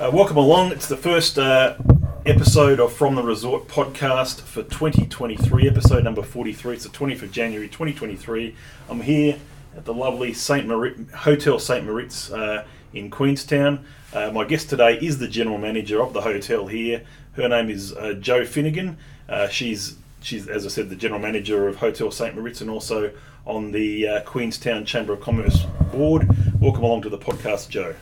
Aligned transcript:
Uh, 0.00 0.08
welcome 0.14 0.36
along. 0.36 0.70
It's 0.70 0.86
the 0.86 0.96
first 0.96 1.40
uh, 1.40 1.76
episode 2.24 2.78
of 2.78 2.92
From 2.92 3.16
the 3.16 3.22
Resort 3.24 3.66
podcast 3.66 4.42
for 4.42 4.62
2023, 4.62 5.66
episode 5.66 6.04
number 6.04 6.22
43. 6.22 6.74
It's 6.74 6.84
the 6.84 6.90
20th 6.90 7.22
of 7.22 7.32
January 7.32 7.66
2023. 7.66 8.54
I'm 8.88 9.00
here 9.00 9.40
at 9.76 9.84
the 9.84 9.92
lovely 9.92 10.32
St. 10.32 10.68
Moritz, 10.68 11.12
Hotel 11.12 11.58
St. 11.58 11.84
Moritz 11.84 12.30
uh, 12.30 12.64
in 12.94 13.10
Queenstown. 13.10 13.84
Uh, 14.12 14.30
my 14.30 14.44
guest 14.44 14.70
today 14.70 14.96
is 15.02 15.18
the 15.18 15.26
general 15.26 15.58
manager 15.58 16.00
of 16.00 16.12
the 16.12 16.20
hotel 16.20 16.68
here. 16.68 17.02
Her 17.32 17.48
name 17.48 17.68
is 17.68 17.92
uh, 17.92 18.12
Jo 18.20 18.44
Finnegan. 18.44 18.98
Uh, 19.28 19.48
she's, 19.48 19.96
she's, 20.20 20.46
as 20.46 20.64
I 20.64 20.68
said, 20.68 20.90
the 20.90 20.96
general 20.96 21.20
manager 21.20 21.66
of 21.66 21.74
Hotel 21.74 22.12
St. 22.12 22.36
Moritz 22.36 22.60
and 22.60 22.70
also 22.70 23.10
on 23.44 23.72
the 23.72 24.22
Queenstown 24.26 24.84
Chamber 24.84 25.14
of 25.14 25.20
Commerce 25.22 25.64
board. 25.90 26.28
Welcome 26.60 26.84
along 26.84 27.02
to 27.02 27.08
the 27.08 27.18
podcast, 27.18 27.68
Jo. 27.68 27.96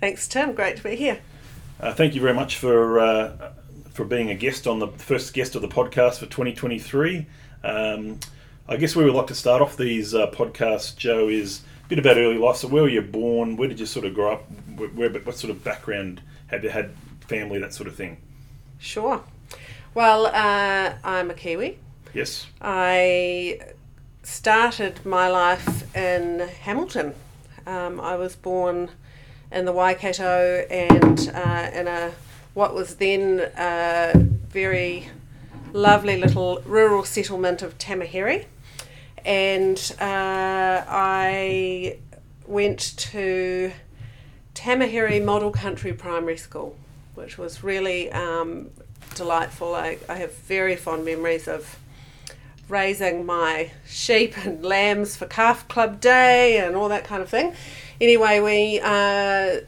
Thanks, 0.00 0.28
Tim. 0.28 0.52
Great 0.52 0.76
to 0.76 0.82
be 0.82 0.96
here. 0.96 1.20
Uh, 1.80 1.92
thank 1.92 2.14
you 2.14 2.20
very 2.20 2.34
much 2.34 2.56
for 2.56 3.00
uh, 3.00 3.52
for 3.92 4.04
being 4.04 4.30
a 4.30 4.34
guest 4.34 4.66
on 4.66 4.78
the 4.78 4.88
first 4.88 5.32
guest 5.32 5.54
of 5.54 5.62
the 5.62 5.68
podcast 5.68 6.18
for 6.18 6.26
2023. 6.26 7.26
Um, 7.64 8.20
I 8.68 8.76
guess 8.76 8.94
where 8.94 9.04
we 9.04 9.10
would 9.10 9.16
like 9.16 9.28
to 9.28 9.34
start 9.34 9.62
off 9.62 9.76
these 9.76 10.14
uh, 10.14 10.30
podcasts, 10.30 10.96
Jo, 10.96 11.28
is 11.28 11.62
a 11.84 11.88
bit 11.88 11.98
about 11.98 12.16
early 12.16 12.38
life. 12.38 12.56
So, 12.56 12.68
where 12.68 12.82
were 12.82 12.88
you 12.88 13.02
born? 13.02 13.56
Where 13.56 13.68
did 13.68 13.80
you 13.80 13.86
sort 13.86 14.04
of 14.04 14.14
grow 14.14 14.32
up? 14.32 14.50
Where, 14.76 14.88
where 14.88 15.10
what 15.10 15.36
sort 15.36 15.50
of 15.50 15.64
background 15.64 16.20
have 16.48 16.62
you 16.64 16.70
had? 16.70 16.94
Family, 17.26 17.58
that 17.58 17.74
sort 17.74 17.88
of 17.88 17.96
thing. 17.96 18.18
Sure. 18.78 19.20
Well, 19.94 20.26
uh, 20.26 20.94
I'm 21.02 21.28
a 21.28 21.34
Kiwi. 21.34 21.76
Yes. 22.14 22.46
I 22.60 23.58
started 24.22 25.04
my 25.04 25.28
life 25.28 25.96
in 25.96 26.38
Hamilton. 26.38 27.14
Um, 27.66 28.00
I 28.00 28.14
was 28.14 28.36
born 28.36 28.90
in 29.52 29.64
the 29.64 29.72
Waikato 29.72 30.66
and 30.70 31.30
uh, 31.34 31.70
in 31.72 31.88
a 31.88 32.12
what 32.54 32.74
was 32.74 32.96
then 32.96 33.50
a 33.56 34.12
very 34.16 35.08
lovely 35.72 36.16
little 36.18 36.62
rural 36.64 37.04
settlement 37.04 37.60
of 37.60 37.76
Tamahere. 37.76 38.46
And 39.24 39.78
uh, 40.00 40.84
I 40.88 41.98
went 42.46 42.96
to 42.96 43.72
Tamahere 44.54 45.22
Model 45.22 45.50
Country 45.50 45.92
Primary 45.92 46.38
School, 46.38 46.78
which 47.14 47.36
was 47.36 47.62
really 47.62 48.10
um, 48.12 48.70
delightful. 49.14 49.74
I, 49.74 49.98
I 50.08 50.14
have 50.14 50.34
very 50.34 50.76
fond 50.76 51.04
memories 51.04 51.46
of 51.46 51.78
raising 52.68 53.24
my 53.24 53.70
sheep 53.86 54.36
and 54.44 54.64
lambs 54.64 55.16
for 55.16 55.26
calf 55.26 55.68
club 55.68 56.00
day 56.00 56.58
and 56.58 56.74
all 56.74 56.88
that 56.88 57.04
kind 57.04 57.22
of 57.22 57.28
thing 57.28 57.54
anyway, 58.00 58.40
we 58.40 58.80
uh, 58.82 59.60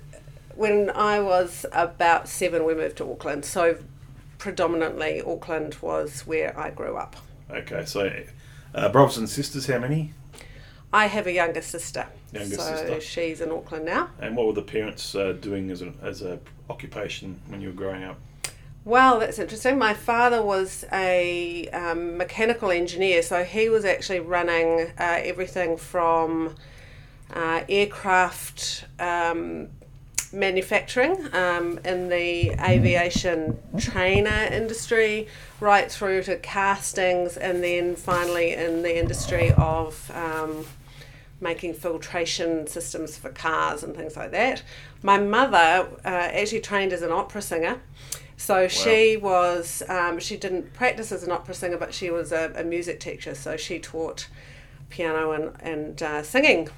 when 0.54 0.90
I 0.90 1.20
was 1.20 1.64
about 1.72 2.28
seven, 2.28 2.64
we 2.64 2.74
moved 2.74 2.96
to 2.98 3.10
Auckland. 3.10 3.44
So 3.44 3.78
predominantly, 4.38 5.22
Auckland 5.22 5.76
was 5.80 6.26
where 6.26 6.58
I 6.58 6.70
grew 6.70 6.96
up. 6.96 7.16
Okay, 7.50 7.84
so 7.86 8.24
uh, 8.74 8.88
brothers 8.90 9.18
and 9.18 9.28
sisters, 9.28 9.66
how 9.66 9.78
many? 9.78 10.12
I 10.92 11.06
have 11.06 11.26
a 11.26 11.32
younger 11.32 11.62
sister. 11.62 12.06
Younger 12.32 12.56
so 12.56 12.62
sister. 12.62 13.00
she's 13.00 13.40
in 13.40 13.50
Auckland 13.50 13.84
now. 13.84 14.10
And 14.20 14.36
what 14.36 14.46
were 14.46 14.52
the 14.52 14.62
parents 14.62 15.14
uh, 15.14 15.32
doing 15.32 15.70
as 15.70 15.82
a 15.82 15.92
as 16.02 16.22
a 16.22 16.38
occupation 16.70 17.40
when 17.48 17.60
you 17.60 17.68
were 17.68 17.74
growing 17.74 18.04
up? 18.04 18.18
Well, 18.88 19.18
that's 19.18 19.38
interesting. 19.38 19.76
My 19.76 19.92
father 19.92 20.42
was 20.42 20.86
a 20.90 21.68
um, 21.74 22.16
mechanical 22.16 22.70
engineer, 22.70 23.20
so 23.20 23.44
he 23.44 23.68
was 23.68 23.84
actually 23.84 24.20
running 24.20 24.92
uh, 24.98 25.20
everything 25.22 25.76
from 25.76 26.54
uh, 27.30 27.64
aircraft 27.68 28.86
um, 28.98 29.68
manufacturing 30.32 31.28
um, 31.34 31.78
in 31.84 32.08
the 32.08 32.52
aviation 32.66 33.58
trainer 33.78 34.48
industry, 34.50 35.28
right 35.60 35.92
through 35.92 36.22
to 36.22 36.36
castings, 36.38 37.36
and 37.36 37.62
then 37.62 37.94
finally 37.94 38.54
in 38.54 38.80
the 38.80 38.98
industry 38.98 39.52
of 39.58 40.10
um, 40.14 40.64
making 41.42 41.74
filtration 41.74 42.66
systems 42.66 43.18
for 43.18 43.28
cars 43.28 43.82
and 43.82 43.94
things 43.94 44.16
like 44.16 44.30
that. 44.30 44.62
My 45.02 45.18
mother 45.18 45.90
uh, 46.06 46.08
actually 46.08 46.62
trained 46.62 46.94
as 46.94 47.02
an 47.02 47.12
opera 47.12 47.42
singer. 47.42 47.82
So 48.38 48.62
wow. 48.62 48.68
she 48.68 49.18
was, 49.18 49.82
um, 49.88 50.18
she 50.18 50.38
didn't 50.38 50.72
practice 50.72 51.12
as 51.12 51.22
an 51.22 51.32
opera 51.32 51.54
singer, 51.54 51.76
but 51.76 51.92
she 51.92 52.10
was 52.10 52.32
a, 52.32 52.52
a 52.54 52.64
music 52.64 53.00
teacher. 53.00 53.34
So 53.34 53.58
she 53.58 53.78
taught 53.78 54.28
piano 54.88 55.32
and, 55.32 55.52
and 55.60 56.02
uh, 56.02 56.22
singing 56.22 56.70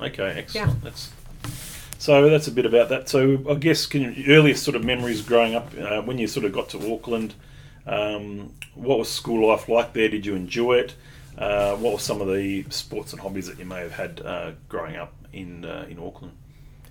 Okay, 0.00 0.34
excellent. 0.36 0.68
Yeah. 0.68 0.74
That's 0.82 1.12
so 1.98 2.30
that's 2.30 2.46
a 2.46 2.52
bit 2.52 2.64
about 2.64 2.88
that. 2.90 3.08
So 3.08 3.44
I 3.50 3.54
guess 3.54 3.86
can 3.86 4.14
you, 4.14 4.32
earliest 4.32 4.62
sort 4.62 4.76
of 4.76 4.84
memories 4.84 5.20
growing 5.20 5.56
up 5.56 5.72
uh, 5.78 6.00
when 6.02 6.18
you 6.18 6.28
sort 6.28 6.46
of 6.46 6.52
got 6.52 6.68
to 6.70 6.92
Auckland. 6.92 7.34
Um, 7.86 8.52
what 8.74 8.98
was 8.98 9.10
school 9.10 9.48
life 9.48 9.68
like 9.68 9.94
there? 9.94 10.08
Did 10.08 10.24
you 10.24 10.34
enjoy 10.34 10.74
it? 10.74 10.94
Uh, 11.36 11.74
what 11.76 11.94
were 11.94 11.98
some 11.98 12.20
of 12.20 12.28
the 12.28 12.64
sports 12.68 13.12
and 13.12 13.20
hobbies 13.20 13.46
that 13.46 13.58
you 13.58 13.64
may 13.64 13.80
have 13.80 13.92
had 13.92 14.20
uh, 14.24 14.52
growing 14.68 14.96
up 14.96 15.12
in 15.32 15.64
uh, 15.64 15.86
in 15.88 15.98
Auckland? 15.98 16.34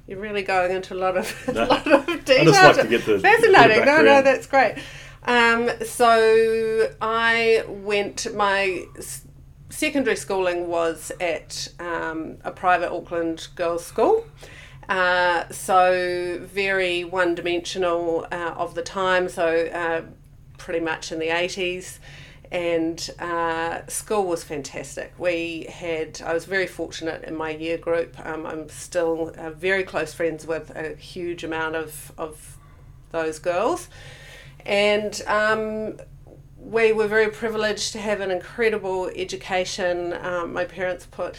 You're 0.07 0.19
really 0.19 0.41
going 0.41 0.71
into 0.71 0.93
a 0.93 0.95
lot 0.95 1.17
of 1.17 1.47
no, 1.53 1.65
a 1.65 1.67
lot 1.67 1.87
of 1.87 2.05
detail. 2.25 2.41
I 2.41 2.45
just 2.45 2.63
like 2.63 2.75
to 2.77 2.87
get 2.87 3.05
the 3.05 3.19
fascinating. 3.19 3.85
no, 3.85 4.01
no, 4.01 4.21
that's 4.21 4.47
great. 4.47 4.77
Um, 5.23 5.69
so 5.85 6.89
I 7.01 7.63
went 7.67 8.33
my 8.33 8.85
secondary 9.69 10.15
schooling 10.15 10.67
was 10.67 11.11
at 11.19 11.67
um, 11.79 12.37
a 12.43 12.51
private 12.51 12.91
Auckland 12.91 13.47
girls' 13.55 13.85
school. 13.85 14.25
Uh, 14.87 15.47
so 15.49 16.39
very 16.43 17.03
one 17.03 17.35
dimensional 17.35 18.25
uh, 18.31 18.53
of 18.55 18.73
the 18.73 18.81
time, 18.81 19.27
so 19.27 19.67
uh, 19.67 20.01
pretty 20.57 20.79
much 20.79 21.11
in 21.11 21.19
the 21.19 21.27
80s. 21.27 21.99
And 22.51 23.09
uh, 23.19 23.85
school 23.87 24.25
was 24.25 24.43
fantastic. 24.43 25.13
We 25.17 25.67
had, 25.69 26.21
I 26.25 26.33
was 26.33 26.45
very 26.45 26.67
fortunate 26.67 27.23
in 27.25 27.35
my 27.35 27.49
year 27.49 27.77
group. 27.77 28.17
Um, 28.25 28.45
I'm 28.45 28.69
still 28.69 29.33
uh, 29.37 29.51
very 29.51 29.83
close 29.83 30.13
friends 30.13 30.47
with 30.47 30.69
a 30.75 30.95
huge 30.95 31.43
amount 31.43 31.75
of, 31.75 32.13
of 32.17 32.57
those 33.11 33.39
girls. 33.39 33.89
And 34.65 35.21
um, 35.27 35.99
we 36.57 36.91
were 36.91 37.07
very 37.07 37.29
privileged 37.29 37.93
to 37.93 37.99
have 37.99 38.21
an 38.21 38.31
incredible 38.31 39.07
education. 39.15 40.13
Um, 40.13 40.53
my 40.53 40.65
parents 40.65 41.05
put 41.05 41.37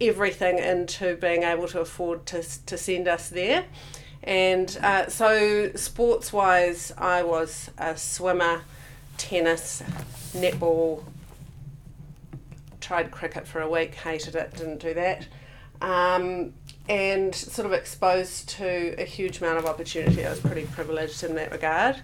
everything 0.00 0.58
into 0.58 1.16
being 1.16 1.42
able 1.42 1.68
to 1.68 1.80
afford 1.80 2.26
to, 2.26 2.42
to 2.66 2.76
send 2.76 3.08
us 3.08 3.28
there. 3.28 3.64
And 4.22 4.76
uh, 4.82 5.08
so, 5.08 5.72
sports 5.74 6.32
wise, 6.32 6.92
I 6.98 7.22
was 7.22 7.70
a 7.78 7.96
swimmer, 7.96 8.62
tennis, 9.16 9.82
netball, 10.32 11.04
tried 12.80 13.10
cricket 13.10 13.46
for 13.46 13.60
a 13.60 13.68
week, 13.68 13.94
hated 13.94 14.34
it, 14.34 14.54
didn't 14.54 14.78
do 14.78 14.94
that. 14.94 15.26
Um, 15.80 16.54
and 16.88 17.34
sort 17.34 17.66
of 17.66 17.72
exposed 17.72 18.48
to 18.50 18.94
a 18.98 19.04
huge 19.04 19.38
amount 19.38 19.58
of 19.58 19.66
opportunity. 19.66 20.24
I 20.24 20.30
was 20.30 20.40
pretty 20.40 20.64
privileged 20.66 21.24
in 21.24 21.34
that 21.34 21.50
regard 21.50 21.96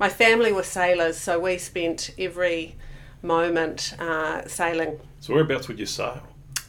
my 0.00 0.08
family 0.08 0.50
were 0.50 0.64
sailors, 0.64 1.18
so 1.18 1.38
we 1.38 1.58
spent 1.58 2.10
every 2.18 2.74
moment 3.22 3.94
uh, 4.00 4.48
sailing. 4.48 4.98
So 5.20 5.34
whereabouts 5.34 5.68
would 5.68 5.78
you 5.78 5.84
sail? 5.84 6.22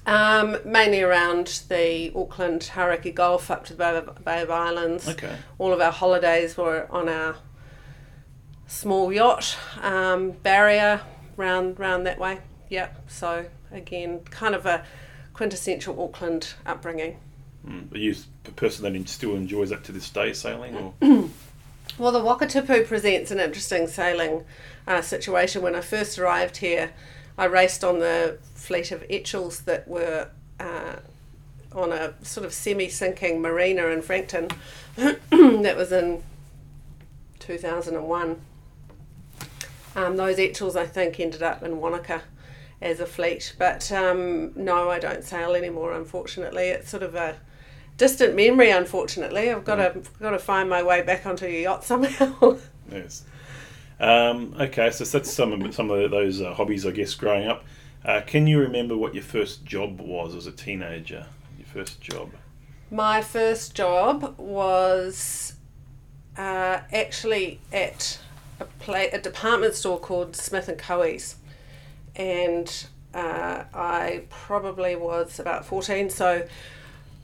Um, 0.05 0.57
mainly 0.65 1.01
around 1.01 1.63
the 1.69 2.11
Auckland 2.13 2.63
Hauraki 2.63 3.11
Gulf 3.11 3.49
up 3.49 3.63
to 3.65 3.73
the 3.73 3.77
Bay 3.77 3.97
of, 3.97 4.25
Bay 4.25 4.41
of 4.41 4.51
Islands. 4.51 5.07
Okay. 5.07 5.33
All 5.59 5.71
of 5.71 5.79
our 5.79 5.93
holidays 5.93 6.57
were 6.57 6.87
on 6.91 7.07
our 7.07 7.37
small 8.71 9.11
yacht, 9.11 9.57
um, 9.81 10.31
barrier 10.31 11.01
round 11.35 11.77
round 11.77 12.05
that 12.07 12.17
way. 12.17 12.39
Yep. 12.69 13.03
So 13.09 13.45
again, 13.71 14.21
kind 14.29 14.55
of 14.55 14.65
a 14.65 14.85
quintessential 15.33 16.01
Auckland 16.01 16.53
upbringing. 16.65 17.17
Mm. 17.67 17.93
Are 17.93 17.97
you 17.97 18.15
a 18.45 18.51
person 18.51 18.91
that 18.91 19.09
still 19.09 19.35
enjoys 19.35 19.69
that 19.69 19.83
to 19.83 19.91
this 19.91 20.09
day, 20.09 20.33
sailing? 20.33 20.75
Or? 21.01 21.29
Well, 21.97 22.13
the 22.13 22.19
Wakatipu 22.19 22.87
presents 22.87 23.31
an 23.31 23.39
interesting 23.41 23.85
sailing 23.85 24.45
uh, 24.87 25.01
situation. 25.01 25.61
When 25.61 25.75
I 25.75 25.81
first 25.81 26.17
arrived 26.17 26.57
here, 26.57 26.91
I 27.37 27.45
raced 27.45 27.83
on 27.83 27.99
the 27.99 28.37
fleet 28.55 28.91
of 28.91 29.03
Etchells 29.09 29.63
that 29.63 29.87
were 29.89 30.29
uh, 30.59 30.95
on 31.73 31.91
a 31.91 32.13
sort 32.23 32.45
of 32.45 32.53
semi 32.53 32.87
sinking 32.87 33.41
marina 33.41 33.87
in 33.87 34.01
Frankton. 34.01 34.47
that 34.95 35.75
was 35.75 35.91
in 35.91 36.23
2001. 37.39 38.41
Um, 39.95 40.15
those 40.15 40.39
Etchells, 40.39 40.75
I 40.75 40.85
think, 40.85 41.19
ended 41.19 41.43
up 41.43 41.63
in 41.63 41.79
Wanaka 41.79 42.21
as 42.81 42.99
a 42.99 43.05
fleet. 43.05 43.53
But 43.57 43.91
um, 43.91 44.53
no, 44.55 44.89
I 44.89 44.99
don't 44.99 45.23
sail 45.23 45.53
anymore, 45.53 45.93
unfortunately. 45.93 46.69
It's 46.69 46.89
sort 46.89 47.03
of 47.03 47.15
a 47.15 47.37
distant 47.97 48.35
memory, 48.35 48.71
unfortunately. 48.71 49.51
I've 49.51 49.63
got 49.65 49.75
to 49.75 49.91
mm. 49.91 50.19
got 50.19 50.31
to 50.31 50.39
find 50.39 50.69
my 50.69 50.83
way 50.83 51.01
back 51.01 51.25
onto 51.25 51.45
a 51.45 51.63
yacht 51.63 51.83
somehow. 51.83 52.57
yes. 52.91 53.25
Um, 53.99 54.55
okay, 54.59 54.89
so 54.89 55.03
that's 55.05 55.31
some 55.31 55.53
of 55.53 55.75
some 55.75 55.91
of 55.91 56.09
those 56.09 56.41
uh, 56.41 56.53
hobbies, 56.53 56.85
I 56.85 56.91
guess, 56.91 57.13
growing 57.13 57.47
up. 57.47 57.63
Uh, 58.03 58.21
can 58.25 58.47
you 58.47 58.59
remember 58.59 58.97
what 58.97 59.13
your 59.13 59.23
first 59.23 59.63
job 59.63 60.01
was 60.01 60.33
as 60.33 60.47
a 60.47 60.51
teenager? 60.51 61.27
Your 61.57 61.67
first 61.67 62.01
job. 62.01 62.31
My 62.89 63.21
first 63.21 63.75
job 63.75 64.35
was 64.39 65.53
uh, 66.35 66.79
actually 66.91 67.59
at 67.71 68.19
a, 68.61 68.65
play, 68.79 69.09
a 69.09 69.19
department 69.19 69.73
store 69.73 69.99
called 69.99 70.35
Smith 70.35 70.67
and 70.69 70.77
Caughey's, 70.77 71.35
and 72.15 72.87
uh, 73.13 73.63
I 73.73 74.23
probably 74.29 74.95
was 74.95 75.39
about 75.39 75.65
fourteen. 75.65 76.09
So 76.09 76.47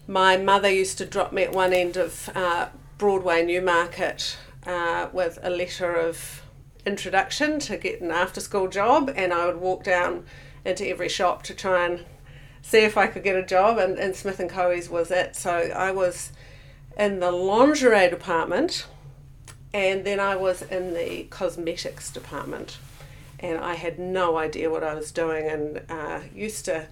my 0.08 0.38
mother 0.38 0.70
used 0.70 0.98
to 0.98 1.06
drop 1.06 1.32
me 1.32 1.44
at 1.44 1.54
one 1.54 1.74
end 1.74 1.98
of 1.98 2.30
uh, 2.36 2.68
Broadway 2.98 3.46
Newmarket 3.46 4.38
uh, 4.66 5.08
with 5.14 5.40
a 5.44 5.50
letter 5.50 5.94
of 5.94 6.42
introduction 6.86 7.60
to 7.60 7.78
get 7.78 8.02
an 8.02 8.12
after 8.12 8.42
school 8.42 8.68
job, 8.68 9.12
and 9.16 9.34
I 9.34 9.46
would 9.46 9.58
walk 9.58 9.84
down 9.84 10.26
into 10.66 10.88
every 10.88 11.10
shop 11.10 11.44
to 11.44 11.54
try 11.54 11.86
and 11.86 12.06
see 12.62 12.80
if 12.80 12.98
I 12.98 13.08
could 13.08 13.24
get 13.24 13.36
a 13.36 13.46
job, 13.46 13.78
and, 13.78 13.98
and 13.98 14.16
Smith 14.16 14.40
and 14.40 14.50
Caughey's 14.50 14.90
was 14.90 15.12
it. 15.12 15.36
So 15.36 15.52
I 15.52 15.92
was 15.92 16.32
in 16.98 17.20
the 17.20 17.32
lingerie 17.32 18.10
department, 18.10 18.88
and 19.74 20.06
then 20.06 20.20
I 20.20 20.36
was 20.36 20.62
in 20.62 20.94
the 20.94 21.24
cosmetics 21.30 22.12
department, 22.12 22.78
and 23.40 23.58
I 23.60 23.76
had 23.76 24.00
no 24.00 24.38
idea 24.38 24.70
what 24.70 24.84
I 24.84 24.94
was 24.94 25.12
doing, 25.12 25.48
and 25.48 25.82
uh, 25.90 26.20
used 26.34 26.66
to 26.66 26.88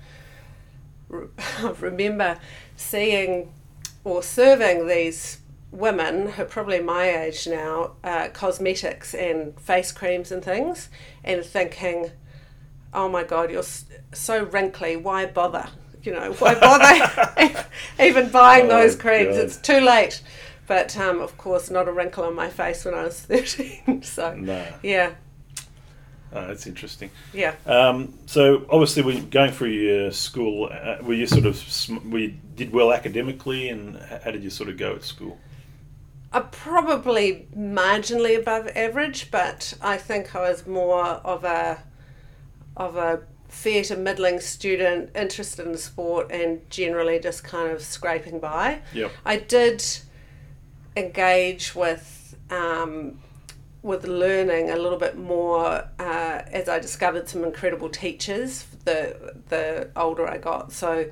re- 1.10 1.28
remember 1.80 2.38
seeing 2.76 3.52
or 4.04 4.22
serving 4.22 4.88
these 4.88 5.40
women 5.72 6.30
who 6.32 6.44
are 6.44 6.46
probably 6.46 6.80
my 6.80 7.10
age 7.10 7.48
now 7.48 7.92
uh, 8.04 8.30
cosmetics 8.30 9.14
and 9.14 9.60
face 9.60 9.92
creams 9.92 10.32
and 10.32 10.42
things 10.44 10.88
and 11.24 11.44
thinking 11.44 12.12
oh 12.94 13.10
my 13.10 13.24
god 13.26 13.52
you're 13.52 13.64
so 14.14 14.44
wrinkly 14.46 14.96
why 14.96 15.26
bother? 15.26 15.68
You 16.04 16.14
know 16.14 16.32
why 16.34 16.56
bother 16.56 17.66
even 18.00 18.30
buying 18.30 18.66
Oh, 18.66 18.70
those 18.70 18.96
creams? 18.96 19.36
God. 19.36 19.44
it's 19.46 19.58
too 19.58 19.80
late 19.82 20.22
but 20.68 20.98
um, 20.98 21.22
of 21.22 21.38
course 21.38 21.70
not 21.70 21.88
a 21.88 21.92
wrinkle 21.92 22.24
on 22.24 22.34
my 22.36 22.50
face 22.50 22.86
when 22.86 22.94
i 22.94 23.04
was 23.04 23.20
13 23.22 24.02
so 24.04 24.36
No. 24.36 24.66
yeah 24.84 25.14
Oh, 26.34 26.48
that's 26.48 26.68
interesting. 26.68 27.12
yeah 27.34 27.54
Um, 27.66 28.14
so 28.26 28.66
obviously, 28.70 29.04
when 29.04 29.16
you're 29.16 29.26
going 29.28 29.52
through 29.54 29.70
your 29.70 30.12
school, 30.12 30.68
uh, 30.70 30.98
were 31.02 31.14
you 31.14 31.28
sort 31.28 31.46
of 31.46 31.56
sm- 31.56 32.10
were 32.10 32.28
did 32.58 32.74
well 32.74 32.92
academically, 32.92 33.70
and 33.70 33.96
how 34.22 34.32
did 34.32 34.44
you 34.44 34.50
sort 34.50 34.68
of 34.68 34.76
go 34.78 34.96
at 34.96 35.04
school? 35.04 35.38
I'm 36.34 36.50
probably 36.50 37.48
marginally 37.56 38.38
above 38.38 38.68
average, 38.76 39.32
but 39.32 39.76
I 39.82 39.96
think 39.96 40.36
I 40.36 40.42
was 40.50 40.68
more 40.68 41.06
of 41.06 41.46
a 41.46 41.82
of 42.76 42.98
a 42.98 43.22
fair 43.48 43.84
to 43.84 43.96
middling 43.96 44.42
student, 44.42 45.12
interested 45.16 45.66
in 45.66 45.78
sport, 45.78 46.30
and 46.32 46.70
generally 46.70 47.18
just 47.18 47.46
kind 47.46 47.72
of 47.72 47.82
scraping 47.82 48.42
by. 48.42 48.82
Yep. 48.94 49.12
I 49.24 49.38
did 49.38 49.86
engage 50.96 51.76
with 51.76 52.36
um, 52.50 53.20
with 53.82 54.08
learning 54.08 54.72
a 54.72 54.76
little 54.76 54.98
bit 54.98 55.16
more 55.18 55.88
uh, 56.00 56.42
as 56.52 56.68
I 56.68 56.80
discovered 56.80 57.30
some 57.30 57.44
incredible 57.44 57.90
teachers. 57.90 58.66
The 58.86 59.36
the 59.50 59.90
older 59.96 60.28
I 60.28 60.38
got, 60.38 60.72
so 60.72 61.06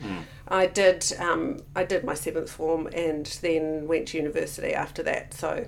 I 0.47 0.67
did 0.67 1.11
um, 1.19 1.59
I 1.75 1.83
did 1.83 2.03
my 2.03 2.13
seventh 2.13 2.51
form 2.51 2.87
and 2.87 3.25
then 3.41 3.87
went 3.87 4.09
to 4.09 4.17
university 4.17 4.73
after 4.73 5.03
that. 5.03 5.33
So 5.33 5.67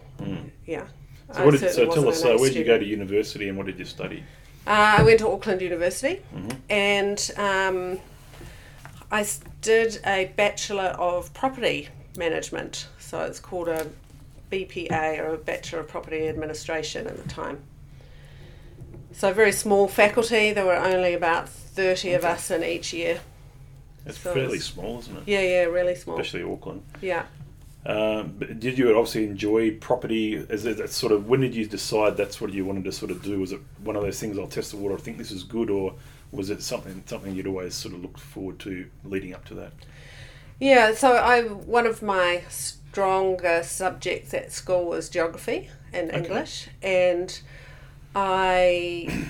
yeah. 0.65 0.85
So, 1.33 1.43
what 1.43 1.59
did, 1.59 1.71
so 1.71 1.91
tell 1.91 2.07
us, 2.07 2.23
uh, 2.23 2.37
where 2.37 2.49
did 2.49 2.55
you 2.55 2.63
go 2.63 2.77
to 2.77 2.85
university, 2.85 3.49
and 3.49 3.57
what 3.57 3.65
did 3.65 3.79
you 3.79 3.85
study? 3.85 4.23
Uh, 4.67 4.95
I 4.97 5.03
went 5.03 5.19
to 5.19 5.29
Auckland 5.29 5.61
University 5.61 6.21
and 6.69 7.31
um, 7.37 7.99
I 9.11 9.27
did 9.61 9.99
a 10.05 10.31
Bachelor 10.35 10.95
of 10.97 11.31
Property 11.35 11.89
Management. 12.17 12.87
So 12.97 13.21
it's 13.21 13.39
called 13.39 13.67
a 13.67 13.87
BPA 14.55 15.19
or 15.19 15.33
a 15.33 15.37
Bachelor 15.37 15.79
of 15.79 15.87
Property 15.89 16.27
Administration 16.27 17.07
at 17.07 17.21
the 17.21 17.27
time. 17.27 17.61
So 19.11 19.33
very 19.33 19.51
small 19.51 19.87
faculty. 19.87 20.53
There 20.53 20.65
were 20.65 20.75
only 20.75 21.13
about 21.13 21.49
30 21.49 22.13
of 22.13 22.23
us 22.23 22.51
in 22.51 22.63
each 22.63 22.93
year. 22.93 23.19
It's 24.05 24.19
So 24.19 24.33
fairly 24.33 24.59
small, 24.59 24.99
isn't 24.99 25.17
it? 25.17 25.23
Yeah, 25.25 25.41
yeah, 25.41 25.63
really 25.63 25.95
small. 25.95 26.19
Especially 26.19 26.43
Auckland. 26.43 26.83
Yeah. 27.01 27.25
Um, 27.85 28.35
but 28.39 28.59
did 28.59 28.77
you 28.77 28.89
obviously 28.97 29.25
enjoy 29.25 29.77
property? 29.77 30.35
Is 30.35 30.65
it 30.65 30.89
sort 30.89 31.11
of 31.11 31.27
when 31.27 31.41
did 31.41 31.53
you 31.53 31.65
decide 31.65 32.17
that's 32.17 32.41
what 32.41 32.51
you 32.51 32.65
wanted 32.65 32.83
to 32.85 32.91
sort 32.91 33.11
of 33.11 33.21
do? 33.21 33.39
Was 33.39 33.51
it 33.51 33.61
one 33.83 33.95
of 33.95 34.01
those 34.01 34.19
things? 34.19 34.39
I'll 34.39 34.47
test 34.47 34.71
the 34.71 34.77
water. 34.77 34.95
I 34.95 34.97
think 34.97 35.17
this 35.17 35.31
is 35.31 35.43
good, 35.43 35.69
or 35.69 35.93
was 36.31 36.49
it 36.49 36.63
something 36.63 37.03
something 37.05 37.35
you'd 37.35 37.45
always 37.45 37.75
sort 37.75 37.93
of 37.93 38.01
looked 38.01 38.19
forward 38.19 38.57
to 38.59 38.87
leading 39.03 39.35
up 39.35 39.45
to 39.45 39.53
that? 39.55 39.73
Yeah, 40.59 40.93
so 40.95 41.13
I 41.13 41.43
one 41.43 41.85
of 41.85 42.01
my 42.01 42.43
stronger 42.95 43.61
subjects 43.61 44.33
at 44.33 44.53
school 44.53 44.85
was 44.85 45.09
geography 45.09 45.69
and 45.91 46.09
Okay. 46.09 46.17
English, 46.19 46.69
and 46.81 47.41
I 48.15 49.27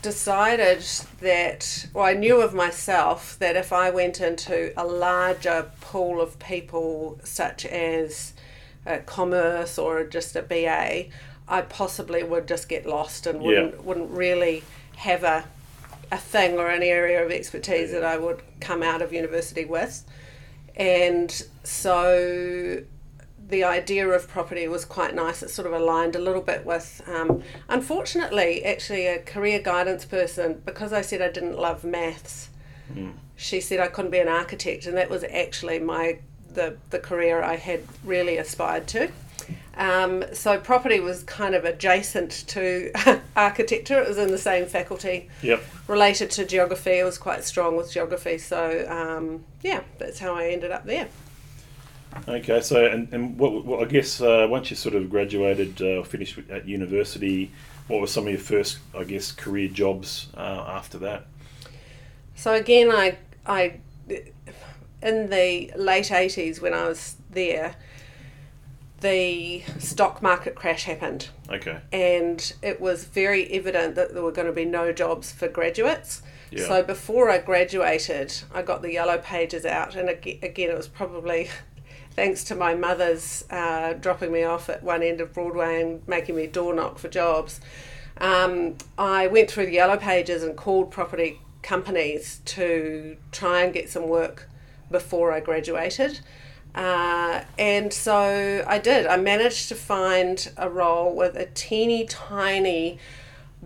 decided 0.00 0.82
that, 1.20 1.86
well, 1.92 2.06
I 2.06 2.14
knew 2.14 2.40
of 2.40 2.54
myself 2.54 3.38
that 3.40 3.56
if 3.56 3.74
I 3.74 3.90
went 3.90 4.22
into 4.22 4.72
a 4.74 4.86
larger 4.86 5.70
pool 5.82 6.18
of 6.22 6.38
people, 6.38 7.20
such 7.24 7.66
as 7.66 8.32
uh, 8.86 9.00
commerce 9.04 9.76
or 9.76 10.04
just 10.04 10.34
a 10.34 10.40
BA, 10.40 11.08
I 11.46 11.60
possibly 11.68 12.22
would 12.22 12.48
just 12.48 12.70
get 12.70 12.86
lost 12.86 13.26
and 13.26 13.42
wouldn't 13.42 13.84
wouldn't 13.84 14.10
really 14.12 14.64
have 14.96 15.24
a 15.24 15.44
a 16.10 16.16
thing 16.16 16.58
or 16.58 16.68
an 16.68 16.82
area 16.82 17.22
of 17.22 17.30
expertise 17.30 17.92
that 17.92 18.02
I 18.04 18.16
would 18.16 18.40
come 18.60 18.82
out 18.82 19.02
of 19.02 19.12
university 19.12 19.66
with. 19.66 20.04
And 20.80 21.30
so 21.62 22.82
the 23.48 23.64
idea 23.64 24.08
of 24.08 24.26
property 24.28 24.66
was 24.66 24.86
quite 24.86 25.14
nice. 25.14 25.42
It 25.42 25.50
sort 25.50 25.66
of 25.66 25.74
aligned 25.74 26.16
a 26.16 26.18
little 26.18 26.40
bit 26.40 26.64
with, 26.64 27.02
um, 27.06 27.42
unfortunately, 27.68 28.64
actually, 28.64 29.06
a 29.06 29.18
career 29.18 29.60
guidance 29.60 30.06
person, 30.06 30.62
because 30.64 30.94
I 30.94 31.02
said 31.02 31.20
I 31.20 31.30
didn't 31.30 31.58
love 31.58 31.84
maths, 31.84 32.48
she 33.36 33.60
said 33.60 33.78
I 33.78 33.88
couldn't 33.88 34.10
be 34.10 34.18
an 34.20 34.28
architect, 34.28 34.86
and 34.86 34.96
that 34.96 35.10
was 35.10 35.22
actually 35.24 35.78
my 35.78 36.18
the, 36.52 36.76
the 36.88 36.98
career 36.98 37.42
I 37.42 37.56
had 37.56 37.82
really 38.02 38.36
aspired 38.38 38.88
to. 38.88 39.10
Um, 39.80 40.24
so 40.34 40.60
property 40.60 41.00
was 41.00 41.22
kind 41.22 41.54
of 41.54 41.64
adjacent 41.64 42.46
to 42.48 42.92
architecture. 43.36 43.98
It 43.98 44.06
was 44.06 44.18
in 44.18 44.30
the 44.30 44.38
same 44.38 44.66
faculty 44.66 45.30
Yep. 45.42 45.64
related 45.88 46.30
to 46.32 46.44
geography. 46.44 47.00
I 47.00 47.04
was 47.04 47.16
quite 47.16 47.44
strong 47.44 47.76
with 47.78 47.90
geography, 47.90 48.36
so 48.36 48.86
um, 48.88 49.42
yeah, 49.62 49.80
that's 49.98 50.18
how 50.18 50.34
I 50.34 50.48
ended 50.48 50.70
up 50.70 50.84
there. 50.84 51.08
Okay. 52.28 52.60
So 52.60 52.84
and, 52.84 53.10
and 53.12 53.38
what, 53.38 53.64
what 53.64 53.80
I 53.80 53.86
guess 53.86 54.20
uh, 54.20 54.46
once 54.50 54.68
you 54.70 54.76
sort 54.76 54.94
of 54.94 55.08
graduated 55.08 55.80
uh, 55.80 56.02
finished 56.02 56.38
at 56.50 56.68
university, 56.68 57.50
what 57.88 58.02
were 58.02 58.06
some 58.06 58.24
of 58.26 58.30
your 58.32 58.40
first 58.40 58.78
I 58.94 59.04
guess 59.04 59.32
career 59.32 59.68
jobs 59.68 60.28
uh, 60.36 60.64
after 60.68 60.98
that? 60.98 61.26
So 62.34 62.52
again, 62.52 62.90
I 62.90 63.16
I 63.46 63.80
in 65.02 65.30
the 65.30 65.72
late 65.74 66.12
eighties 66.12 66.60
when 66.60 66.74
I 66.74 66.86
was 66.86 67.16
there, 67.30 67.76
the 69.00 69.62
stock 69.78 70.22
market 70.22 70.54
crash 70.54 70.84
happened. 70.84 71.28
Okay. 71.50 71.78
and 71.92 72.52
it 72.62 72.80
was 72.80 73.04
very 73.04 73.50
evident 73.52 73.96
that 73.96 74.14
there 74.14 74.22
were 74.22 74.30
going 74.32 74.46
to 74.46 74.52
be 74.52 74.64
no 74.64 74.92
jobs 74.92 75.32
for 75.32 75.48
graduates. 75.48 76.22
Yeah. 76.50 76.66
So 76.66 76.82
before 76.82 77.30
I 77.30 77.38
graduated, 77.38 78.34
I 78.52 78.62
got 78.62 78.82
the 78.82 78.92
yellow 78.92 79.18
pages 79.18 79.64
out, 79.64 79.94
and 79.94 80.08
again, 80.08 80.70
it 80.70 80.76
was 80.76 80.88
probably 80.88 81.48
thanks 82.12 82.44
to 82.44 82.54
my 82.54 82.74
mother's 82.74 83.44
uh, 83.50 83.94
dropping 83.94 84.32
me 84.32 84.42
off 84.42 84.68
at 84.68 84.82
one 84.82 85.02
end 85.02 85.20
of 85.20 85.32
Broadway 85.32 85.80
and 85.80 86.06
making 86.06 86.36
me 86.36 86.46
door 86.46 86.74
knock 86.74 86.98
for 86.98 87.08
jobs. 87.08 87.60
Um, 88.18 88.76
I 88.98 89.28
went 89.28 89.50
through 89.50 89.66
the 89.66 89.72
yellow 89.72 89.96
pages 89.96 90.42
and 90.42 90.56
called 90.56 90.90
property 90.90 91.40
companies 91.62 92.40
to 92.44 93.16
try 93.32 93.62
and 93.62 93.72
get 93.72 93.88
some 93.88 94.08
work 94.08 94.48
before 94.90 95.32
I 95.32 95.40
graduated. 95.40 96.20
Uh, 96.74 97.42
and 97.58 97.92
so 97.92 98.64
I 98.66 98.78
did. 98.78 99.06
I 99.06 99.16
managed 99.16 99.68
to 99.70 99.74
find 99.74 100.50
a 100.56 100.68
role 100.68 101.14
with 101.14 101.36
a 101.36 101.46
teeny 101.46 102.04
tiny 102.04 102.98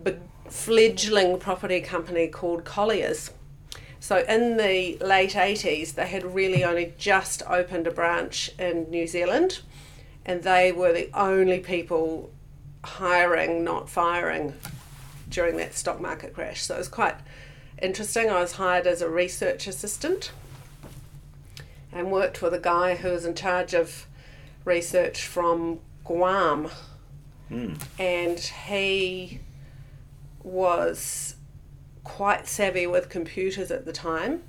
big 0.01 0.19
fledgling 0.49 1.39
property 1.39 1.81
company 1.81 2.27
called 2.27 2.65
Colliers. 2.65 3.31
So 3.99 4.23
in 4.27 4.57
the 4.57 4.97
late 5.01 5.31
80s, 5.31 5.95
they 5.95 6.07
had 6.07 6.23
really 6.23 6.63
only 6.63 6.93
just 6.97 7.41
opened 7.47 7.87
a 7.87 7.91
branch 7.91 8.51
in 8.59 8.89
New 8.89 9.07
Zealand, 9.07 9.61
and 10.25 10.43
they 10.43 10.71
were 10.71 10.93
the 10.93 11.09
only 11.13 11.59
people 11.59 12.31
hiring, 12.83 13.63
not 13.63 13.89
firing, 13.89 14.53
during 15.27 15.57
that 15.57 15.73
stock 15.73 15.99
market 15.99 16.33
crash. 16.33 16.63
So 16.63 16.75
it 16.75 16.79
was 16.79 16.87
quite 16.87 17.15
interesting. 17.81 18.29
I 18.29 18.41
was 18.41 18.53
hired 18.53 18.85
as 18.85 19.01
a 19.01 19.09
research 19.09 19.65
assistant 19.67 20.31
and 21.95 22.11
worked 22.11 22.41
with 22.41 22.53
a 22.53 22.59
guy 22.59 22.95
who 22.95 23.09
was 23.09 23.25
in 23.25 23.33
charge 23.33 23.73
of 23.73 24.05
research 24.65 25.25
from 25.25 25.79
Guam. 26.03 26.69
And 27.97 28.39
he 28.39 29.39
was 30.43 31.35
quite 32.03 32.47
savvy 32.47 32.85
with 32.87 33.09
computers 33.09 33.71
at 33.71 33.85
the 33.85 33.93
time 33.93 34.43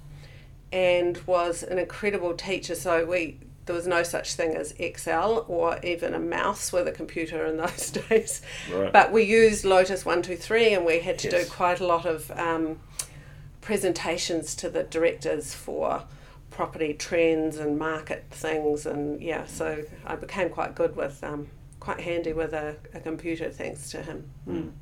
and 0.73 1.19
was 1.26 1.62
an 1.62 1.79
incredible 1.79 2.35
teacher. 2.35 2.75
So 2.75 3.05
we 3.07 3.38
there 3.67 3.75
was 3.75 3.87
no 3.87 4.03
such 4.05 4.35
thing 4.35 4.55
as 4.55 4.73
Excel 4.79 5.45
or 5.49 5.79
even 5.83 6.15
a 6.15 6.21
mouse 6.21 6.73
with 6.73 6.87
a 6.87 6.93
computer 6.93 7.45
in 7.47 7.57
those 7.57 7.91
days. 8.09 8.41
Right. 8.73 8.93
But 8.93 9.11
we 9.12 9.25
used 9.25 9.65
Lotus 9.65 10.05
123 10.05 10.73
and 10.75 10.85
we 10.87 11.00
had 11.00 11.19
to 11.21 11.29
Yes. 11.31 11.47
do 11.47 11.50
quite 11.53 11.81
a 11.81 11.87
lot 11.87 12.07
of 12.07 12.31
um, 12.31 12.79
presentations 13.61 14.55
to 14.57 14.71
the 14.71 14.85
directors 14.85 15.53
for 15.53 16.05
property 16.50 16.95
trends 16.95 17.59
and 17.59 17.79
market 17.79 18.25
things. 18.31 18.87
And 18.87 19.21
yeah, 19.21 19.45
so 19.47 19.85
I 20.07 20.17
became 20.17 20.49
quite 20.50 20.75
good 20.75 20.97
with, 20.97 21.23
um, 21.23 21.49
quite 21.81 22.00
handy 22.00 22.33
with 22.33 22.53
a, 22.53 22.76
a 22.95 23.00
computer 23.00 23.50
thanks 23.50 23.91
to 23.91 24.03
him. 24.03 24.31
Mm. 24.49 24.73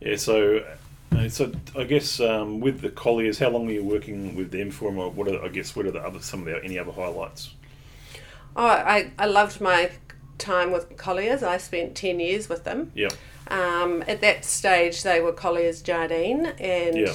Yeah, 0.00 0.16
so 0.16 0.64
uh, 1.12 1.28
so 1.28 1.52
I 1.76 1.84
guess 1.84 2.20
um, 2.20 2.60
with 2.60 2.80
the 2.80 2.90
Colliers, 2.90 3.38
how 3.38 3.48
long 3.50 3.66
were 3.66 3.72
you 3.72 3.84
working 3.84 4.36
with 4.36 4.50
them 4.50 4.70
for? 4.70 4.88
And 4.88 5.16
what 5.16 5.28
are 5.28 5.42
I 5.44 5.48
guess 5.48 5.74
what 5.74 5.86
are 5.86 5.90
the 5.90 6.00
other 6.00 6.20
some 6.20 6.40
of 6.40 6.46
the 6.46 6.62
any 6.62 6.78
other 6.78 6.92
highlights? 6.92 7.54
Oh, 8.56 8.66
I, 8.66 9.12
I 9.18 9.26
loved 9.26 9.60
my 9.60 9.90
time 10.38 10.72
with 10.72 10.96
Colliers. 10.96 11.42
I 11.42 11.58
spent 11.58 11.94
10 11.94 12.20
years 12.20 12.48
with 12.48 12.64
them. 12.64 12.90
Yeah, 12.94 13.08
Um, 13.48 14.02
at 14.08 14.20
that 14.20 14.44
stage, 14.44 15.02
they 15.02 15.20
were 15.20 15.32
Colliers 15.32 15.82
Jardine, 15.82 16.46
and 16.58 16.96
Yeah. 16.96 17.14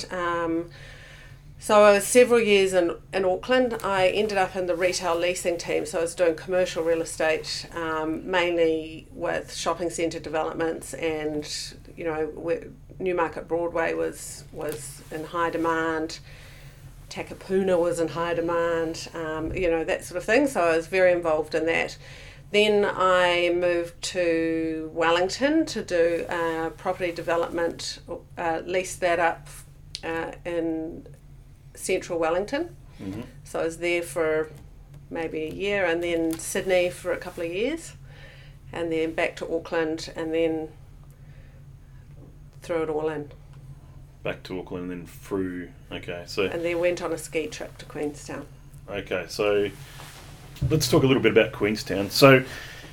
So 1.64 1.82
I 1.82 1.94
was 1.94 2.06
several 2.06 2.42
years 2.42 2.74
in, 2.74 2.98
in 3.14 3.24
Auckland. 3.24 3.78
I 3.86 4.10
ended 4.10 4.38
up 4.38 4.54
in 4.58 4.66
the 4.66 4.76
retail 4.76 5.16
leasing 5.16 5.58
team, 5.58 5.86
so 5.86 6.00
I 6.00 6.02
was 6.02 6.14
doing 6.14 6.36
commercial 6.36 6.84
real 6.84 7.02
estate, 7.02 7.68
um, 7.74 8.30
mainly 8.30 9.08
with 9.14 9.56
shopping 9.56 9.90
centre 9.90 10.20
developments, 10.20 10.94
and 10.94 11.50
you 11.96 12.04
know, 12.04 12.60
Newmarket 13.00 13.48
Broadway 13.48 13.94
was 13.94 14.44
was 14.52 15.04
in 15.10 15.24
high 15.24 15.52
demand. 15.52 16.20
Takapuna 17.10 17.80
was 17.80 18.02
in 18.02 18.10
high 18.10 18.34
demand, 18.34 19.08
um, 19.14 19.54
you 19.56 19.72
know, 19.72 19.86
that 19.86 20.04
sort 20.04 20.18
of 20.18 20.26
thing. 20.26 20.48
So 20.48 20.60
I 20.60 20.76
was 20.76 20.88
very 20.88 21.14
involved 21.14 21.56
in 21.56 21.66
that. 21.68 21.98
Then 22.52 22.84
I 22.94 23.54
moved 23.56 24.02
to 24.02 24.92
Wellington 24.94 25.66
to 25.68 25.82
do 25.82 26.26
property 26.76 27.14
development, 27.14 28.00
uh, 28.38 28.64
leased 28.66 29.00
that 29.00 29.20
up 29.20 29.48
uh, 30.04 30.34
in 30.44 31.08
central 31.76 32.20
Wellington. 32.20 32.76
hmm 32.98 33.22
So 33.44 33.60
I 33.60 33.64
was 33.66 33.78
there 33.78 34.02
for 34.04 34.50
maybe 35.10 35.44
a 35.44 35.50
year 35.52 35.86
and 35.86 36.02
then 36.04 36.38
Sydney 36.40 36.90
for 36.90 37.12
a 37.12 37.18
couple 37.18 37.44
of 37.44 37.52
years 37.52 37.94
and 38.72 38.92
then 38.92 39.14
back 39.14 39.36
to 39.38 39.56
Auckland 39.56 40.12
and 40.16 40.34
then 40.34 40.70
threw 42.62 42.84
it 42.84 42.90
all 42.90 43.10
in. 43.10 43.30
back 44.24 44.42
to 44.44 44.60
Auckland 44.60 44.90
and 44.90 45.02
then 45.02 45.06
through. 45.08 45.70
Okay, 45.92 46.24
so 46.26 46.44
And 46.46 46.64
then 46.64 46.80
went 46.80 47.02
on 47.02 47.12
a 47.12 47.18
ski 47.18 47.48
trip 47.48 47.78
to 47.80 47.86
Queenstown. 47.86 48.46
okay, 48.90 49.26
so 49.28 49.70
let's 50.70 50.90
talk 50.90 51.04
a 51.04 51.08
little 51.08 51.22
bit 51.22 51.32
about 51.34 51.52
Queenstown. 51.52 52.10
So 52.10 52.44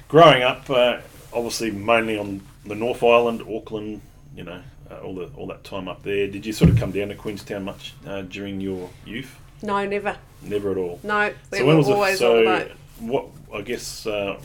growing 0.08 0.42
up, 0.42 0.68
uh, 0.68 0.98
obviously 1.32 1.70
mainly 1.70 2.18
on 2.18 2.40
the 2.66 2.74
North 2.74 3.02
Island, 3.02 3.42
Auckland, 3.48 4.00
you 4.36 4.42
know, 4.44 4.60
uh, 4.90 4.98
all 5.00 5.14
the 5.14 5.26
all 5.36 5.46
that 5.48 5.64
time 5.64 5.88
up 5.88 6.02
there. 6.02 6.26
Did 6.28 6.44
you 6.46 6.52
sort 6.52 6.70
of 6.70 6.76
come 6.78 6.90
down 6.90 7.08
to 7.08 7.14
Queenstown 7.14 7.64
much 7.64 7.94
uh, 8.06 8.22
during 8.22 8.60
your 8.60 8.90
youth? 9.06 9.36
No, 9.62 9.84
never. 9.86 10.16
Never 10.42 10.70
at 10.72 10.76
all. 10.78 11.00
No, 11.02 11.32
we 11.50 11.58
so 11.58 11.66
when 11.66 11.76
was 11.76 11.88
always 11.88 12.20
it? 12.20 12.24
on 12.26 12.44
the 12.44 12.44
So 12.44 12.68
boat. 12.68 12.72
what? 13.00 13.58
I 13.58 13.62
guess 13.62 14.06
uh, 14.06 14.40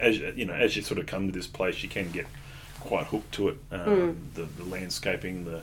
as 0.00 0.18
you 0.18 0.44
know, 0.46 0.54
as 0.54 0.74
you 0.76 0.82
sort 0.82 0.98
of 1.00 1.06
come 1.06 1.26
to 1.26 1.32
this 1.32 1.46
place, 1.46 1.82
you 1.82 1.88
can 1.88 2.10
get 2.10 2.26
quite 2.80 3.06
hooked 3.06 3.32
to 3.34 3.48
it. 3.48 3.56
Um, 3.70 3.78
Mm. 3.80 4.16
the, 4.34 4.42
the 4.62 4.64
landscaping, 4.68 5.44
the 5.44 5.62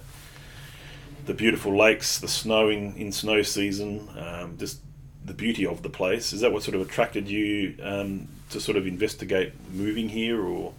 the 1.26 1.34
beautiful 1.34 1.76
lakes, 1.76 2.20
the 2.20 2.28
snowing 2.28 2.96
in 2.98 3.12
snow 3.12 3.42
season, 3.42 4.08
um, 4.18 4.58
just 4.58 4.80
the 5.26 5.34
beauty 5.34 5.66
of 5.66 5.82
the 5.82 5.90
place. 5.90 6.34
Is 6.34 6.42
that 6.42 6.54
what 6.54 6.62
sort 6.64 6.76
of 6.76 6.82
attracted 6.82 7.28
you 7.28 7.76
um, 7.82 8.28
to 8.52 8.60
sort 8.62 8.78
of 8.78 8.86
investigate 8.86 9.54
moving 9.74 10.10
here 10.10 10.40
or 10.46 10.74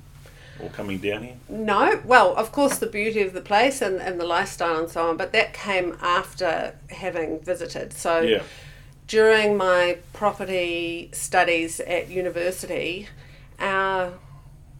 or 0.61 0.69
coming 0.71 0.99
down 0.99 1.23
here? 1.25 1.37
No, 1.49 2.01
well, 2.05 2.35
of 2.37 2.53
course, 2.53 2.79
the 2.79 2.87
beauty 2.87 3.21
of 3.23 3.33
the 3.33 3.41
place 3.41 3.81
and, 3.83 4.01
and 4.01 4.21
the 4.21 4.25
lifestyle 4.25 4.79
and 4.79 4.89
so 4.89 5.09
on, 5.09 5.17
but 5.17 5.33
that 5.33 5.53
came 5.53 5.97
after 6.01 6.75
having 6.91 7.41
visited. 7.41 7.93
So 7.93 8.21
Yeah. 8.21 8.43
during 9.07 9.57
my 9.57 9.99
property 10.13 11.11
studies 11.13 11.81
at 11.81 12.09
university, 12.09 13.09
our 13.59 14.13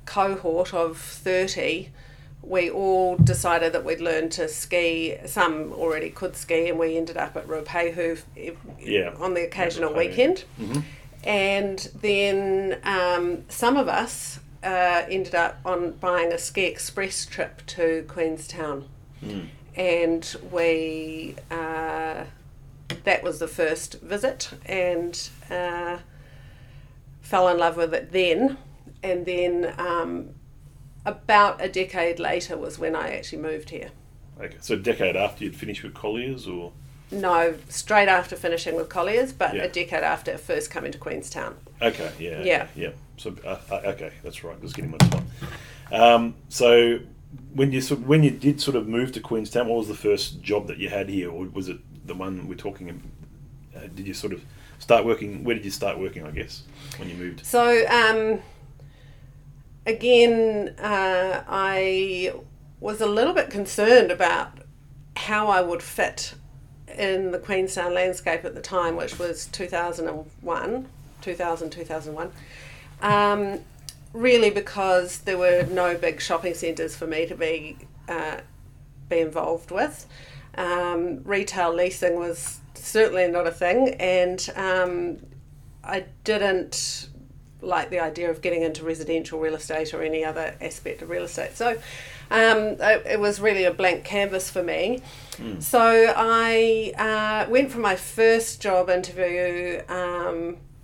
cohort 0.05 0.73
of 0.75 0.99
30, 0.99 1.91
we 2.43 2.71
all 2.71 3.17
decided 3.17 3.73
that 3.73 3.85
we'd 3.85 4.01
learn 4.01 4.29
to 4.31 4.47
ski. 4.49 5.17
Some 5.27 5.73
already 5.73 6.11
could 6.11 6.37
ski, 6.37 6.69
and 6.69 6.79
we 6.79 6.97
ended 6.97 7.17
up 7.17 7.37
at 7.37 7.47
Ruapehu 7.49 8.21
Yeah, 8.81 9.15
on 9.19 9.35
the 9.35 9.43
occasional 9.45 9.93
weekend. 9.95 10.45
Mhm. 10.61 10.83
And 11.25 11.89
then 12.01 12.79
um, 12.85 13.45
some 13.49 13.77
of 13.77 13.89
us 13.89 14.39
uh, 14.67 15.07
ended 15.09 15.35
up 15.35 15.59
on 15.65 15.93
buying 15.93 16.33
a 16.33 16.39
ski 16.39 16.65
express 16.65 17.25
trip 17.25 17.65
to 17.67 18.05
Queenstown, 18.09 18.89
Mm. 19.25 19.47
and 19.77 20.37
we 20.53 21.37
uh, 21.51 22.25
that 23.05 23.23
was 23.23 23.39
the 23.39 23.49
first 23.49 24.01
visit, 24.03 24.51
and 24.67 25.31
uh, 25.51 25.99
fell 27.23 27.49
in 27.49 27.59
love 27.59 27.77
with 27.77 27.95
it 27.95 28.13
then. 28.13 28.59
And 29.03 29.25
then 29.25 29.75
um, 29.79 30.31
about 31.05 31.63
a 31.65 31.69
decade 31.69 32.19
later 32.19 32.57
was 32.57 32.79
when 32.79 32.95
I 32.97 33.17
actually 33.17 33.43
moved 33.43 33.71
here. 33.71 33.91
Okay, 34.41 34.57
so 34.61 34.75
a 34.75 34.79
decade 34.79 35.17
after 35.17 35.45
you'd 35.45 35.57
finished 35.57 35.83
with 35.83 35.95
Colliers, 35.95 36.47
or 36.47 36.73
No, 37.11 37.55
straight 37.69 38.09
after 38.09 38.37
finishing 38.37 38.75
with 38.75 38.89
Colliers, 38.89 39.33
but 39.33 39.55
Yeah. 39.55 39.63
a 39.63 39.69
decade 39.69 40.03
after 40.03 40.37
first 40.37 40.71
coming 40.71 40.93
to 40.93 40.99
Queenstown. 40.99 41.57
Okay, 41.83 42.11
yeah, 42.19 42.43
Yeah. 42.43 42.67
yeah. 42.75 42.91
So 43.17 43.35
uh, 43.45 43.59
uh, 43.71 43.75
okay, 43.87 44.13
that's 44.23 44.43
right. 44.45 44.61
Just 44.61 44.75
getting 44.77 44.91
my 44.91 44.99
time. 44.99 45.27
Um, 45.93 46.35
so 46.49 47.01
when 47.55 47.73
you 47.73 47.81
sort 47.81 48.01
when 48.01 48.23
you 48.23 48.31
did 48.31 48.61
sort 48.61 48.77
of 48.77 48.89
move 48.89 49.13
to 49.13 49.21
Queenstown, 49.21 49.69
what 49.69 49.79
was 49.79 49.89
the 49.89 49.95
first 49.95 50.43
job 50.43 50.67
that 50.69 50.79
you 50.79 50.89
had 50.89 51.09
here, 51.09 51.31
or 51.31 51.45
was 51.47 51.69
it 51.69 51.79
the 52.07 52.15
one 52.15 52.49
we're 52.49 52.55
talking? 52.55 53.03
Uh, 53.75 53.81
did 53.95 54.07
you 54.07 54.15
sort 54.15 54.33
of 54.33 54.43
start 54.79 55.05
working? 55.05 55.45
Where 55.45 55.55
did 55.55 55.65
you 55.65 55.71
start 55.71 55.99
working? 55.99 56.27
I 56.27 56.31
guess 56.31 56.63
when 56.99 57.09
you 57.09 57.15
moved. 57.17 57.45
So, 57.45 57.87
um, 57.89 58.41
again, 59.87 60.75
uh, 60.79 61.43
I 61.47 62.33
was 62.81 63.01
a 63.01 63.07
little 63.07 63.33
bit 63.35 63.51
concerned 63.51 64.11
about 64.11 64.59
how 65.17 65.49
I 65.49 65.61
would 65.63 65.83
fit 65.83 66.35
in 66.97 67.31
the 67.33 67.39
Queenstown 67.39 67.95
landscape 67.95 68.45
at 68.45 68.55
the 68.55 68.61
time, 68.61 68.97
which 68.97 69.19
was 69.19 69.47
2001, 69.47 70.89
2000, 71.27 71.71
2001. 71.71 72.31
Um, 73.03 73.59
really, 74.13 74.49
because 74.49 75.19
there 75.19 75.37
were 75.37 75.67
no 75.71 75.97
big 75.97 76.21
shopping 76.21 76.55
centres 76.55 76.95
for 76.95 77.07
me 77.09 77.27
to 77.27 77.35
be 77.35 77.77
uh, 78.09 78.39
be 79.09 79.19
involved 79.19 79.73
with. 79.73 80.07
Um, 80.55 81.25
retail 81.25 81.75
leasing 81.75 82.15
was 82.15 82.61
certainly 82.75 83.27
not 83.27 83.47
a 83.47 83.51
thing, 83.51 83.97
and 83.99 84.49
um, 84.55 85.19
I 85.83 86.05
didn't 86.23 87.09
like 87.61 87.91
the 87.91 87.99
idea 87.99 88.31
of 88.31 88.41
getting 88.41 88.63
into 88.63 88.85
residential 88.85 89.41
real 89.41 89.57
estate 89.57 89.93
or 89.93 90.03
any 90.03 90.25
other 90.25 90.55
aspect 90.61 91.03
of 91.03 91.11
real 91.11 91.25
estate. 91.25 91.57
So 91.57 91.71
um, 92.31 92.77
it, 92.79 93.03
it 93.07 93.21
was 93.21 93.41
really 93.41 93.65
a 93.65 93.73
blank 93.73 94.05
canvas 94.05 94.49
for 94.49 94.63
me. 94.63 95.03
So 95.61 96.15
I 96.17 96.93
uh, 96.97 97.51
went 97.51 97.73
for 97.73 97.79
my 97.79 97.97
first 97.97 98.63
job 98.63 98.89
interview. 98.89 99.83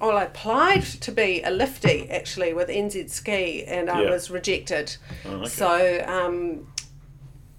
Well, 0.03 0.19
I 0.19 0.25
applied 0.25 0.83
to 0.83 1.13
be 1.13 1.43
a 1.45 1.51
lifty 1.51 2.11
actually 2.11 2.53
with 2.53 2.69
NZ 2.69 3.09
Ski, 3.09 3.65
and 3.65 3.89
I 3.89 4.03
Yeah. 4.03 4.11
was 4.11 4.31
rejected. 4.31 4.97
Oh, 5.25 5.31
okay. 5.37 5.49
So 5.49 6.05
um, 6.09 6.67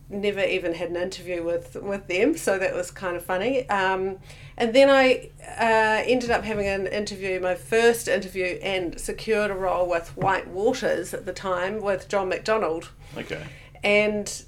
never 0.09 0.41
even 0.43 0.73
had 0.73 0.89
an 0.89 0.97
interview 0.97 1.41
with 1.41 1.75
with 1.75 2.07
them, 2.07 2.35
so 2.35 2.59
that 2.59 2.75
was 2.75 2.91
kind 2.91 3.15
of 3.15 3.23
funny. 3.23 3.67
Um, 3.69 4.17
and 4.57 4.73
then 4.73 4.89
I 4.89 5.29
uh, 5.57 6.03
ended 6.05 6.31
up 6.31 6.43
having 6.43 6.67
an 6.67 6.85
interview, 6.85 7.39
my 7.39 7.55
first 7.55 8.09
interview, 8.09 8.59
and 8.61 8.99
secured 8.99 9.49
a 9.49 9.55
role 9.55 9.87
with 9.87 10.09
White 10.17 10.49
Waters 10.49 11.13
at 11.13 11.25
the 11.25 11.33
time 11.33 11.79
with 11.79 12.09
John 12.09 12.27
McDonald. 12.27 12.89
Okay. 13.17 13.41
And 13.85 14.43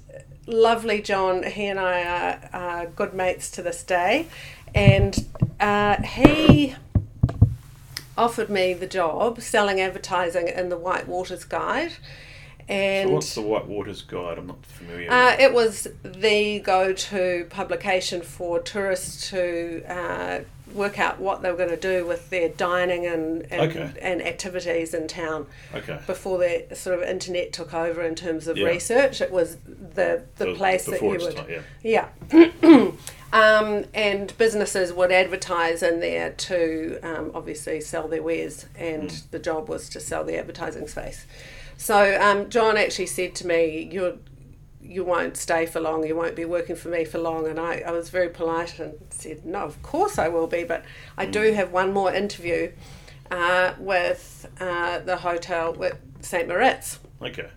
lovely 0.46 1.00
John, 1.00 1.44
he 1.44 1.64
and 1.66 1.80
I 1.80 2.04
are, 2.04 2.50
are 2.52 2.86
good 2.86 3.14
mates 3.14 3.50
to 3.52 3.62
this 3.62 3.82
day. 3.82 4.26
And 4.74 5.26
uh, 5.58 6.02
he 6.02 6.74
offered 8.16 8.48
me 8.50 8.72
the 8.74 8.86
job 8.86 9.40
selling 9.40 9.80
advertising 9.80 10.48
in 10.48 10.68
the 10.68 10.76
White 10.76 11.06
Waters 11.06 11.44
Guide. 11.44 11.92
And 12.68 13.08
So 13.10 13.14
what's 13.14 13.34
the 13.34 13.42
White 13.42 13.66
Waters 13.66 14.02
Guide? 14.02 14.38
I'm 14.38 14.48
not 14.48 14.64
familiar. 14.66 15.10
uh, 15.10 15.32
with 15.32 15.40
it 15.40 15.52
was 15.54 15.86
the 16.02 16.58
go-to 16.60 17.46
publication 17.48 18.22
for 18.22 18.58
tourists 18.58 19.30
to 19.30 19.84
uh, 19.88 20.40
work 20.76 20.98
out 20.98 21.18
what 21.18 21.42
they 21.42 21.50
were 21.50 21.56
going 21.56 21.70
to 21.70 21.76
do 21.76 22.06
with 22.06 22.30
their 22.30 22.48
dining 22.48 23.06
and 23.06 23.42
and, 23.50 23.70
Okay. 23.70 23.90
and 24.00 24.22
activities 24.22 24.94
in 24.94 25.08
town 25.08 25.46
Okay. 25.74 25.98
before 26.06 26.38
the 26.38 26.66
sort 26.76 26.98
of 26.98 27.08
internet 27.08 27.52
took 27.52 27.72
over 27.74 28.02
in 28.02 28.14
terms 28.14 28.46
of 28.46 28.56
Yeah. 28.56 28.66
research. 28.68 29.20
It 29.20 29.30
was 29.30 29.56
the 29.66 30.22
the 30.36 30.54
place 30.54 30.84
that 30.86 31.00
you 31.02 31.08
would 31.08 31.36
time, 31.36 31.64
yeah. 31.82 32.08
yeah. 32.32 32.50
um, 33.32 33.84
and 33.94 34.36
businesses 34.38 34.92
would 34.92 35.10
advertise 35.12 35.82
in 35.82 36.00
there 36.00 36.30
to 36.30 36.98
um, 37.02 37.30
obviously 37.34 37.80
sell 37.80 38.06
their 38.08 38.22
wares, 38.22 38.66
and 38.76 39.10
Mm. 39.10 39.30
the 39.30 39.38
job 39.38 39.68
was 39.68 39.88
to 39.90 40.00
sell 40.00 40.24
the 40.24 40.36
advertising 40.38 40.86
space. 40.88 41.26
So 41.76 42.18
um, 42.20 42.48
John 42.48 42.76
actually 42.76 43.06
said 43.06 43.34
to 43.36 43.46
me, 43.46 43.88
"You're." 43.92 44.14
You 44.86 45.04
won't 45.04 45.36
stay 45.36 45.66
for 45.66 45.80
long. 45.80 46.06
You 46.06 46.16
won't 46.16 46.36
be 46.36 46.44
working 46.44 46.76
for 46.76 46.88
me 46.88 47.04
for 47.04 47.18
long. 47.18 47.46
And 47.46 47.58
I, 47.58 47.82
I 47.86 47.90
was 47.90 48.10
very 48.10 48.28
polite 48.28 48.78
and 48.78 48.94
said, 49.10 49.44
No, 49.44 49.60
of 49.60 49.80
course 49.82 50.18
I 50.18 50.28
will 50.28 50.46
be. 50.46 50.64
But 50.64 50.84
I 51.16 51.26
do 51.26 51.40
Mm. 51.50 51.54
have 51.54 51.72
one 51.72 51.92
more 51.92 52.12
interview 52.14 52.72
uh, 53.30 53.74
with 53.78 54.46
uh, 54.60 55.00
the 55.00 55.16
hotel 55.16 55.72
with 55.72 55.96
St. 56.20 56.46
Moritz. 56.48 56.98
Okay. 57.20 57.48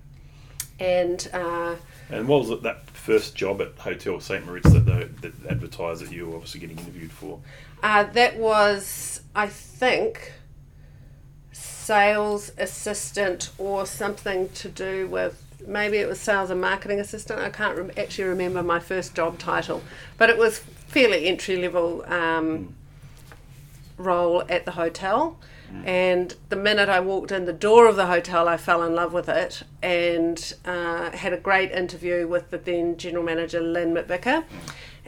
And 0.79 1.29
uh, 1.33 1.75
And 2.09 2.27
what 2.27 2.39
was 2.39 2.49
it, 2.51 2.63
that 2.63 2.89
first 2.91 3.35
job 3.35 3.61
at 3.61 3.77
Hotel 3.77 4.19
St. 4.19 4.45
Moritz 4.45 4.71
that, 4.71 4.85
the, 4.85 5.09
that 5.21 5.33
advertised 5.51 6.01
that 6.05 6.11
you 6.11 6.25
were 6.27 6.35
obviously 6.35 6.59
getting 6.61 6.79
interviewed 6.79 7.11
for? 7.11 7.39
Uh, 7.83 8.03
that 8.03 8.37
was, 8.37 9.21
I 9.35 9.47
think, 9.47 10.33
sales 11.51 12.51
assistant 12.57 13.51
or 13.57 13.85
something 13.85 14.49
to 14.49 14.69
do 14.69 15.07
with 15.07 15.43
maybe 15.65 15.97
it 15.97 16.07
was 16.07 16.19
sales 16.19 16.49
and 16.49 16.61
marketing 16.61 16.99
assistant. 16.99 17.39
I 17.39 17.49
can't 17.49 17.77
rem- 17.77 17.91
actually 17.97 18.25
remember 18.25 18.63
my 18.63 18.79
first 18.79 19.15
job 19.15 19.39
title, 19.39 19.81
but 20.17 20.29
it 20.29 20.37
was 20.37 20.59
fairly 20.59 21.27
entry 21.27 21.57
level 21.57 22.03
um, 22.05 22.75
role 23.97 24.43
at 24.49 24.65
the 24.65 24.71
hotel. 24.71 25.37
And 25.85 26.35
the 26.49 26.55
minute 26.55 26.89
I 26.89 26.99
walked 26.99 27.31
in 27.31 27.45
the 27.45 27.53
door 27.53 27.87
of 27.87 27.95
the 27.95 28.07
hotel, 28.07 28.47
I 28.47 28.57
fell 28.57 28.81
in 28.81 28.95
love 28.95 29.13
with 29.13 29.29
it 29.29 29.61
and 29.83 30.53
uh, 30.65 31.11
had 31.11 31.31
a 31.31 31.37
great 31.37 31.71
interview 31.71 32.27
with 32.27 32.49
the 32.49 32.57
then 32.57 32.97
general 32.97 33.23
manager, 33.23 33.61
Lynn 33.61 33.93
McVicker. 33.93 34.45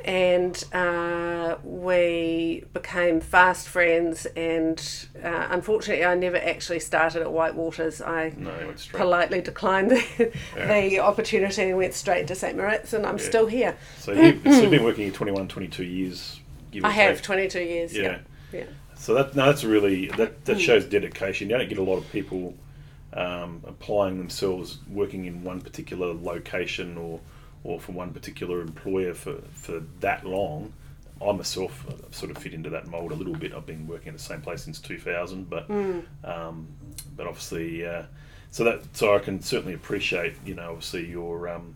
And 0.05 0.63
uh, 0.73 1.57
we 1.63 2.63
became 2.73 3.21
fast 3.21 3.67
friends. 3.67 4.25
And 4.35 4.79
uh, 5.23 5.47
unfortunately, 5.49 6.05
I 6.05 6.15
never 6.15 6.37
actually 6.37 6.79
started 6.79 7.21
at 7.21 7.31
White 7.31 7.55
Waters. 7.55 8.01
I 8.01 8.33
No, 8.37 8.49
it 8.51 8.65
went 8.67 8.79
straight. 8.79 8.99
politely 8.99 9.41
declined 9.41 9.91
the, 9.91 10.31
Yeah. 10.55 10.79
the 10.79 10.99
opportunity 10.99 11.61
and 11.63 11.77
went 11.77 11.93
straight 11.93 12.27
to 12.27 12.35
St. 12.35 12.57
Moritz, 12.57 12.93
and 12.93 13.05
I'm 13.05 13.17
Yeah. 13.17 13.23
still 13.23 13.45
here. 13.47 13.77
So, 13.99 14.11
you, 14.13 14.39
so 14.45 14.61
you've 14.61 14.71
been 14.71 14.83
working 14.89 15.03
here 15.05 15.13
21, 15.13 15.47
22 15.47 15.83
years. 15.83 16.39
I 16.83 16.89
have 16.91 17.17
take. 17.17 17.23
22 17.23 17.59
years. 17.61 17.93
Yeah. 17.95 18.01
Yeah. 18.03 18.19
yeah. 18.59 18.63
So 18.95 19.13
that 19.15 19.35
no, 19.35 19.47
that's 19.47 19.63
really 19.63 20.07
that 20.09 20.41
Mm. 20.41 20.43
that 20.45 20.61
shows 20.61 20.85
dedication. 20.85 21.49
You 21.49 21.57
don't 21.57 21.67
get 21.69 21.77
a 21.79 21.83
lot 21.83 21.97
of 21.97 22.09
people 22.11 22.53
um, 23.13 23.61
applying 23.67 24.17
themselves, 24.19 24.77
working 24.89 25.25
in 25.25 25.43
one 25.43 25.59
particular 25.59 26.13
location 26.13 26.97
or 26.97 27.19
or 27.63 27.79
for 27.79 27.91
one 27.91 28.11
particular 28.13 28.61
employer 28.61 29.13
for 29.13 29.35
for 29.53 29.81
that 29.99 30.25
long. 30.25 30.73
I 31.25 31.31
myself 31.33 31.85
uh, 31.87 31.93
sort 32.11 32.31
of 32.31 32.39
fit 32.39 32.53
into 32.53 32.71
that 32.71 32.87
mold 32.87 33.11
a 33.11 33.15
little 33.15 33.35
bit. 33.35 33.53
I've 33.53 33.67
been 33.67 33.85
working 33.87 34.07
at 34.09 34.17
the 34.17 34.23
same 34.23 34.41
place 34.41 34.63
since 34.63 34.79
2000, 34.79 35.49
but 35.49 35.67
Mm. 35.69 36.03
um, 36.23 36.67
but 37.15 37.27
obviously, 37.27 37.85
uh, 37.85 38.03
so 38.49 38.63
that 38.63 38.81
so 38.97 39.15
I 39.15 39.19
can 39.19 39.41
certainly 39.41 39.73
appreciate 39.75 40.33
you 40.45 40.55
know 40.55 40.69
obviously 40.71 41.07
your 41.07 41.47
um, 41.47 41.75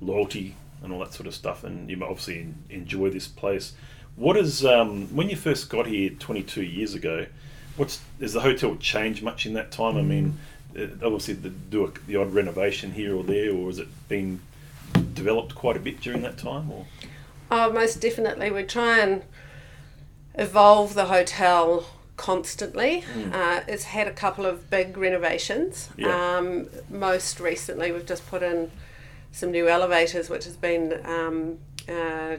loyalty 0.00 0.56
and 0.82 0.92
all 0.92 0.98
that 0.98 1.14
sort 1.14 1.28
of 1.28 1.34
stuff, 1.34 1.62
and 1.62 1.88
you 1.88 1.96
obviously 2.02 2.48
enjoy 2.70 3.10
this 3.10 3.28
place. 3.28 3.72
What 4.16 4.36
is 4.36 4.64
um, 4.64 5.06
when 5.14 5.30
you 5.30 5.36
first 5.36 5.70
got 5.70 5.86
here 5.86 6.10
22 6.10 6.62
years 6.64 6.94
ago? 6.94 7.26
What's 7.76 8.00
has 8.20 8.32
the 8.34 8.40
hotel 8.40 8.76
changed 8.76 9.22
much 9.22 9.46
in 9.46 9.54
that 9.54 9.70
time? 9.70 9.96
I 9.96 10.02
mean, 10.02 10.38
uh, 10.76 10.82
obviously 11.02 11.34
the, 11.34 11.48
do 11.48 11.86
a, 11.86 11.90
the 12.06 12.16
odd 12.16 12.34
renovation 12.34 12.92
here 12.92 13.16
or 13.16 13.22
there, 13.22 13.50
or 13.54 13.68
has 13.68 13.78
it 13.78 13.88
been 14.08 14.40
developed 15.14 15.54
quite 15.54 15.76
a 15.76 15.80
bit 15.80 16.00
during 16.00 16.22
that 16.22 16.38
time? 16.38 16.70
Or 16.70 16.86
Oh, 17.50 17.70
most 17.72 18.00
definitely. 18.00 18.50
We 18.50 18.62
try 18.62 18.98
and 19.00 19.22
evolve 20.34 20.94
the 20.94 21.06
hotel 21.06 21.86
constantly. 22.16 23.04
Uh, 23.32 23.60
it's 23.68 23.84
had 23.84 24.06
a 24.06 24.12
couple 24.12 24.46
of 24.46 24.70
big 24.70 24.96
renovations. 24.96 25.90
Yeah. 25.96 26.36
Um, 26.36 26.68
most 26.88 27.40
recently, 27.40 27.92
we've 27.92 28.06
just 28.06 28.26
put 28.28 28.42
in 28.42 28.70
some 29.32 29.50
new 29.50 29.68
elevators, 29.68 30.30
which 30.30 30.44
has 30.44 30.56
been 30.56 31.00
um, 31.04 31.58
uh, 31.88 32.36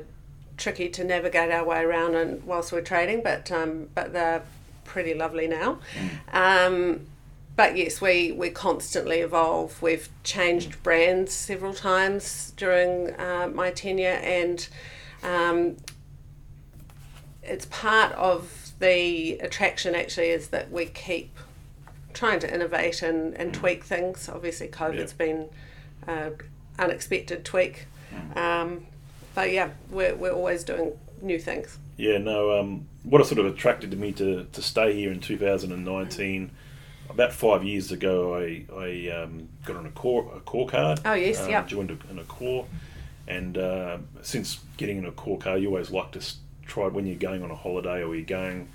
tricky 0.57 0.89
to 0.89 1.03
navigate 1.03 1.51
our 1.51 1.65
way 1.65 1.81
around 1.81 2.15
and 2.15 2.43
whilst 2.43 2.71
we're 2.71 2.81
trading, 2.81 3.21
but 3.23 3.51
um, 3.51 3.89
but 3.93 4.13
they're 4.13 4.43
pretty 4.85 5.13
lovely 5.13 5.47
now. 5.47 5.79
Um, 6.31 7.07
but 7.55 7.77
yes, 7.77 8.01
we, 8.01 8.31
we 8.31 8.49
constantly 8.49 9.19
evolve. 9.19 9.81
We've 9.81 10.09
changed 10.23 10.81
brands 10.81 11.33
several 11.33 11.73
times 11.73 12.53
during 12.57 13.13
uh, 13.19 13.49
my 13.53 13.71
tenure, 13.71 14.19
and 14.23 14.67
um, 15.23 15.77
it's 17.43 17.65
part 17.67 18.11
of 18.13 18.71
the 18.79 19.37
attraction 19.39 19.95
actually 19.95 20.29
is 20.29 20.49
that 20.49 20.71
we 20.71 20.85
keep 20.87 21.37
trying 22.13 22.39
to 22.39 22.53
innovate 22.53 23.01
and, 23.01 23.33
and 23.35 23.53
tweak 23.53 23.83
things. 23.83 24.29
Obviously, 24.29 24.67
COVID's 24.67 25.13
been 25.13 25.49
an 26.07 26.35
unexpected 26.79 27.45
tweak. 27.45 27.87
Um, 28.35 28.85
but 29.35 29.51
yeah, 29.51 29.69
we're, 29.89 30.15
we're 30.15 30.31
always 30.33 30.63
doing 30.63 30.93
new 31.21 31.39
things. 31.39 31.77
yeah, 31.97 32.17
no. 32.17 32.59
Um, 32.59 32.87
what 33.03 33.19
has 33.19 33.29
sort 33.29 33.39
of 33.39 33.45
attracted 33.47 33.97
me 33.97 34.11
to, 34.13 34.45
to 34.51 34.61
stay 34.61 34.93
here 34.93 35.11
in 35.11 35.19
2019? 35.19 36.51
About 37.13 37.31
five 37.31 37.63
years 37.63 37.91
ago, 37.91 38.35
I, 38.35 38.65
I 38.75 39.09
um, 39.21 39.47
got 39.65 39.75
on 39.75 39.85
a 39.85 39.91
core 39.91 40.31
a 40.35 40.39
core 40.39 40.67
card. 40.67 40.99
Oh, 41.05 41.13
yes, 41.13 41.41
um, 41.41 41.49
yeah. 41.49 41.63
Joined 41.63 41.91
a, 41.91 41.93
in 42.09 42.17
Accor, 42.17 42.65
and 43.27 43.55
uh, 43.57 43.97
since 44.23 44.59
getting 44.77 44.97
in 44.97 45.05
Accor 45.11 45.39
card, 45.39 45.61
you 45.61 45.67
always 45.67 45.91
like 45.91 46.11
to 46.13 46.21
try 46.65 46.87
when 46.87 47.05
you're 47.05 47.15
going 47.15 47.43
on 47.43 47.51
a 47.51 47.55
holiday 47.55 48.03
or 48.03 48.15
you're 48.15 48.25
going 48.25 48.67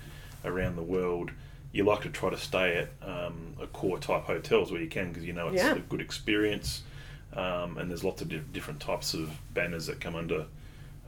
around 0.45 0.77
the 0.77 0.81
world. 0.83 1.31
You 1.73 1.83
like 1.83 2.01
to 2.03 2.09
try 2.09 2.29
to 2.29 2.37
stay 2.37 2.77
at 2.77 3.07
um, 3.07 3.55
Accor 3.59 3.99
type 3.99 4.23
hotels 4.23 4.71
where 4.71 4.81
you 4.81 4.87
can 4.87 5.09
because 5.09 5.25
you 5.25 5.33
know 5.33 5.49
it's 5.49 5.57
Yeah. 5.61 5.75
a 5.75 5.79
good 5.79 5.99
experience, 6.01 6.83
um, 7.33 7.77
and 7.77 7.89
there's 7.89 8.05
lots 8.05 8.21
of 8.21 8.29
di- 8.29 8.41
different 8.53 8.79
types 8.79 9.13
of 9.13 9.31
banners 9.53 9.87
that 9.87 9.99
come 9.99 10.15
under 10.15 10.45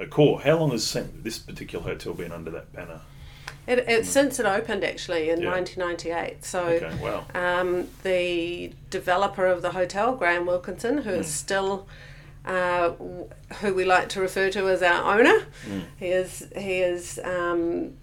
Accor. 0.02 0.42
How 0.42 0.58
long 0.58 0.72
has 0.72 0.92
this 1.24 1.38
particular 1.40 1.86
hotel 1.86 2.14
been 2.14 2.34
under 2.34 2.52
that 2.52 2.74
banner? 2.74 3.00
It, 3.68 3.80
it 3.88 4.06
since 4.06 4.40
it 4.40 4.46
opened 4.46 4.84
actually 4.84 5.30
in 5.30 5.42
Yeah. 5.42 5.52
1998. 5.52 6.44
So 6.44 6.64
Okay, 6.66 6.92
wow. 7.02 7.26
um, 7.36 7.88
the 8.04 8.74
developer 8.90 9.46
of 9.46 9.62
the 9.62 9.72
hotel, 9.72 10.16
Graham 10.16 10.46
Wilkinson, 10.46 11.00
who 11.00 11.12
is 11.12 11.28
still 11.32 11.88
uh, 12.44 12.90
w- 12.90 13.30
who 13.62 13.74
we 13.74 13.86
like 13.86 14.10
to 14.10 14.20
refer 14.20 14.50
to 14.50 14.68
as 14.68 14.82
our 14.82 15.20
owner, 15.20 15.46
he 16.00 16.08
is 16.08 16.48
he 16.58 16.80
is 16.80 17.20
um, 17.24 17.94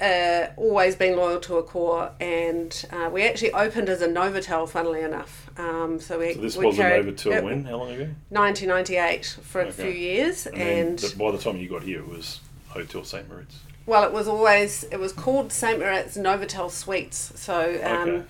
uh, 0.00 0.48
always 0.56 0.94
been 0.96 1.16
loyal 1.16 1.40
to 1.40 1.52
Accor, 1.54 2.10
and 2.20 2.84
uh, 2.92 3.08
we 3.10 3.22
actually 3.22 3.52
opened 3.52 3.88
as 3.88 4.02
a 4.02 4.08
Novotel, 4.08 4.68
funnily 4.68 5.02
enough. 5.02 5.48
Um, 5.58 6.00
so 6.00 6.18
we 6.18 6.34
So 6.34 6.40
this 6.40 6.56
we 6.56 6.66
was 6.66 6.76
carried- 6.76 7.06
Novotel 7.06 7.32
it- 7.36 7.44
when? 7.44 7.64
How 7.64 7.76
long 7.76 7.92
ago? 7.92 8.08
1998 8.30 9.38
for 9.42 9.60
a 9.62 9.72
few 9.72 9.86
years, 9.88 10.46
And, 10.48 11.02
and 11.02 11.14
by 11.16 11.30
the 11.30 11.38
time 11.38 11.56
you 11.56 11.68
got 11.68 11.82
here, 11.84 12.00
it 12.00 12.08
was 12.08 12.40
Hotel 12.68 13.04
St. 13.04 13.26
Moritz. 13.28 13.60
Well, 13.86 14.02
it 14.04 14.12
was 14.12 14.26
always 14.28 14.84
it 14.90 14.98
was 14.98 15.12
called 15.12 15.52
St 15.52 15.78
Moritz 15.78 16.16
Novotel 16.16 16.70
Suites. 16.70 17.32
So 17.36 17.80
um, 17.84 18.08
Okay. 18.08 18.22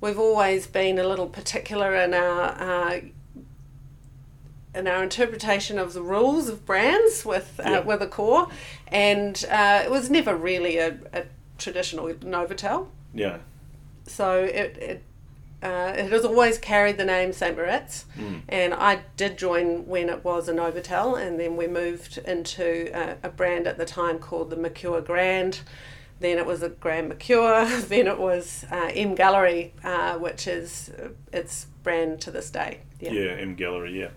we've 0.00 0.18
always 0.18 0.66
been 0.68 0.98
a 0.98 1.04
little 1.06 1.26
particular 1.28 1.94
in 1.96 2.14
our 2.14 2.42
uh, 2.58 3.00
in 4.74 4.86
our 4.86 5.02
interpretation 5.02 5.78
of 5.78 5.92
the 5.94 6.02
rules 6.02 6.48
of 6.48 6.64
brands 6.66 7.24
with 7.24 7.58
uh, 7.64 7.70
Yeah. 7.70 7.80
with 7.80 8.00
Accor, 8.00 8.50
and 8.88 9.44
uh, 9.50 9.82
it 9.84 9.90
was 9.90 10.08
never 10.10 10.36
really 10.36 10.78
a, 10.78 10.98
a 11.12 11.24
traditional 11.58 12.06
Novotel. 12.08 12.86
Yeah. 13.14 13.38
So 14.06 14.44
it 14.44 14.76
it. 14.78 15.02
Uh, 15.62 15.92
it 15.96 16.12
has 16.12 16.24
always 16.24 16.58
carried 16.58 16.98
the 16.98 17.04
name 17.04 17.32
St. 17.32 17.56
Moritz, 17.56 18.04
Mm. 18.18 18.42
and 18.48 18.74
I 18.74 19.00
did 19.16 19.38
join 19.38 19.86
when 19.86 20.08
it 20.10 20.22
was 20.22 20.48
a 20.48 20.52
Novotel, 20.52 21.20
and 21.20 21.40
then 21.40 21.56
we 21.56 21.66
moved 21.66 22.18
into 22.18 22.90
a, 22.94 23.16
a 23.22 23.30
brand 23.30 23.66
at 23.66 23.78
the 23.78 23.86
time 23.86 24.18
called 24.18 24.50
the 24.50 24.56
Mercure 24.56 25.00
Grand. 25.00 25.60
Then 26.20 26.38
it 26.38 26.46
was 26.46 26.62
a 26.62 26.68
Grand 26.68 27.08
Mercure. 27.08 27.64
Then 27.88 28.06
it 28.06 28.18
was 28.18 28.64
uh, 28.70 28.90
M 28.94 29.14
Gallery, 29.14 29.72
uh, 29.82 30.18
which 30.18 30.46
is 30.46 30.90
uh, 30.90 31.08
its 31.32 31.66
brand 31.82 32.20
to 32.22 32.30
this 32.30 32.50
day. 32.50 32.80
Yeah, 33.00 33.12
Yeah. 33.12 33.30
M 33.32 33.54
Gallery, 33.54 33.98
yeah. 34.00 34.10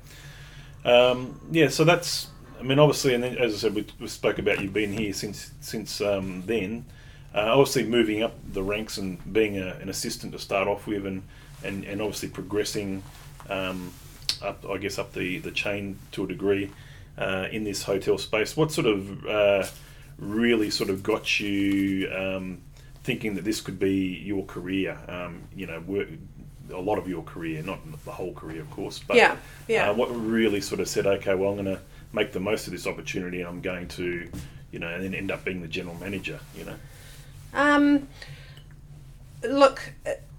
Um, 0.85 1.39
yeah, 1.51 1.67
so 1.69 1.83
that's, 1.83 2.27
I 2.59 2.63
mean, 2.63 2.79
obviously, 2.79 3.13
and 3.13 3.23
then, 3.23 3.37
as 3.37 3.53
I 3.53 3.57
said, 3.57 3.75
we, 3.75 3.85
we 3.99 4.07
spoke 4.07 4.39
about 4.39 4.61
you've 4.61 4.73
been 4.73 4.93
here 4.93 5.13
since 5.13 5.51
since 5.61 6.01
um, 6.01 6.43
then. 6.45 6.85
Uh, 7.33 7.51
obviously, 7.51 7.83
moving 7.83 8.23
up 8.23 8.35
the 8.53 8.63
ranks 8.63 8.97
and 8.97 9.31
being 9.31 9.57
a, 9.57 9.75
an 9.81 9.89
assistant 9.89 10.31
to 10.33 10.39
start 10.39 10.67
off 10.67 10.87
with, 10.87 11.05
and, 11.05 11.23
and, 11.63 11.83
and 11.83 12.01
obviously 12.01 12.29
progressing 12.29 13.03
um, 13.49 13.93
up, 14.41 14.65
I 14.67 14.77
guess, 14.77 14.97
up 14.97 15.13
the, 15.13 15.37
the 15.39 15.51
chain 15.51 15.99
to 16.13 16.23
a 16.23 16.27
degree 16.27 16.71
uh, 17.17 17.47
in 17.51 17.63
this 17.63 17.83
hotel 17.83 18.17
space. 18.17 18.57
What 18.57 18.71
sort 18.71 18.87
of 18.87 19.25
uh, 19.27 19.65
really 20.17 20.69
sort 20.71 20.89
of 20.89 21.03
got 21.03 21.39
you 21.39 22.11
um, 22.15 22.61
thinking 23.03 23.35
that 23.35 23.43
this 23.43 23.61
could 23.61 23.79
be 23.79 24.21
your 24.23 24.45
career? 24.45 24.97
Um, 25.07 25.43
you 25.55 25.67
know, 25.67 25.81
work, 25.81 26.07
a 26.73 26.79
lot 26.79 26.97
of 26.97 27.07
your 27.07 27.23
career, 27.23 27.61
not 27.61 27.79
the 28.05 28.11
whole 28.11 28.33
career, 28.33 28.61
of 28.61 28.71
course. 28.71 28.99
But 28.99 29.17
Yeah, 29.17 29.37
yeah. 29.67 29.89
Uh, 29.89 29.93
what 29.93 30.07
really 30.07 30.61
sort 30.61 30.81
of 30.81 30.87
said, 30.87 31.05
okay, 31.05 31.35
well, 31.35 31.51
I'm 31.51 31.63
going 31.63 31.77
to 31.77 31.81
make 32.11 32.31
the 32.31 32.39
most 32.39 32.65
of 32.67 32.73
this 32.73 32.87
opportunity, 32.87 33.41
and 33.41 33.49
I'm 33.49 33.61
going 33.61 33.87
to, 33.89 34.29
you 34.71 34.79
know, 34.79 34.87
and 34.87 35.03
then 35.03 35.13
end 35.13 35.31
up 35.31 35.45
being 35.45 35.61
the 35.61 35.67
general 35.67 35.95
manager. 35.95 36.39
You 36.55 36.65
know. 36.65 36.75
Um, 37.53 38.07
look, 39.43 39.93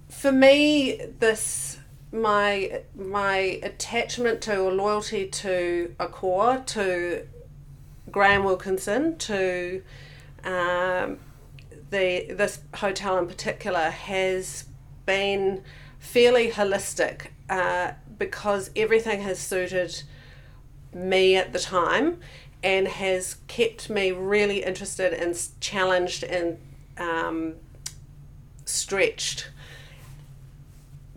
for 0.09 0.31
me, 0.31 0.99
this 1.19 1.77
my 2.11 2.81
my 2.95 3.59
attachment 3.63 4.41
to 4.41 4.59
or 4.59 4.71
loyalty 4.71 5.27
to 5.27 5.95
Accor 5.99 6.65
to 6.67 7.27
Graham 8.11 8.43
Wilkinson, 8.43 9.17
to 9.17 9.81
um, 10.43 11.19
the 11.89 12.25
this 12.29 12.59
hotel 12.75 13.17
in 13.17 13.27
particular 13.27 13.89
has 13.89 14.65
been 15.05 15.63
fairly 15.99 16.49
holistic 16.49 17.27
uh, 17.49 17.91
because 18.17 18.71
everything 18.75 19.21
has 19.21 19.39
suited 19.39 20.03
me 20.93 21.35
at 21.35 21.53
the 21.53 21.59
time 21.59 22.19
and 22.63 22.87
has 22.87 23.37
kept 23.47 23.89
me 23.89 24.11
really 24.11 24.63
interested 24.63 25.13
and 25.13 25.39
challenged 25.59 26.23
and 26.23 26.57
um, 27.01 27.55
stretched 28.65 29.49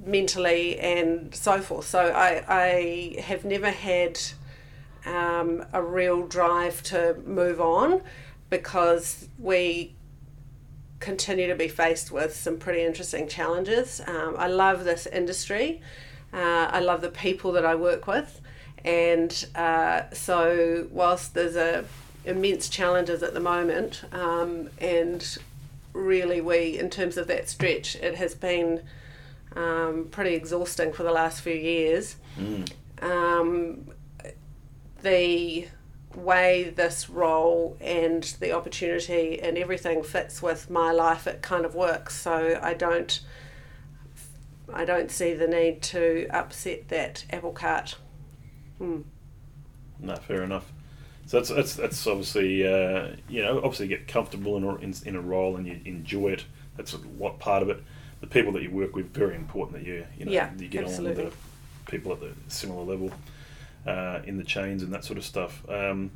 mentally 0.04 0.78
and 0.78 1.34
so 1.34 1.60
forth. 1.60 1.86
So 1.86 2.00
I, 2.00 2.44
I 2.48 3.20
have 3.20 3.44
never 3.44 3.70
had 3.70 4.20
um, 5.06 5.64
a 5.72 5.82
real 5.82 6.26
drive 6.26 6.82
to 6.84 7.16
move 7.24 7.60
on 7.60 8.02
because 8.50 9.28
we 9.38 9.94
continue 11.00 11.46
to 11.48 11.54
be 11.54 11.68
faced 11.68 12.10
with 12.10 12.34
some 12.34 12.58
pretty 12.58 12.82
interesting 12.82 13.28
challenges. 13.28 14.00
Um, 14.06 14.34
I 14.38 14.48
love 14.48 14.84
this 14.84 15.06
industry. 15.06 15.82
Uh, 16.32 16.68
I 16.70 16.80
love 16.80 17.00
the 17.00 17.10
people 17.10 17.52
that 17.52 17.64
I 17.64 17.74
work 17.74 18.06
with, 18.06 18.40
and 18.84 19.46
uh, 19.54 20.02
so 20.12 20.88
whilst 20.90 21.34
there's 21.34 21.56
a 21.56 21.84
immense 22.24 22.68
challenges 22.68 23.22
at 23.22 23.34
the 23.34 23.40
moment, 23.40 24.02
um, 24.12 24.68
and 24.78 25.38
really 25.94 26.40
we 26.42 26.78
in 26.78 26.90
terms 26.90 27.16
of 27.16 27.26
that 27.28 27.48
stretch, 27.48 27.96
it 27.96 28.16
has 28.16 28.34
been 28.34 28.82
um, 29.56 30.08
pretty 30.10 30.34
exhausting 30.34 30.92
for 30.92 31.04
the 31.04 31.12
last 31.12 31.40
few 31.40 31.54
years. 31.54 32.16
Um, 33.00 33.86
the 35.02 35.68
way 36.14 36.64
this 36.70 37.08
role 37.08 37.76
and 37.80 38.22
the 38.40 38.52
opportunity 38.52 39.40
and 39.40 39.56
everything 39.58 40.02
fits 40.02 40.42
with 40.42 40.68
my 40.70 40.90
life, 40.92 41.26
it 41.26 41.42
kind 41.42 41.64
of 41.64 41.74
works. 41.74 42.14
So 42.16 42.58
I 42.62 42.74
don't, 42.74 43.20
I 44.72 44.84
don't 44.84 45.10
see 45.10 45.34
the 45.34 45.46
need 45.46 45.82
to 45.82 46.26
upset 46.30 46.88
that 46.88 47.24
apple 47.30 47.52
cart. 47.52 47.96
No, 50.00 50.16
fair 50.16 50.42
enough. 50.42 50.72
So 51.26 51.38
that's 51.38 51.48
that's, 51.48 51.74
that's 51.74 52.06
obviously 52.06 52.66
uh, 52.66 53.08
you 53.28 53.42
know 53.42 53.58
obviously 53.58 53.86
you 53.86 53.96
get 53.96 54.08
comfortable 54.08 54.56
in 54.56 54.64
a, 54.64 54.74
in, 54.76 54.94
in 55.06 55.16
a 55.16 55.20
role 55.20 55.56
and 55.56 55.66
you 55.66 55.80
enjoy 55.84 56.28
it. 56.32 56.44
That's 56.76 56.92
what 56.92 57.38
part 57.38 57.62
of 57.62 57.70
it. 57.70 57.82
The 58.20 58.26
people 58.26 58.52
that 58.52 58.62
you 58.62 58.70
work 58.70 58.94
with 58.94 59.12
very 59.12 59.34
important 59.36 59.78
that 59.78 59.86
you 59.86 60.06
you 60.18 60.26
know 60.26 60.32
Yeah, 60.32 60.50
you 60.58 60.68
get 60.68 60.84
absolutely. 60.84 61.22
on 61.22 61.24
with 61.26 61.36
the 61.86 61.90
people 61.90 62.12
at 62.12 62.20
the 62.20 62.32
similar 62.48 62.84
level 62.84 63.10
uh, 63.86 64.20
in 64.26 64.36
the 64.36 64.44
chains 64.44 64.82
and 64.82 64.92
that 64.92 65.04
sort 65.04 65.18
of 65.18 65.24
stuff. 65.24 65.62
Um, 65.68 66.10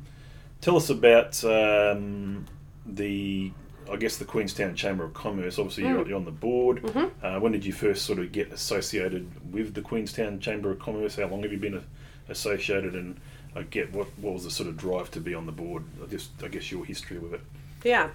tell 0.61 0.75
us 0.75 0.89
about 0.89 1.43
um, 1.43 2.45
the 2.85 3.51
I 3.91 3.95
guess 3.95 4.17
the 4.17 4.25
Queenstown 4.25 4.75
Chamber 4.75 5.03
of 5.03 5.13
Commerce. 5.15 5.57
Obviously, 5.57 5.85
you're, 5.87 6.07
you're 6.07 6.17
on 6.17 6.25
the 6.25 6.31
board. 6.31 6.83
Uh, 7.23 7.39
when 7.39 7.51
did 7.51 7.65
you 7.65 7.73
first 7.73 8.05
sort 8.05 8.19
of 8.19 8.31
get 8.31 8.51
associated 8.51 9.51
with 9.51 9.73
the 9.73 9.81
Queenstown 9.81 10.39
Chamber 10.39 10.69
of 10.71 10.77
Commerce? 10.79 11.15
How 11.15 11.25
long 11.25 11.41
have 11.41 11.51
you 11.51 11.57
been 11.57 11.73
a, 11.75 11.83
associated? 12.31 12.93
And 12.93 13.19
I 13.55 13.63
get 13.63 13.91
what 13.93 14.07
what 14.17 14.33
was 14.33 14.43
the 14.43 14.51
sort 14.51 14.69
of 14.69 14.77
drive 14.77 15.11
to 15.11 15.19
be 15.19 15.33
on 15.33 15.45
the 15.45 15.51
board? 15.51 15.83
I 16.03 16.07
guess 16.07 16.29
I 16.43 16.47
guess 16.47 16.71
your 16.71 16.85
history 16.85 17.17
with 17.17 17.33
it. 17.33 17.41
Yeah. 17.83 18.09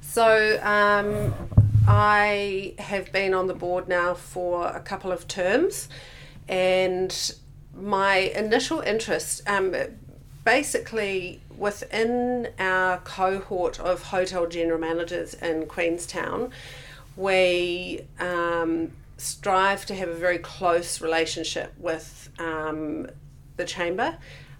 So 0.00 0.60
um, 0.62 1.34
I 1.86 2.74
have 2.78 3.12
been 3.12 3.34
on 3.34 3.46
the 3.46 3.54
board 3.54 3.88
now 3.88 4.14
for 4.14 4.68
a 4.68 4.80
couple 4.80 5.12
of 5.12 5.26
terms, 5.28 5.88
and 6.48 7.34
my 7.74 8.16
initial 8.16 8.80
interest, 8.80 9.42
um, 9.48 9.74
basically 10.44 11.40
within 11.56 12.48
our 12.58 12.98
cohort 12.98 13.80
of 13.80 14.02
hotel 14.04 14.46
general 14.46 14.78
managers 14.78 15.34
in 15.34 15.66
Queenstown, 15.66 16.50
we 17.16 18.00
um, 18.20 18.92
strive 19.16 19.84
to 19.86 19.94
have 19.94 20.08
a 20.08 20.14
very 20.14 20.38
close 20.38 21.00
relationship 21.00 21.74
with 21.78 22.30
um, 22.38 23.08
the 23.56 23.64
chamber, 23.64 24.16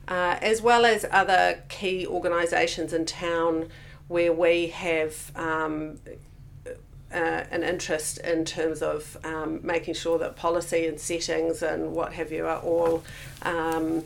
uh, 0.08 0.38
as 0.40 0.60
well 0.62 0.84
as 0.84 1.04
other 1.10 1.62
key 1.68 2.06
organisations 2.06 2.92
in 2.92 3.04
town 3.04 3.68
where 4.08 4.32
we 4.32 4.68
have 4.68 5.30
um, 5.36 6.00
uh, 7.12 7.44
an 7.50 7.62
interest 7.62 8.18
in 8.18 8.44
terms 8.44 8.82
of 8.82 9.18
um, 9.22 9.60
making 9.62 9.94
sure 9.94 10.18
that 10.18 10.34
policy 10.34 10.86
and 10.86 10.98
settings 10.98 11.62
and 11.62 11.92
what 11.92 12.14
have 12.14 12.32
you 12.32 12.46
are 12.46 12.58
all 12.60 13.04
um, 13.42 14.02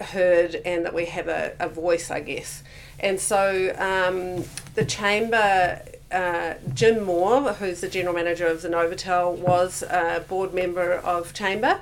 heard 0.00 0.54
and 0.64 0.84
that 0.84 0.94
we 0.94 1.06
have 1.06 1.26
a, 1.26 1.54
a 1.58 1.68
voice, 1.68 2.10
I 2.10 2.20
guess. 2.20 2.62
And 3.00 3.18
so 3.20 3.74
um, 3.78 4.44
the 4.74 4.84
chamber, 4.84 5.82
uh, 6.12 6.54
Jim 6.72 7.04
Moore, 7.04 7.52
who's 7.54 7.80
the 7.80 7.88
general 7.88 8.14
manager 8.14 8.46
of 8.46 8.62
the 8.62 8.68
Novotel, 8.68 9.36
was 9.36 9.82
a 9.82 10.24
board 10.28 10.54
member 10.54 10.94
of 10.94 11.32
chamber. 11.34 11.80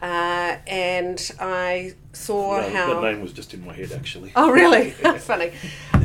Uh, 0.00 0.56
and 0.66 1.30
I 1.40 1.94
saw 2.12 2.60
No, 2.60 2.68
how. 2.70 3.00
that 3.00 3.12
name 3.12 3.22
was 3.22 3.32
just 3.32 3.54
in 3.54 3.64
my 3.64 3.72
head 3.72 3.92
actually. 3.92 4.32
Oh, 4.36 4.50
really? 4.50 4.90
Funny. 5.18 5.52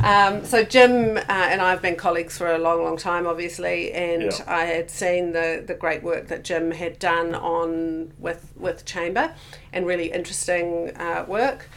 Um, 0.02 0.44
so 0.44 0.64
Jim 0.64 1.18
uh, 1.18 1.22
and 1.28 1.60
I 1.60 1.70
have 1.70 1.82
been 1.82 1.96
colleagues 1.96 2.38
for 2.38 2.50
a 2.50 2.58
long, 2.58 2.82
long 2.84 2.96
time, 2.96 3.26
obviously, 3.26 3.92
and 3.92 4.22
Yeah. 4.22 4.44
I 4.46 4.64
had 4.64 4.90
seen 4.90 5.32
the, 5.32 5.62
the 5.66 5.74
great 5.74 6.02
work 6.02 6.28
that 6.28 6.44
Jim 6.44 6.70
had 6.70 6.98
done 6.98 7.34
on 7.34 8.12
with 8.18 8.52
with 8.56 8.84
Chamber, 8.86 9.34
and 9.72 9.86
really 9.86 10.10
interesting 10.12 10.96
uh, 10.96 11.24
work. 11.28 11.68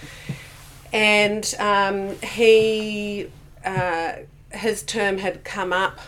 And 0.94 1.54
um, 1.60 2.16
he 2.22 3.30
uh, 3.66 4.14
his 4.52 4.84
term 4.84 5.18
had 5.18 5.44
come 5.44 5.74
up. 5.74 6.00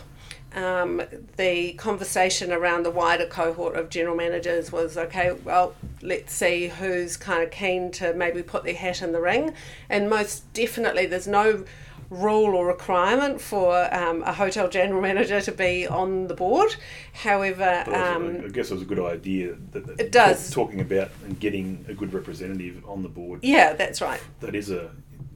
Um, 0.56 1.02
the 1.36 1.74
conversation 1.74 2.50
around 2.50 2.84
the 2.84 2.90
wider 2.90 3.26
cohort 3.26 3.76
of 3.76 3.90
general 3.90 4.16
managers 4.16 4.72
was 4.72 4.96
okay. 4.96 5.32
Well, 5.44 5.74
let's 6.00 6.32
see 6.32 6.68
who's 6.68 7.16
kind 7.16 7.42
of 7.42 7.50
keen 7.50 7.90
to 7.92 8.14
maybe 8.14 8.42
put 8.42 8.64
their 8.64 8.74
hat 8.74 9.02
in 9.02 9.12
the 9.12 9.20
ring, 9.20 9.52
and 9.90 10.08
most 10.08 10.50
definitely, 10.54 11.04
there's 11.06 11.28
no 11.28 11.64
rule 12.08 12.54
or 12.54 12.66
requirement 12.66 13.40
for 13.40 13.92
um, 13.94 14.22
a 14.22 14.32
hotel 14.32 14.68
general 14.68 15.02
manager 15.10 15.40
to 15.42 15.52
be 15.52 15.86
on 15.86 16.28
the 16.28 16.34
board. 16.34 16.74
However, 17.12 17.84
I 17.86 18.12
um, 18.14 18.42
I 18.44 18.48
guess 18.48 18.70
it 18.70 18.74
was 18.74 18.82
a 18.82 18.86
good 18.86 19.00
idea. 19.00 19.56
That, 19.72 19.86
that 19.86 20.00
It 20.00 20.12
does. 20.12 20.48
talk- 20.50 20.68
talking 20.68 20.80
about 20.80 21.10
and 21.24 21.38
getting 21.38 21.84
a 21.88 21.94
good 21.94 22.12
representative 22.14 22.82
on 22.88 23.02
the 23.02 23.08
board 23.08 23.40
yeah, 23.42 23.72
that's 23.74 24.00
right. 24.00 24.20
that 24.40 24.54
is 24.54 24.70
a 24.70 24.90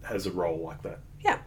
has 0.04 0.26
a 0.26 0.30
role 0.32 0.58
like 0.60 0.82
that. 0.82 1.00
Yeah. 1.20 1.38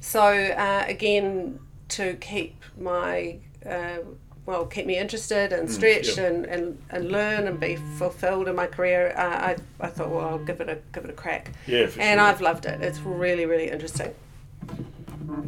So 0.00 0.20
uh, 0.22 0.84
again, 0.88 1.60
to 1.96 2.14
keep 2.14 2.62
my 2.78 3.38
uh, 3.64 3.98
well, 4.46 4.66
keep 4.66 4.84
me 4.84 4.98
interested 4.98 5.52
and 5.52 5.70
stretched 5.70 6.18
yeah. 6.18 6.24
and, 6.24 6.44
and, 6.44 6.78
and 6.90 7.10
learn 7.10 7.46
and 7.46 7.58
be 7.58 7.76
fulfilled 7.96 8.46
in 8.46 8.54
my 8.54 8.66
career, 8.66 9.14
uh, 9.16 9.20
I, 9.20 9.56
I 9.80 9.88
thought, 9.88 10.10
well, 10.10 10.28
I'll 10.28 10.44
give 10.44 10.60
it 10.60 10.68
a 10.68 10.78
give 10.92 11.04
it 11.04 11.10
a 11.10 11.14
crack. 11.14 11.52
Yeah, 11.66 11.86
for 11.86 12.00
and 12.00 12.18
sure. 12.18 12.28
I've 12.28 12.40
loved 12.42 12.66
it. 12.66 12.82
It's 12.82 13.00
really 13.00 13.46
really 13.46 13.70
interesting. 13.70 14.14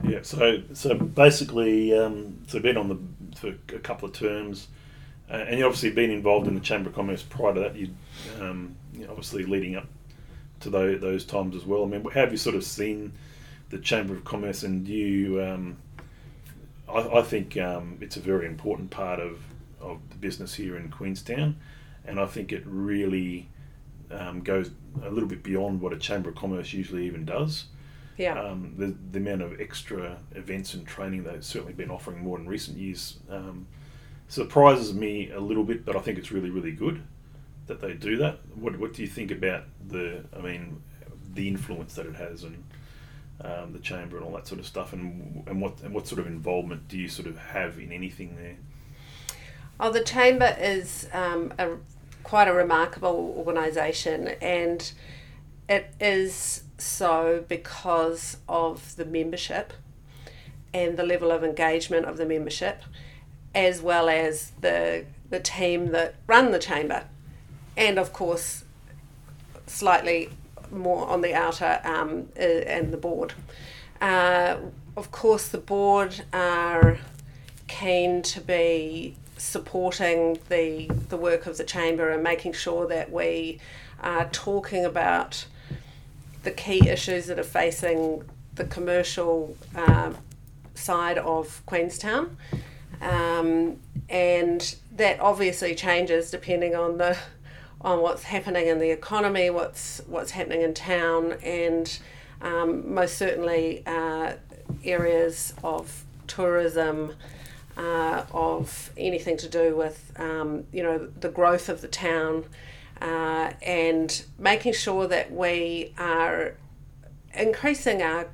Yeah, 0.03 0.21
so 0.23 0.63
so 0.73 0.95
basically, 0.95 1.97
um, 1.97 2.39
so 2.47 2.59
been 2.61 2.79
on 2.79 2.89
the 2.89 2.99
for 3.39 3.49
a 3.75 3.79
couple 3.81 4.09
of 4.09 4.15
terms, 4.15 4.69
uh, 5.31 5.35
and 5.35 5.59
you 5.59 5.67
obviously 5.67 5.91
been 5.91 6.11
involved 6.11 6.49
in 6.49 6.55
the 6.55 6.61
Chamber 6.61 6.89
of 6.89 6.95
Commerce 6.95 7.23
prior 7.23 7.53
to 7.53 7.61
that. 7.61 7.77
You, 7.77 7.91
um, 8.41 8.77
obviously 9.11 9.45
leading 9.45 9.77
up 9.77 9.87
to 10.61 10.71
those, 10.71 11.03
those 11.03 11.25
times 11.27 11.55
as 11.55 11.67
well. 11.67 11.85
I 11.85 11.87
mean, 11.87 12.03
how 12.05 12.21
have 12.21 12.33
you 12.33 12.39
sort 12.39 12.57
of 12.57 12.65
seen 12.65 13.13
the 13.69 13.79
Chamber 13.79 14.15
of 14.15 14.25
Commerce, 14.25 14.63
and 14.63 14.89
you? 14.89 15.43
Um, 15.43 15.77
I, 16.89 17.19
I 17.19 17.23
think 17.23 17.57
um, 17.57 17.99
it's 18.01 18.17
a 18.17 18.21
very 18.21 18.47
important 18.47 18.91
part 18.91 19.21
of 19.21 19.41
of 19.81 19.99
the 20.11 20.17
business 20.17 20.55
here 20.55 20.77
in 20.77 20.91
Queenstown, 20.91 21.57
and 22.07 22.19
I 22.19 22.27
think 22.27 22.51
it 22.53 22.63
really 22.67 23.49
um, 24.11 24.41
goes 24.41 24.71
a 25.05 25.11
little 25.11 25.29
bit 25.29 25.43
beyond 25.43 25.81
what 25.81 25.93
a 25.93 25.99
Chamber 25.99 26.31
of 26.31 26.37
Commerce 26.37 26.73
usually 26.73 27.07
even 27.07 27.25
does 27.25 27.67
Yeah. 28.17 28.41
um, 28.41 28.75
the, 28.79 28.95
the 29.13 29.19
amount 29.19 29.43
of 29.43 29.61
extra 29.61 30.19
events 30.35 30.75
and 30.75 30.87
training 30.87 31.25
they've 31.25 31.45
certainly 31.45 31.75
been 31.75 31.91
offering 31.91 32.23
more 32.23 32.39
in 32.39 32.47
recent 32.49 32.79
years 32.79 33.19
um, 33.31 33.67
surprises 34.29 34.95
me 34.95 35.31
a 35.31 35.41
little 35.41 35.65
bit, 35.65 35.85
but 35.85 35.95
I 35.97 36.01
think 36.01 36.19
it's 36.19 36.33
really, 36.33 36.51
really 36.51 36.73
good 36.73 37.03
that 37.67 37.81
they 37.81 37.93
do 37.95 38.17
that. 38.17 38.39
What, 38.55 38.79
what 38.79 38.95
do 38.95 39.03
you 39.03 39.09
think 39.09 39.31
about 39.31 39.65
the, 39.87 40.25
I 40.37 40.41
mean, 40.41 40.83
the 41.35 41.49
influence 41.49 41.95
that 41.95 42.07
it 42.07 42.15
has 42.17 42.45
and 42.45 42.65
um, 43.41 43.73
the 43.73 43.79
chamber 43.79 44.17
and 44.17 44.25
all 44.25 44.33
that 44.33 44.47
sort 44.47 44.61
of 44.61 44.67
stuff, 44.67 44.93
and 44.93 45.45
and 45.47 45.61
what 45.61 45.81
and 45.83 45.95
what 45.95 46.07
sort 46.07 46.21
of 46.21 46.27
involvement 46.27 46.89
do 46.89 46.99
you 46.99 47.09
sort 47.09 47.29
of 47.29 47.39
have 47.39 47.79
in 47.79 47.93
anything 47.93 48.37
there? 48.37 48.57
Oh, 49.79 49.91
the 49.91 50.03
chamber 50.03 50.57
is 50.59 51.09
um, 51.13 51.53
a 51.59 51.77
quite 52.23 52.49
a 52.49 52.53
remarkable 52.53 53.35
organisation, 53.37 54.29
and 54.41 54.93
it 55.69 55.95
is 56.01 56.63
so 56.79 57.45
because 57.47 58.39
of 58.49 58.97
the 58.97 59.05
membership 59.05 59.73
and 60.73 60.97
the 60.97 61.05
level 61.05 61.31
of 61.31 61.45
engagement 61.45 62.07
of 62.07 62.17
the 62.17 62.27
membership, 62.27 62.83
as 63.55 63.83
well 63.83 64.09
as 64.09 64.53
the 64.61 65.05
the 65.29 65.41
team 65.41 65.93
that 65.93 66.15
run 66.27 66.53
the 66.53 66.59
chamber, 66.59 67.05
and 67.77 67.99
of 67.99 68.13
course, 68.13 68.65
slightly 69.67 70.31
more 70.71 71.07
on 71.09 71.21
the 71.21 71.35
outer 71.35 71.81
um, 71.85 72.29
uh, 72.39 72.43
and 72.43 72.93
the 72.93 72.97
board. 72.97 73.35
Uh, 74.01 74.57
of 74.97 75.11
course, 75.11 75.49
the 75.49 75.59
board 75.59 76.25
are 76.33 76.99
keen 77.69 78.23
to 78.23 78.41
be 78.41 79.17
supporting 79.39 80.39
the 80.49 80.87
the 81.09 81.17
work 81.17 81.47
of 81.47 81.59
the 81.59 81.65
chamber 81.65 82.09
and 82.11 82.23
making 82.23 82.53
sure 82.53 82.87
that 82.87 83.13
we 83.13 83.59
are 84.01 84.29
talking 84.31 84.85
about 84.85 85.47
the 86.43 86.51
key 86.51 86.89
issues 86.89 87.27
that 87.27 87.39
are 87.39 87.45
facing 87.45 88.23
the 88.55 88.65
commercial 88.65 89.57
uh, 89.75 90.13
side 90.75 91.19
of 91.19 91.63
Queenstown. 91.67 92.37
Um, 93.01 93.79
and 94.09 94.77
that 94.93 95.21
obviously 95.21 95.75
changes 95.75 96.31
depending 96.31 96.75
on 96.75 96.99
the 96.99 97.19
on 97.81 98.01
what's 98.01 98.25
happening 98.25 98.67
in 98.67 98.79
the 98.79 98.91
economy, 98.91 99.51
what's 99.51 100.01
what's 100.07 100.33
happening 100.33 100.63
in 100.63 100.75
town, 100.75 101.33
and 101.43 101.99
um, 102.43 102.95
most 102.95 103.17
certainly 103.17 103.83
uh, 103.87 104.35
areas 104.85 105.55
of 105.63 106.05
tourism, 106.27 107.15
uh, 107.77 108.25
of 108.33 108.91
anything 108.97 109.37
to 109.37 109.49
do 109.49 109.77
with 109.77 110.13
um, 110.17 110.65
you 110.73 110.83
know 110.83 111.07
the 111.21 111.29
growth 111.29 111.69
of 111.69 111.81
the 111.81 111.89
town, 111.89 112.45
uh, 113.01 113.53
and 113.63 114.25
making 114.39 114.73
sure 114.73 115.07
that 115.07 115.31
we 115.33 115.93
are 115.99 116.55
increasing 117.35 118.03
our 118.03 118.29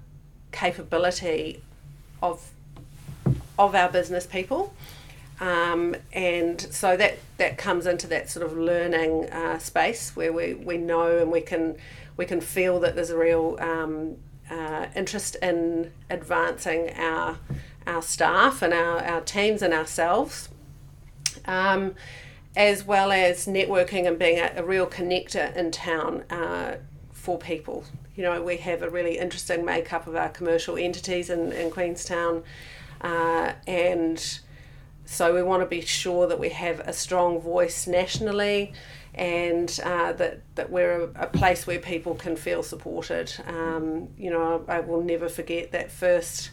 capability 0.52 1.62
of 2.22 2.50
of 3.58 3.74
our 3.74 3.90
business 3.90 4.26
people. 4.26 4.74
Um, 5.42 5.96
and 6.12 6.60
so 6.60 6.96
that, 6.96 7.18
that 7.38 7.58
comes 7.58 7.86
into 7.86 8.06
that 8.06 8.30
sort 8.30 8.46
of 8.46 8.56
learning 8.56 9.28
uh, 9.30 9.58
space 9.58 10.14
where 10.14 10.32
we, 10.32 10.54
we 10.54 10.78
know 10.78 11.18
and 11.18 11.32
we 11.32 11.40
can 11.40 11.76
we 12.16 12.26
can 12.26 12.40
feel 12.40 12.78
that 12.80 12.94
there's 12.94 13.10
a 13.10 13.18
real 13.18 13.56
um, 13.58 14.18
uh, 14.48 14.86
interest 14.94 15.34
in 15.42 15.90
advancing 16.10 16.90
our 16.96 17.38
our 17.88 18.02
staff 18.02 18.62
and 18.62 18.72
our, 18.72 19.02
our 19.02 19.20
teams 19.20 19.62
and 19.62 19.74
ourselves, 19.74 20.48
um, 21.46 21.96
as 22.54 22.84
well 22.84 23.10
as 23.10 23.46
networking 23.46 24.06
and 24.06 24.20
being 24.20 24.38
a, 24.38 24.52
a 24.54 24.62
real 24.62 24.86
connector 24.86 25.52
in 25.56 25.72
town 25.72 26.22
uh, 26.30 26.76
for 27.10 27.36
people. 27.36 27.84
You 28.14 28.22
know, 28.22 28.40
we 28.40 28.58
have 28.58 28.82
a 28.82 28.88
really 28.88 29.18
interesting 29.18 29.64
makeup 29.64 30.06
of 30.06 30.14
our 30.14 30.28
commercial 30.28 30.76
entities 30.76 31.30
in, 31.30 31.50
in 31.50 31.72
Queenstown, 31.72 32.44
uh, 33.00 33.54
and 33.66 34.38
so 35.04 35.34
we 35.34 35.42
want 35.42 35.62
to 35.62 35.66
be 35.66 35.80
sure 35.80 36.26
that 36.26 36.38
we 36.38 36.50
have 36.50 36.80
a 36.80 36.92
strong 36.92 37.40
voice 37.40 37.86
nationally 37.86 38.72
and 39.14 39.78
uh, 39.84 40.12
that, 40.12 40.40
that 40.54 40.70
we're 40.70 41.02
a, 41.02 41.24
a, 41.24 41.26
place 41.26 41.66
where 41.66 41.78
people 41.78 42.14
can 42.14 42.34
feel 42.34 42.62
supported. 42.62 43.32
Um, 43.46 44.08
you 44.16 44.30
know, 44.30 44.64
I, 44.66 44.76
I, 44.76 44.80
will 44.80 45.02
never 45.02 45.28
forget 45.28 45.72
that 45.72 45.92
first 45.92 46.50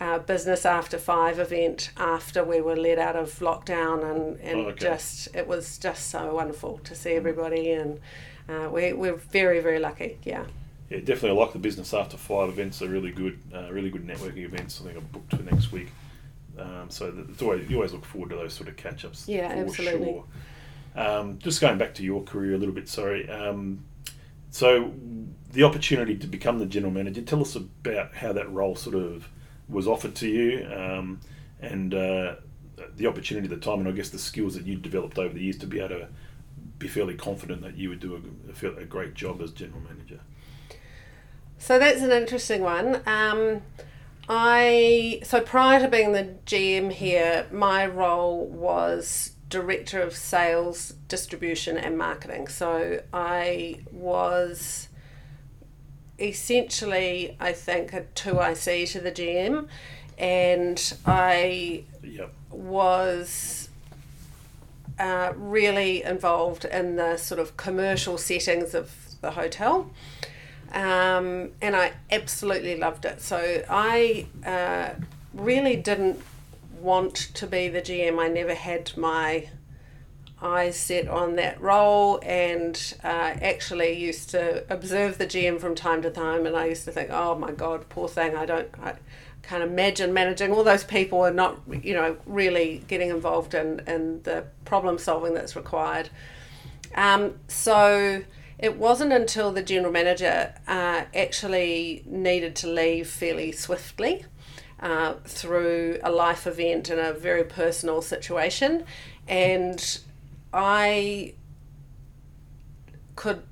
uh, 0.00 0.18
Business 0.18 0.66
After 0.66 0.98
Five 0.98 1.38
event 1.38 1.90
after 1.96 2.44
we 2.44 2.60
were 2.60 2.76
let 2.76 2.98
out 2.98 3.16
of 3.16 3.30
lockdown, 3.38 4.04
and, 4.10 4.40
and 4.40 4.60
oh, 4.60 4.68
okay. 4.68 4.78
just 4.78 5.34
it 5.34 5.48
was 5.48 5.78
just 5.78 6.10
so 6.10 6.34
wonderful 6.34 6.78
to 6.84 6.94
see 6.94 7.12
everybody, 7.12 7.72
and 7.72 8.00
uh, 8.48 8.68
we, 8.70 8.92
we're 8.92 9.16
very, 9.16 9.60
very 9.60 9.78
lucky, 9.78 10.18
yeah. 10.24 10.44
Yeah, 10.90 10.98
definitely. 10.98 11.30
I 11.30 11.44
like 11.44 11.52
the 11.52 11.58
Business 11.58 11.92
After 11.92 12.16
Five 12.16 12.50
events. 12.50 12.78
They're 12.78 12.88
really 12.88 13.10
good, 13.12 13.38
uh, 13.54 13.70
really 13.72 13.90
good 13.90 14.06
networking 14.06 14.44
events. 14.44 14.80
I 14.80 14.84
think 14.84 14.98
I've 14.98 15.12
booked 15.12 15.36
for 15.36 15.42
next 15.42 15.72
week. 15.72 15.88
Um, 16.58 16.90
so 16.90 17.12
it's 17.30 17.42
always, 17.42 17.68
you 17.68 17.76
always 17.76 17.92
look 17.92 18.04
forward 18.04 18.30
to 18.30 18.36
those 18.36 18.54
sort 18.54 18.68
of 18.68 18.76
catch 18.76 19.04
ups. 19.04 19.28
Yeah, 19.28 19.46
absolutely. 19.46 20.06
Sure. 20.06 20.24
Um, 20.96 21.38
just 21.38 21.60
going 21.60 21.78
back 21.78 21.94
to 21.94 22.02
your 22.02 22.22
career 22.22 22.54
a 22.54 22.58
little 22.58 22.74
bit, 22.74 22.88
sorry. 22.88 23.28
Um, 23.28 23.84
so 24.50 24.92
the 25.52 25.64
opportunity 25.64 26.16
to 26.16 26.26
become 26.26 26.58
the 26.58 26.66
general 26.66 26.92
manager, 26.92 27.22
tell 27.22 27.40
us 27.40 27.54
about 27.54 28.14
how 28.14 28.32
that 28.32 28.50
role 28.50 28.74
sort 28.74 28.96
of 28.96 29.28
was 29.68 29.86
offered 29.86 30.14
to 30.16 30.28
you 30.28 30.66
um, 30.74 31.20
and 31.60 31.94
uh, 31.94 32.36
the 32.96 33.06
opportunity 33.06 33.44
at 33.46 33.50
the 33.50 33.64
time, 33.64 33.80
and 33.80 33.88
I 33.88 33.92
guess 33.92 34.08
the 34.10 34.18
skills 34.18 34.54
that 34.54 34.66
you 34.66 34.76
developed 34.76 35.18
over 35.18 35.32
the 35.32 35.40
years 35.40 35.58
to 35.58 35.66
be 35.66 35.78
able 35.78 35.90
to 35.90 36.08
be 36.78 36.88
fairly 36.88 37.14
confident 37.14 37.62
that 37.62 37.76
you 37.76 37.88
would 37.88 38.00
do 38.00 38.14
a, 38.14 38.66
a 38.80 38.84
great 38.84 39.14
job 39.14 39.40
as 39.42 39.52
general 39.52 39.80
manager. 39.80 40.20
So 41.58 41.78
that's 41.78 42.02
an 42.02 42.12
interesting 42.12 42.62
one. 42.62 43.02
I 44.28 45.20
so 45.24 45.40
prior 45.40 45.80
to 45.80 45.88
being 45.88 46.12
the 46.12 46.34
GM 46.44 46.92
here, 46.92 47.46
my 47.50 47.86
role 47.86 48.46
was 48.46 49.32
director 49.48 50.02
of 50.02 50.14
sales, 50.14 50.94
distribution, 51.08 51.78
and 51.78 51.96
marketing. 51.96 52.48
So 52.48 53.02
I 53.12 53.80
was 53.90 54.88
essentially, 56.18 57.36
I 57.40 57.52
think, 57.52 57.92
a 57.92 58.02
two 58.14 58.38
IC 58.40 58.88
to 58.90 59.00
the 59.00 59.12
GM, 59.12 59.68
and 60.18 60.94
I 61.06 61.84
yep. 62.02 62.34
was 62.50 63.70
uh, 64.98 65.32
really 65.36 66.02
involved 66.02 66.66
in 66.66 66.96
the 66.96 67.16
sort 67.16 67.40
of 67.40 67.56
commercial 67.56 68.18
settings 68.18 68.74
of 68.74 68.92
the 69.22 69.30
hotel 69.30 69.90
um, 70.72 71.50
and 71.60 71.74
I 71.74 71.92
absolutely 72.10 72.76
loved 72.76 73.04
it. 73.04 73.20
So 73.20 73.64
I 73.68 74.26
uh, 74.44 74.90
really 75.34 75.76
didn't 75.76 76.20
want 76.80 77.14
to 77.34 77.46
be 77.46 77.68
the 77.68 77.80
GM. 77.80 78.18
I 78.18 78.28
never 78.28 78.54
had 78.54 78.96
my 78.96 79.48
eyes 80.40 80.76
set 80.76 81.08
on 81.08 81.34
that 81.36 81.60
role, 81.60 82.20
and 82.22 82.94
uh, 83.02 83.34
actually 83.42 83.92
used 83.92 84.30
to 84.30 84.64
observe 84.72 85.18
the 85.18 85.26
GM 85.26 85.60
from 85.60 85.74
time 85.74 86.02
to 86.02 86.10
time. 86.10 86.46
And 86.46 86.56
I 86.56 86.66
used 86.66 86.84
to 86.84 86.92
think, 86.92 87.10
oh 87.10 87.34
my 87.34 87.52
God, 87.52 87.88
poor 87.88 88.08
thing. 88.08 88.36
I 88.36 88.46
don't. 88.46 88.68
I, 88.82 88.94
can't 89.48 89.62
imagine 89.62 90.12
managing 90.12 90.52
all 90.52 90.62
those 90.62 90.84
people 90.84 91.24
and 91.24 91.34
not 91.34 91.58
you 91.82 91.94
know 91.94 92.18
really 92.26 92.84
getting 92.86 93.08
involved 93.08 93.54
in, 93.54 93.80
in 93.86 94.22
the 94.24 94.44
problem 94.66 94.98
solving 94.98 95.32
that's 95.32 95.56
required 95.56 96.10
um, 96.94 97.32
so 97.48 98.22
it 98.58 98.76
wasn't 98.76 99.12
until 99.12 99.52
the 99.52 99.62
general 99.62 99.92
manager 99.92 100.52
uh, 100.66 101.04
actually 101.14 102.02
needed 102.06 102.56
to 102.56 102.66
leave 102.66 103.08
fairly 103.08 103.52
swiftly 103.52 104.24
uh, 104.80 105.14
through 105.24 105.98
a 106.02 106.10
life 106.10 106.46
event 106.46 106.88
and 106.88 107.00
a 107.00 107.12
very 107.12 107.44
personal 107.44 108.02
situation. 108.02 108.84
And 109.28 110.00
I 110.52 111.34
could 113.14 113.42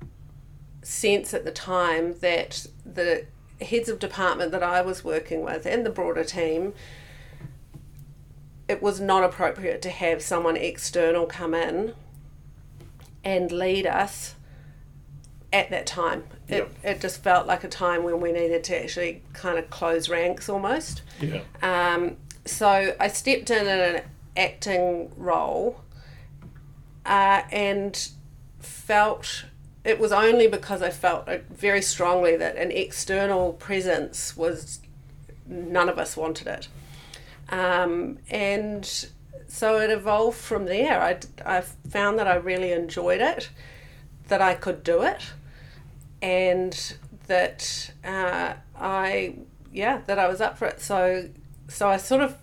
sense 0.81 1.33
at 1.33 1.45
the 1.45 1.51
time 1.51 2.19
that 2.19 2.67
the 2.85 3.25
heads 3.61 3.89
of 3.89 3.99
department 3.99 4.51
that 4.51 4.63
I 4.63 4.81
was 4.81 5.03
working 5.03 5.41
with 5.41 5.65
and 5.65 5.85
the 5.85 5.89
broader 5.89 6.23
team, 6.23 6.73
it 8.67 8.81
was 8.81 8.99
not 8.99 9.23
appropriate 9.23 9.81
to 9.83 9.89
have 9.89 10.21
someone 10.21 10.57
external 10.57 11.25
come 11.25 11.53
in 11.53 11.93
and 13.23 13.51
lead 13.51 13.85
us 13.85 14.35
at 15.53 15.69
that 15.69 15.85
time. 15.85 16.23
It, 16.47 16.57
yep. 16.57 16.71
it 16.83 17.01
just 17.01 17.23
felt 17.23 17.47
like 17.47 17.63
a 17.63 17.69
time 17.69 18.03
when 18.03 18.19
we 18.19 18.31
needed 18.31 18.63
to 18.65 18.83
actually 18.83 19.23
kind 19.33 19.57
of 19.57 19.69
close 19.69 20.09
ranks 20.09 20.49
almost. 20.49 21.01
Yeah. 21.21 21.41
Um, 21.61 22.17
so 22.45 22.95
I 22.99 23.07
stepped 23.07 23.49
in 23.49 23.67
in 23.67 23.95
an 23.95 24.01
acting 24.35 25.11
role 25.17 25.81
uh, 27.05 27.43
and 27.51 28.09
felt 28.59 29.45
it 29.83 29.99
was 29.99 30.11
only 30.11 30.47
because 30.47 30.81
I 30.81 30.89
felt 30.89 31.29
very 31.49 31.81
strongly 31.81 32.35
that 32.35 32.57
an 32.57 32.71
external 32.71 33.53
presence 33.53 34.35
was 34.35 34.81
none 35.45 35.87
of 35.87 35.97
us 35.97 36.17
wanted 36.17 36.47
it. 36.47 36.67
Um, 37.49 38.19
and 38.29 39.07
so 39.47 39.79
it 39.79 39.89
evolved 39.89 40.37
from 40.37 40.65
there. 40.65 41.01
I, 41.01 41.19
I 41.45 41.61
found 41.61 42.19
that 42.19 42.27
I 42.27 42.35
really 42.35 42.73
enjoyed 42.73 43.21
it 43.21 43.49
that 44.27 44.41
I 44.41 44.53
could 44.53 44.83
do 44.83 45.01
it 45.01 45.21
and 46.21 46.95
that 47.27 47.91
uh, 48.03 48.53
I 48.75 49.35
yeah 49.71 50.01
that 50.07 50.19
I 50.19 50.27
was 50.27 50.41
up 50.41 50.57
for 50.57 50.67
it. 50.67 50.81
So 50.81 51.29
so 51.67 51.89
I 51.89 51.97
sort 51.97 52.21
of 52.21 52.37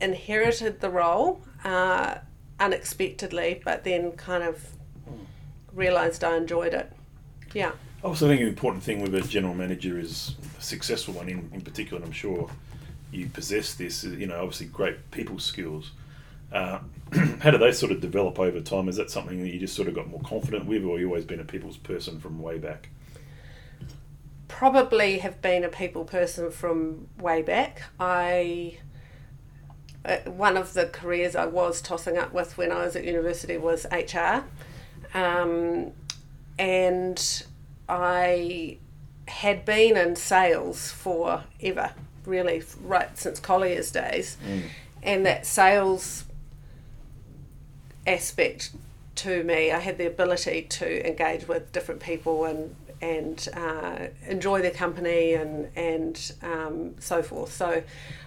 inherited 0.00 0.80
the 0.80 0.90
role 0.90 1.40
uh, 1.64 2.16
unexpectedly 2.58 3.60
but 3.64 3.84
then 3.84 4.12
kind 4.12 4.42
of 4.42 4.66
realized 5.72 6.24
I 6.24 6.36
enjoyed 6.36 6.74
it. 6.74 6.92
Yeah. 7.54 7.72
Also 8.02 8.26
I 8.26 8.30
think 8.30 8.42
an 8.42 8.48
important 8.48 8.82
thing 8.82 9.00
with 9.00 9.14
a 9.14 9.22
general 9.22 9.54
manager 9.54 9.98
is 9.98 10.34
a 10.58 10.62
successful 10.62 11.14
one 11.14 11.28
in, 11.28 11.48
in 11.52 11.60
particular, 11.60 11.98
and 11.98 12.06
I'm 12.06 12.12
sure 12.12 12.50
you 13.12 13.26
possess 13.28 13.74
this, 13.74 14.02
you 14.04 14.26
know, 14.26 14.40
obviously 14.40 14.66
great 14.66 15.10
people 15.10 15.38
skills. 15.38 15.92
Uh, 16.52 16.80
how 17.40 17.50
do 17.50 17.58
they 17.58 17.72
sort 17.72 17.92
of 17.92 18.00
develop 18.00 18.38
over 18.38 18.60
time? 18.60 18.88
Is 18.88 18.96
that 18.96 19.10
something 19.10 19.40
that 19.42 19.48
you 19.52 19.58
just 19.58 19.74
sort 19.74 19.88
of 19.88 19.94
got 19.94 20.08
more 20.08 20.20
confident 20.20 20.66
with, 20.66 20.84
or 20.84 20.98
you 20.98 21.06
always 21.06 21.24
been 21.24 21.40
a 21.40 21.44
people's 21.44 21.76
person 21.76 22.20
from 22.20 22.40
way 22.40 22.58
back? 22.58 22.88
Probably 24.48 25.18
have 25.18 25.40
been 25.40 25.64
a 25.64 25.68
people 25.68 26.04
person 26.04 26.50
from 26.50 27.08
way 27.18 27.42
back. 27.42 27.82
I 27.98 28.76
uh, 30.04 30.16
one 30.26 30.56
of 30.56 30.74
the 30.74 30.86
careers 30.86 31.34
I 31.36 31.46
was 31.46 31.80
tossing 31.80 32.18
up 32.18 32.32
with 32.32 32.58
when 32.58 32.70
I 32.72 32.84
was 32.84 32.96
at 32.96 33.04
university 33.04 33.56
was 33.56 33.86
HR, 33.90 34.44
um, 35.16 35.92
and 36.58 37.42
I 37.88 38.78
had 39.28 39.64
been 39.64 39.96
in 39.96 40.16
sales 40.16 40.90
forever, 40.90 41.92
really, 42.26 42.62
right 42.82 43.16
since 43.16 43.38
Collier's 43.40 43.90
days, 43.92 44.36
Mm. 44.44 44.62
and 45.02 45.26
that 45.26 45.46
sales 45.46 46.24
aspect 48.06 48.72
to 49.14 49.44
me, 49.44 49.70
I 49.70 49.78
had 49.78 49.98
the 49.98 50.06
ability 50.06 50.62
to 50.62 51.06
engage 51.06 51.46
with 51.46 51.72
different 51.72 52.00
people 52.00 52.44
and 52.44 52.74
and 53.00 53.48
uh, 53.54 54.06
enjoy 54.28 54.62
their 54.62 54.70
company 54.70 55.34
and 55.34 55.68
and 55.76 56.32
um, 56.42 56.94
so 56.98 57.22
forth. 57.22 57.52
So, 57.52 57.82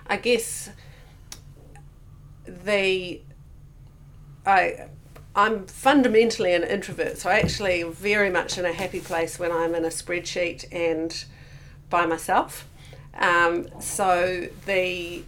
I 0.07 0.17
guess 0.17 0.69
the 2.45 3.21
I 4.45 4.87
I'm 5.35 5.65
fundamentally 5.65 6.53
an 6.53 6.63
introvert, 6.63 7.17
so 7.17 7.29
I 7.29 7.39
actually 7.39 7.83
very 7.83 8.29
much 8.29 8.57
in 8.57 8.65
a 8.65 8.71
happy 8.71 8.99
place 8.99 9.37
when 9.37 9.51
I'm 9.51 9.75
in 9.75 9.83
a 9.83 9.89
spreadsheet 9.89 10.65
and 10.71 11.25
by 11.89 12.05
myself. 12.05 12.67
Um, 13.15 13.67
so 13.79 14.47
the 14.65 15.23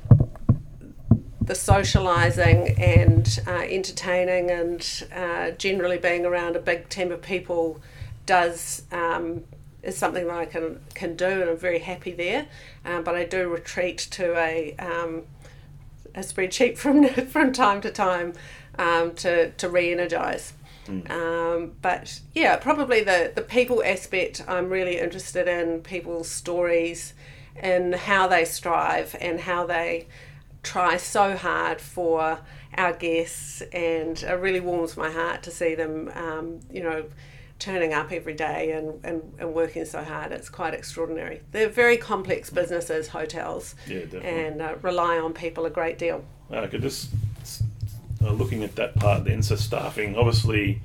the 1.47 1.53
socialising 1.53 2.77
and 2.77 3.39
uh, 3.47 3.65
entertaining 3.67 4.51
and 4.51 5.07
uh, 5.15 5.51
generally 5.51 5.97
being 5.97 6.25
around 6.25 6.55
a 6.57 6.59
big 6.59 6.89
team 6.89 7.11
of 7.11 7.21
people 7.21 7.81
does 8.25 8.83
um, 8.91 9.43
is 9.81 9.97
something 9.97 10.27
that 10.27 10.35
I 10.35 10.45
can 10.45 10.81
can 10.93 11.15
do 11.15 11.25
and 11.25 11.49
I'm 11.49 11.57
very 11.57 11.79
happy 11.79 12.11
there. 12.11 12.47
Um, 12.85 13.03
but 13.03 13.15
I 13.15 13.23
do 13.23 13.47
retreat 13.47 13.97
to 14.11 14.37
a 14.37 14.75
um, 14.77 15.23
a 16.13 16.19
spreadsheet 16.19 16.77
from 16.83 17.05
from 17.05 17.53
time 17.53 17.79
to 17.81 17.91
time 17.91 18.33
um, 18.77 19.15
to 19.15 19.51
to 19.51 19.69
re-energize. 19.69 20.53
Um, 21.09 21.73
but 21.81 22.21
yeah, 22.33 22.57
probably 22.57 23.03
the 23.03 23.31
the 23.33 23.41
people 23.41 23.81
aspect. 23.83 24.43
I'm 24.47 24.69
really 24.69 24.99
interested 24.99 25.47
in 25.47 25.81
people's 25.81 26.29
stories, 26.29 27.13
and 27.55 27.95
how 27.95 28.27
they 28.27 28.45
strive 28.45 29.15
and 29.19 29.41
how 29.41 29.65
they 29.65 30.07
try 30.63 30.97
so 30.97 31.35
hard 31.35 31.81
for 31.81 32.39
our 32.75 32.93
guests, 32.93 33.61
and 33.73 34.21
it 34.21 34.39
really 34.39 34.59
warms 34.59 34.97
my 34.97 35.11
heart 35.11 35.43
to 35.43 35.51
see 35.51 35.75
them. 35.75 36.11
Um, 36.13 36.59
you 36.71 36.83
know. 36.83 37.05
Turning 37.59 37.91
up 37.91 38.11
every 38.11 38.35
day 38.35 38.73
and, 38.73 39.03
and, 39.03 39.33
and 39.39 39.51
working 39.51 39.83
so 39.83 40.03
hard, 40.03 40.31
it's 40.31 40.47
quite 40.47 40.75
extraordinary. 40.75 41.41
They're 41.51 41.67
very 41.69 41.97
complex 41.97 42.51
businesses, 42.51 43.07
hotels, 43.07 43.73
Yeah, 43.87 44.01
and 44.21 44.61
uh, 44.61 44.75
rely 44.83 45.17
on 45.17 45.33
people 45.33 45.65
a 45.65 45.71
great 45.71 45.97
deal. 45.97 46.23
I 46.51 46.67
could 46.67 46.83
just 46.83 47.09
uh, 48.23 48.31
looking 48.31 48.63
at 48.63 48.75
that 48.75 48.93
part 48.93 49.25
then. 49.25 49.41
So 49.41 49.55
staffing, 49.55 50.15
obviously, 50.15 50.83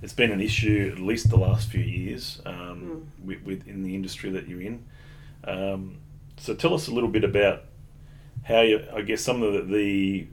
it's 0.00 0.14
been 0.14 0.30
an 0.30 0.40
issue 0.40 0.94
at 0.96 0.98
least 0.98 1.28
the 1.28 1.36
last 1.36 1.68
few 1.68 1.82
years 1.82 2.40
um, 2.46 3.08
with, 3.22 3.42
with 3.42 3.68
in 3.68 3.82
the 3.82 3.94
industry 3.94 4.30
that 4.30 4.48
you're 4.48 4.62
in. 4.62 4.82
Um, 5.46 5.98
so 6.38 6.54
tell 6.54 6.72
us 6.72 6.88
a 6.88 6.90
little 6.90 7.10
bit 7.10 7.24
about 7.24 7.64
how 8.44 8.60
you, 8.60 8.84
I 8.94 9.02
guess, 9.02 9.22
some 9.22 9.42
of 9.42 9.52
the, 9.52 9.62
the 9.62 10.26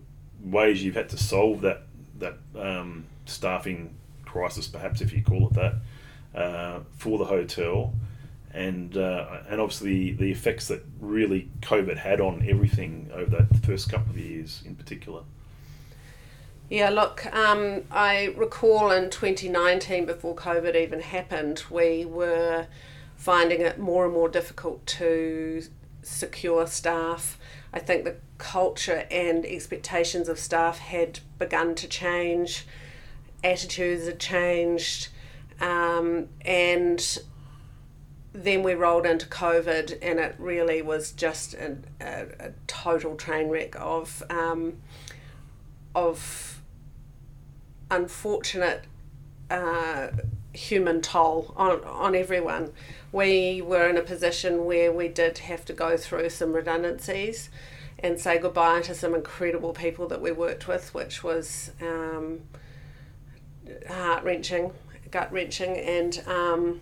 ways 0.44 0.84
you've 0.84 0.96
had 0.96 1.10
to 1.10 1.18
solve 1.18 1.62
that 1.62 1.84
that 2.20 2.38
um, 2.58 3.06
staffing 3.26 3.96
crisis, 4.26 4.68
perhaps 4.68 5.02
if 5.02 5.12
you 5.12 5.24
call 5.24 5.48
it 5.48 5.54
that, 5.54 6.40
uh, 6.40 6.80
for 6.98 7.18
the 7.18 7.26
hotel. 7.26 7.94
And 8.54 8.98
uh, 8.98 9.40
and 9.50 9.62
obviously 9.62 10.12
the 10.12 10.30
effects 10.30 10.68
that 10.68 10.84
really 11.00 11.50
COVID 11.62 11.98
had 11.98 12.20
on 12.20 12.46
everything 12.48 13.10
over 13.14 13.38
that 13.38 13.66
first 13.66 13.90
couple 13.90 14.12
of 14.12 14.20
years 14.20 14.62
in 14.66 14.76
particular. 14.76 15.22
Yeah, 16.70 16.90
look, 16.90 17.26
um, 17.34 17.84
I 17.92 18.34
recall 18.38 18.92
in 18.92 19.10
2019, 19.10 20.06
before 20.06 20.34
COVID 20.36 20.74
even 20.74 21.02
happened, 21.02 21.64
we 21.70 22.06
were 22.06 22.68
finding 23.18 23.60
it 23.60 23.78
more 23.78 24.06
and 24.06 24.14
more 24.14 24.30
difficult 24.30 24.86
to 24.88 25.64
secure 26.02 26.66
staff. 26.68 27.38
I 27.74 27.80
think 27.80 28.04
the 28.04 28.18
culture 28.38 29.06
and 29.10 29.46
expectations 29.46 30.28
of 30.28 30.40
staff 30.40 30.80
had 30.80 31.20
begun 31.38 31.76
to 31.76 31.88
change, 31.88 32.66
attitudes 33.44 34.06
had 34.06 34.20
changed, 34.20 35.08
um, 35.60 36.28
and 36.42 37.20
then 38.34 38.64
we 38.64 38.74
rolled 38.74 39.06
into 39.06 39.26
COVID, 39.26 39.98
and 40.02 40.20
it 40.20 40.36
really 40.38 40.82
was 40.82 41.12
just 41.12 41.54
a, 41.54 41.78
a, 42.00 42.26
a 42.40 42.52
total 42.68 43.16
train 43.16 43.50
wreck 43.50 43.76
of 43.80 44.24
um, 44.30 44.78
of 45.94 46.62
unfortunate 47.90 48.86
uh, 49.50 50.08
human 50.54 51.02
toll 51.02 51.54
on, 51.56 51.84
on 51.84 52.16
everyone. 52.16 52.72
We 53.12 53.62
were 53.62 53.90
in 53.90 53.98
a 53.98 54.02
position 54.02 54.66
where 54.66 54.92
we 54.92 55.08
did 55.08 55.40
have 55.40 55.66
to 55.66 55.74
go 55.74 55.98
through 55.98 56.30
some 56.30 56.54
redundancies 56.54 57.50
and 58.00 58.20
say 58.20 58.38
goodbye 58.40 58.82
to 58.82 58.96
some 58.96 59.14
incredible 59.14 59.74
people 59.74 60.08
that 60.08 60.22
we 60.22 60.32
worked 60.32 60.68
with, 60.68 60.94
which 60.94 61.24
was 61.24 61.72
um, 61.82 62.42
heart 63.88 64.24
wrenching, 64.24 64.72
gut 65.12 65.32
wrenching, 65.32 65.78
and 65.78 66.24
um, 66.26 66.82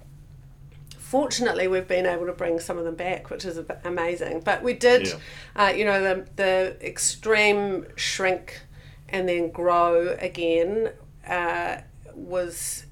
fortunately 0.98 1.68
we've 1.68 1.88
been 1.88 2.06
able 2.06 2.26
to 2.26 2.32
bring 2.34 2.60
some 2.60 2.78
of 2.78 2.86
them 2.86 2.96
back, 2.96 3.30
which 3.30 3.44
is 3.46 3.60
amazing. 3.84 4.42
But 4.42 4.64
we 4.64 4.74
did, 4.74 5.08
Yeah. 5.08 5.16
uh, 5.56 5.70
you 5.70 5.86
know, 5.86 6.02
the 6.02 6.26
the 6.36 6.78
extreme 6.82 7.86
shrink 7.96 8.62
and 9.10 9.28
then 9.28 9.50
grow 9.52 10.16
again 10.20 10.92
uh, 11.28 11.78
was 12.14 12.86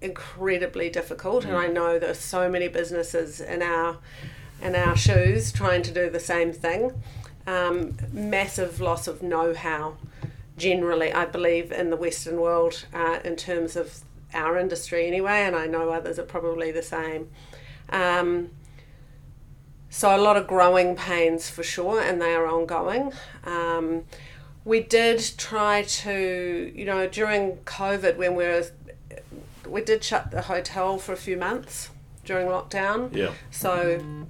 incredibly 0.00 0.90
difficult, 0.90 1.44
and 1.44 1.56
I 1.56 1.66
know 1.68 1.98
there's 1.98 2.18
so 2.18 2.48
many 2.48 2.68
businesses 2.68 3.40
in 3.40 3.62
our 3.62 3.98
in 4.62 4.74
our 4.74 4.96
shoes 4.96 5.52
trying 5.52 5.82
to 5.82 5.92
do 5.92 6.08
the 6.10 6.20
same 6.20 6.52
thing. 6.52 6.92
Um, 7.46 7.96
massive 8.12 8.80
loss 8.80 9.06
of 9.06 9.22
know-how 9.22 9.96
generally, 10.56 11.12
I 11.12 11.26
believe, 11.26 11.70
in 11.70 11.90
the 11.90 11.96
Western 11.96 12.40
world 12.40 12.86
uh, 12.92 13.20
in 13.24 13.36
terms 13.36 13.76
of 13.76 14.00
our 14.34 14.58
industry 14.58 15.06
anyway, 15.06 15.44
and 15.44 15.54
I 15.54 15.66
know 15.66 15.90
others 15.90 16.18
are 16.18 16.24
probably 16.24 16.72
the 16.72 16.82
same. 16.82 17.30
Um, 17.90 18.50
so 19.90 20.14
a 20.14 20.18
lot 20.18 20.36
of 20.36 20.46
growing 20.46 20.96
pains 20.96 21.48
for 21.48 21.62
sure, 21.62 22.00
and 22.00 22.20
they 22.20 22.34
are 22.34 22.46
ongoing. 22.46 23.12
Um, 23.44 24.04
we 24.64 24.80
did 24.80 25.24
try 25.38 25.82
to, 25.82 26.72
you 26.74 26.84
know, 26.84 27.06
during 27.06 27.58
COVID 27.58 28.16
when 28.16 28.34
we 28.34 28.44
were, 28.44 28.64
we 29.68 29.82
did 29.82 30.02
shut 30.04 30.30
the 30.30 30.42
hotel 30.42 30.98
for 30.98 31.12
a 31.12 31.16
few 31.16 31.36
months 31.36 31.90
during 32.24 32.46
lockdown. 32.46 33.14
Yeah. 33.14 33.32
So 33.50 34.26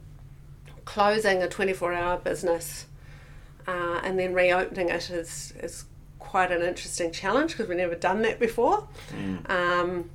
closing 0.85 1.43
a 1.43 1.49
24 1.49 1.93
hour 1.93 2.17
business 2.19 2.87
uh, 3.67 4.01
and 4.03 4.19
then 4.19 4.33
reopening 4.33 4.89
it 4.89 5.11
is, 5.11 5.53
is 5.61 5.85
quite 6.19 6.53
an 6.53 6.63
interesting 6.63 7.13
challenge 7.13 7.53
because 7.53 7.69
we've 7.69 7.79
never 7.79 7.95
done 7.95 8.23
that 8.23 8.39
before. 8.39 8.89
Um, 9.47 10.11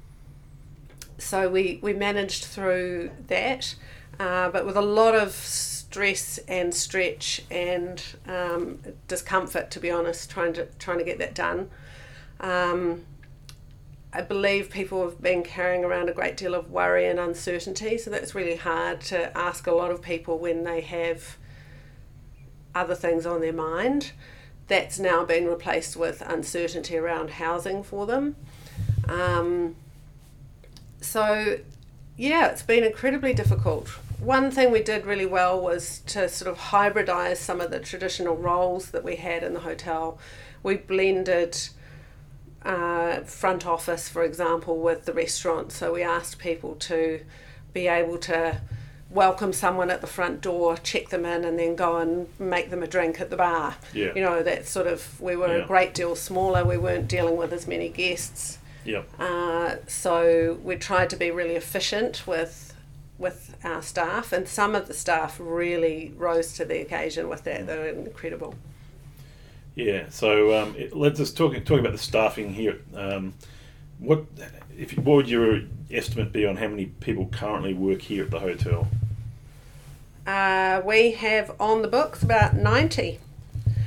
so 1.18 1.50
we, 1.50 1.80
we 1.82 1.94
managed 1.94 2.46
through 2.46 3.12
that, 3.28 3.76
uh, 4.20 4.50
but 4.50 4.66
with 4.66 4.76
a 4.76 4.82
lot 4.82 5.14
of 5.14 5.32
stress 5.32 6.40
and 6.48 6.74
stretch 6.74 7.42
and 7.52 8.04
um, 8.28 8.80
discomfort, 9.08 9.70
to 9.72 9.80
be 9.80 9.92
honest, 9.92 10.32
trying 10.32 10.54
to 10.54 10.66
trying 10.80 10.98
to 10.98 11.04
get 11.04 11.20
that 11.20 11.36
done. 11.36 11.70
Um, 12.40 13.06
I 14.14 14.22
believe 14.22 14.70
people 14.70 15.04
have 15.04 15.22
been 15.22 15.42
carrying 15.42 15.86
around 15.86 16.10
a 16.10 16.14
great 16.14 16.36
deal 16.36 16.54
of 16.54 16.70
worry 16.70 17.08
and 17.08 17.18
uncertainty, 17.18 17.98
so 17.98 18.10
that's 18.10 18.36
really 18.36 18.58
hard 18.58 19.00
to 19.02 19.36
ask 19.38 19.68
a 19.68 19.72
lot 19.72 19.90
of 19.90 20.02
people 20.02 20.38
when 20.38 20.66
they 20.66 20.82
have 20.82 21.38
other 22.76 22.96
things 22.96 23.26
on 23.26 23.40
their 23.40 23.54
mind. 23.54 24.12
That's 24.68 25.00
now 25.00 25.24
been 25.24 25.48
replaced 25.48 25.96
with 25.96 26.22
uncertainty 26.22 26.98
around 26.98 27.32
housing 27.32 27.84
for 27.84 28.06
them. 28.06 28.36
Um, 29.08 29.78
so, 31.00 31.60
yeah, 32.18 32.50
it's 32.50 32.64
been 32.64 32.84
incredibly 32.84 33.34
difficult. 33.34 33.88
One 34.20 34.52
thing 34.52 34.72
we 34.72 34.84
did 34.84 35.06
really 35.06 35.26
well 35.26 35.60
was 35.60 36.00
to 36.08 36.28
sort 36.28 36.52
of 36.52 36.58
hybridize 36.58 37.38
some 37.38 37.62
of 37.62 37.72
the 37.72 37.80
traditional 37.80 38.36
roles 38.36 38.92
that 38.92 39.04
we 39.06 39.16
had 39.16 39.42
in 39.42 39.54
the 39.54 39.62
hotel. 39.62 40.20
We 40.64 40.76
blended 40.76 41.58
uh, 42.64 43.22
front 43.22 43.66
office, 43.66 44.08
for 44.10 44.24
example, 44.24 44.80
with 44.80 45.06
the 45.06 45.14
restaurant. 45.14 45.72
So 45.72 45.94
we 45.94 46.04
asked 46.04 46.40
people 46.40 46.76
to 46.76 47.22
be 47.74 47.88
able 47.88 48.18
to 48.20 48.62
welcome 49.10 49.52
someone 49.52 49.90
at 49.90 50.00
the 50.02 50.08
front 50.08 50.42
door, 50.42 50.78
check 50.78 51.10
them 51.10 51.26
in, 51.26 51.44
and 51.44 51.60
then 51.60 51.76
go 51.76 51.98
and 51.98 52.28
make 52.40 52.70
them 52.70 52.82
a 52.82 52.88
drink 52.88 53.20
at 53.20 53.30
the 53.30 53.36
bar. 53.36 53.76
Yeah. 53.94 54.14
You 54.16 54.22
know, 54.22 54.42
that 54.44 54.68
sort 54.68 54.88
of, 54.88 55.20
we 55.20 55.36
were 55.36 55.58
Yeah. 55.58 55.64
a 55.64 55.68
great 55.68 55.94
deal 55.94 56.16
smaller, 56.16 56.64
we 56.64 56.78
weren't 56.78 57.08
dealing 57.08 57.36
with 57.36 57.52
as 57.52 57.68
many 57.68 57.90
guests. 57.90 58.58
Yep. 58.86 59.10
Uh, 59.20 59.76
so 59.88 60.58
we 60.64 60.76
tried 60.76 61.10
to 61.12 61.16
be 61.16 61.30
really 61.32 61.56
efficient 61.56 62.26
with 62.26 62.68
with 63.20 63.56
our 63.64 63.84
staff, 63.84 64.34
and 64.34 64.48
some 64.48 64.74
of 64.74 64.88
the 64.88 64.96
staff 64.96 65.38
really 65.40 66.12
rose 66.18 66.54
to 66.54 66.66
the 66.66 66.82
occasion 66.82 67.30
with 67.30 67.44
that. 67.44 67.68
They 67.68 67.78
were 67.78 67.86
incredible. 67.86 68.56
Yeah. 69.82 70.06
So 70.10 70.62
um, 70.62 70.76
it, 70.78 70.96
let's 70.96 71.18
just 71.20 71.36
talk 71.38 71.54
talk 71.66 71.80
about 71.80 71.92
the 71.92 71.98
staffing 71.98 72.54
here. 72.54 72.80
Um, 72.96 73.34
what 74.00 74.26
if 74.78 74.98
what 74.98 75.16
would 75.18 75.30
your 75.30 75.62
estimate 75.90 76.32
be 76.32 76.46
on 76.46 76.58
how 76.58 76.68
many 76.68 76.86
people 76.86 77.26
currently 77.28 77.74
work 77.74 78.02
here 78.02 78.24
at 78.24 78.32
the 78.32 78.40
hotel? 78.40 78.88
Uh, 80.26 80.82
we 80.86 81.12
have 81.12 81.52
on 81.60 81.82
the 81.82 81.88
books 81.88 82.22
about 82.24 82.56
ninety. 82.56 83.20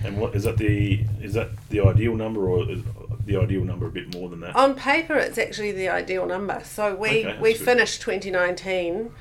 And 0.04 0.18
what 0.20 0.34
is 0.34 0.44
that 0.44 0.58
the 0.58 1.04
is 1.22 1.34
that 1.34 1.50
the 1.70 1.80
ideal 1.80 2.14
number 2.16 2.46
or 2.48 2.68
is 2.70 2.82
the 3.24 3.36
ideal 3.36 3.64
number 3.64 3.86
a 3.86 3.90
bit 3.90 4.12
more 4.14 4.28
than 4.28 4.40
that? 4.40 4.54
On 4.54 4.74
paper, 4.74 5.14
it's 5.14 5.38
actually 5.38 5.72
the 5.72 5.88
ideal 5.88 6.26
number. 6.26 6.60
So 6.64 6.94
we, 6.94 7.24
Okay, 7.24 7.38
we 7.40 7.52
good. 7.54 7.62
finished 7.62 8.02
2019. 8.02 9.12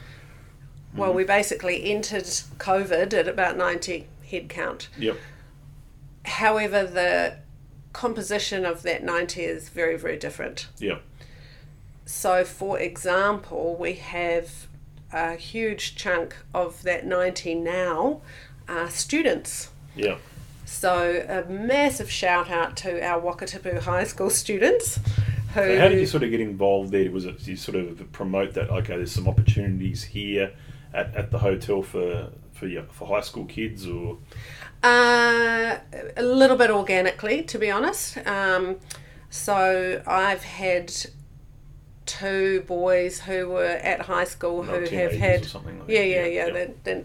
Well, 0.96 1.08
Mm-hmm. 1.10 1.18
we 1.18 1.24
basically 1.24 1.86
entered 1.90 2.26
COVID 2.26 3.14
at 3.14 3.28
about 3.30 3.56
90 3.58 4.06
head 4.30 4.50
count. 4.50 4.90
Yep. 5.00 5.18
However, 6.26 6.86
the 6.86 7.38
composition 7.94 8.66
of 8.66 8.84
that 8.84 9.04
90 9.04 9.42
is 9.42 9.70
very, 9.70 9.98
very 9.98 10.18
different. 10.18 10.68
Yeah. 10.80 11.00
So, 12.06 12.44
for 12.44 12.80
example, 12.80 13.76
we 13.80 13.94
have 13.94 14.68
a 15.12 15.36
huge 15.36 15.96
chunk 15.96 16.36
of 16.54 16.82
that 16.84 17.06
90 17.06 17.56
now 17.56 18.22
are 18.68 18.90
students. 18.90 19.70
Yeah. 19.96 20.18
So, 20.66 21.24
a 21.28 21.50
massive 21.50 22.10
shout 22.10 22.50
out 22.50 22.76
to 22.78 23.02
our 23.06 23.22
Wakatipu 23.22 23.80
High 23.80 24.06
School 24.06 24.30
students. 24.30 25.00
Who, 25.54 25.62
So 25.62 25.78
how 25.78 25.88
did 25.88 26.00
you 26.00 26.08
sort 26.08 26.24
of 26.24 26.32
get 26.32 26.42
involved 26.42 26.92
there? 26.92 27.12
Was 27.12 27.26
it 27.26 27.48
you 27.48 27.56
sort 27.56 27.78
of 27.78 28.12
promote 28.12 28.56
that? 28.56 28.72
Okay, 28.72 28.96
there's 28.96 29.12
some 29.12 29.28
opportunities 29.28 30.04
here 30.04 30.52
at, 30.94 31.16
at 31.16 31.32
the 31.32 31.38
hotel 31.38 31.84
for 31.84 32.30
for 32.54 32.68
for 32.92 33.08
high 33.08 33.22
school 33.22 33.46
kids, 33.46 33.88
or 33.88 34.18
Uh, 34.84 35.78
a 36.18 36.24
little 36.24 36.58
bit 36.58 36.70
organically, 36.70 37.42
to 37.44 37.58
be 37.58 37.72
honest. 37.72 38.18
Um, 38.28 38.78
so 39.30 40.02
I've 40.06 40.44
had 40.44 40.94
two 42.06 42.62
boys 42.68 43.22
who 43.22 43.48
were 43.50 43.64
at 43.66 44.02
high 44.02 44.26
school 44.26 44.64
who 44.64 44.82
have 44.96 45.14
had 45.14 45.46
something 45.46 45.80
like 45.80 45.90
yeah, 45.90 46.00
that. 46.02 46.08
yeah, 46.08 46.16
Yeah, 46.16 46.26
yeah. 46.26 46.46
yeah. 46.48 46.54
They're, 46.54 46.72
they're 46.84 47.04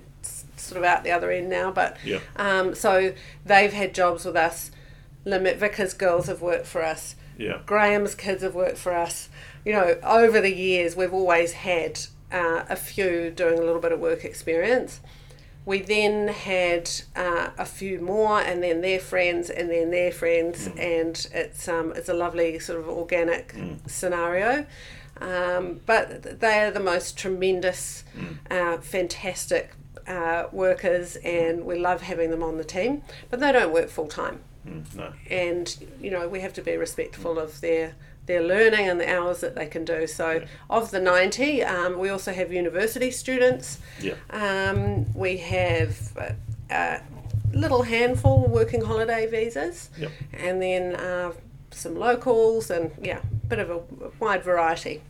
sort 0.56 0.78
of 0.78 0.84
out 0.84 1.04
the 1.04 1.12
other 1.12 1.30
end 1.30 1.48
now, 1.48 1.70
but 1.70 1.96
Yeah. 2.04 2.18
Um, 2.36 2.74
so 2.74 3.14
they've 3.46 3.72
had 3.72 3.94
jobs 3.94 4.24
with 4.24 4.36
us. 4.36 4.70
Lynn 5.24 5.44
McVicker's 5.44 5.94
girls 5.94 6.26
have 6.26 6.42
worked 6.42 6.66
for 6.66 6.82
us. 6.82 7.14
yeah, 7.36 7.60
Graham's 7.66 8.14
kids 8.14 8.42
have 8.42 8.54
worked 8.54 8.78
for 8.78 8.92
us. 8.94 9.28
You 9.64 9.72
know, 9.72 9.98
over 10.02 10.40
the 10.40 10.54
years, 10.54 10.96
we've 10.96 11.12
always 11.12 11.52
had 11.52 12.00
uh, 12.32 12.64
a 12.68 12.76
few 12.76 13.30
doing 13.30 13.58
a 13.58 13.62
little 13.62 13.80
bit 13.80 13.92
of 13.92 14.00
work 14.00 14.24
experience. 14.24 15.00
We 15.68 15.82
then 15.82 16.28
had 16.28 16.90
uh, 17.14 17.50
a 17.58 17.66
few 17.66 18.00
more, 18.00 18.40
and 18.40 18.62
then 18.62 18.80
their 18.80 18.98
friends, 18.98 19.50
and 19.50 19.68
then 19.68 19.90
their 19.90 20.10
friends, 20.10 20.66
and 20.78 21.14
it's 21.34 21.68
um, 21.68 21.92
it's 21.94 22.08
a 22.08 22.14
lovely 22.14 22.58
sort 22.58 22.80
of 22.80 22.88
organic 22.88 23.54
scenario. 23.86 24.64
Um, 25.20 25.80
but 25.84 26.40
they 26.40 26.60
are 26.64 26.70
the 26.70 26.80
most 26.80 27.18
tremendous, 27.18 28.04
uh, 28.50 28.78
fantastic 28.78 29.74
uh, 30.06 30.44
workers, 30.52 31.16
and 31.16 31.66
we 31.66 31.78
love 31.78 32.00
having 32.00 32.30
them 32.30 32.42
on 32.42 32.56
the 32.56 32.64
team. 32.64 33.02
But 33.28 33.40
they 33.40 33.52
don't 33.52 33.70
work 33.70 33.90
full 33.90 34.08
time. 34.08 34.40
Mm, 34.66 34.94
no, 34.96 35.12
and 35.28 35.76
you 36.00 36.10
know 36.10 36.26
we 36.28 36.40
have 36.40 36.54
to 36.54 36.62
be 36.62 36.78
respectful 36.78 37.38
of 37.38 37.60
their 37.60 37.94
their 38.28 38.42
learning 38.42 38.88
and 38.88 39.00
the 39.00 39.12
hours 39.12 39.40
that 39.40 39.56
they 39.56 39.66
can 39.66 39.84
do. 39.84 40.06
So 40.06 40.44
of 40.70 40.92
the 40.92 41.00
ninety, 41.00 41.64
um, 41.64 41.98
we 41.98 42.08
also 42.10 42.32
have 42.32 42.52
university 42.52 43.10
students. 43.10 43.78
yeah, 44.00 44.14
Um, 44.30 45.12
we 45.14 45.38
have 45.38 46.16
a, 46.16 46.36
a 46.70 47.00
little 47.52 47.82
handful 47.82 48.46
working 48.46 48.82
holiday 48.84 49.26
visas, 49.26 49.90
Yep. 49.98 50.10
and 50.34 50.62
then 50.62 50.94
uh, 50.94 51.32
some 51.72 51.96
locals, 51.98 52.70
and 52.70 52.92
yeah, 53.02 53.18
a 53.42 53.46
bit 53.48 53.58
of 53.58 53.70
a 53.70 53.80
wide 54.20 54.44
variety. 54.44 55.02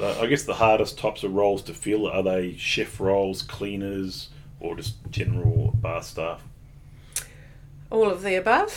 I 0.00 0.26
guess 0.26 0.42
the 0.42 0.54
hardest 0.54 0.98
types 0.98 1.22
of 1.22 1.32
roles 1.34 1.62
to 1.62 1.72
fill 1.74 2.08
are 2.08 2.22
they 2.22 2.56
chef 2.56 2.98
roles, 2.98 3.42
cleaners, 3.42 4.28
or 4.60 4.74
just 4.74 4.96
general 5.10 5.70
bar 5.74 6.02
staff. 6.02 6.42
All 7.90 8.10
of 8.10 8.22
the 8.22 8.34
above. 8.34 8.72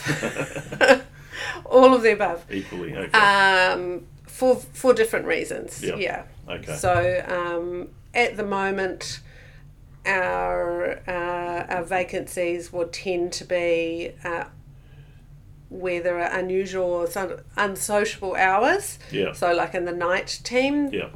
All 1.66 1.94
of 1.94 2.02
the 2.04 2.14
above. 2.14 2.46
Equally, 2.52 2.96
okay. 2.96 3.18
Um, 3.18 4.08
for 4.26 4.56
for 4.56 4.94
different 4.94 5.26
reasons. 5.26 5.84
Yeah. 5.84 5.96
Yeah. 5.96 6.24
Okay. 6.48 6.76
So 6.76 7.24
um, 7.28 7.90
at 8.14 8.38
the 8.38 8.46
moment, 8.46 9.20
our 10.06 11.00
uh, 11.08 11.66
our 11.76 11.84
vacancies 11.84 12.72
will 12.72 12.88
tend 12.88 13.34
to 13.34 13.46
be 13.46 14.14
uh, 14.24 14.46
where 15.70 16.02
there 16.02 16.18
are 16.20 16.38
unusual 16.38 16.86
or 16.86 17.08
some 17.08 17.38
unsociable 17.58 18.36
hours. 18.36 19.00
yeah, 19.12 19.34
So 19.34 19.54
like 19.54 19.76
in 19.76 19.86
the 19.86 19.92
night 19.92 20.40
team, 20.44 20.90
yeah, 20.94 21.10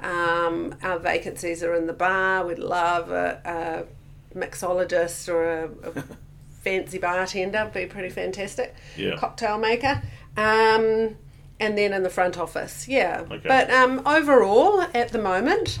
um, 0.00 0.74
our 0.82 0.98
vacancies 0.98 1.62
are 1.62 1.74
in 1.74 1.86
the 1.86 1.92
bar. 1.92 2.46
We'd 2.46 2.58
love 2.58 3.10
a, 3.10 3.86
a 4.34 4.38
mixologist 4.38 5.28
or 5.28 5.64
a, 5.64 5.64
a 5.66 6.04
fancy 6.60 6.98
bartender. 6.98 7.70
Be 7.72 7.86
pretty 7.86 8.10
fantastic. 8.10 8.74
yeah. 8.96 9.16
Cocktail 9.16 9.58
maker. 9.58 10.02
Um, 10.36 11.16
and 11.58 11.76
then 11.76 11.92
in 11.92 12.02
the 12.02 12.10
front 12.10 12.38
office, 12.38 12.88
yeah. 12.88 13.24
Okay. 13.30 13.46
But 13.46 13.70
um, 13.70 14.00
overall, 14.06 14.80
at 14.94 15.08
the 15.10 15.18
moment, 15.20 15.78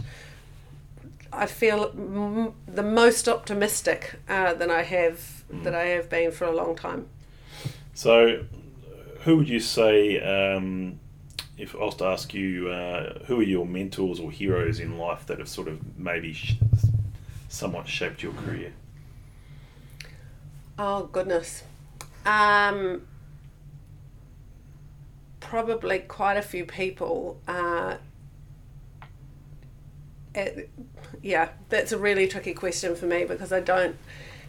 I 1.32 1.46
feel 1.46 1.90
m- 1.96 2.52
the 2.66 2.82
most 2.82 3.28
optimistic 3.28 4.16
uh, 4.28 4.52
than 4.54 4.70
I 4.70 4.82
have 4.82 5.44
that 5.64 5.74
I 5.74 5.86
have 5.86 6.08
been 6.10 6.30
for 6.32 6.44
a 6.44 6.52
long 6.52 6.76
time. 6.76 7.08
So, 7.94 8.44
who 9.24 9.36
would 9.38 9.48
you 9.48 9.58
say, 9.60 10.20
um, 10.20 11.00
if 11.58 11.74
I 11.74 11.78
was 11.78 11.96
to 11.96 12.04
ask 12.04 12.32
you, 12.34 12.68
uh, 12.68 13.24
who 13.24 13.40
are 13.40 13.44
your 13.44 13.66
mentors 13.66 14.20
or 14.20 14.30
heroes 14.30 14.78
in 14.80 14.96
life 14.98 15.26
that 15.26 15.38
have 15.38 15.48
sort 15.48 15.66
of 15.68 15.98
maybe 15.98 16.32
sh- 16.32 16.54
somewhat 17.48 17.88
shaped 17.88 18.22
your 18.22 18.32
career? 18.32 18.72
Oh 20.82 21.10
goodness. 21.12 21.62
Um, 22.24 23.02
probably 25.40 25.98
quite 25.98 26.38
a 26.38 26.42
few 26.42 26.64
people. 26.64 27.38
Uh, 27.46 27.96
it, 30.34 30.70
yeah, 31.22 31.50
that's 31.68 31.92
a 31.92 31.98
really 31.98 32.26
tricky 32.26 32.54
question 32.54 32.96
for 32.96 33.04
me 33.04 33.26
because 33.26 33.52
I 33.52 33.60
don't 33.60 33.96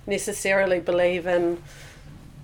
necessarily 0.07 0.79
believe 0.79 1.27
in 1.27 1.61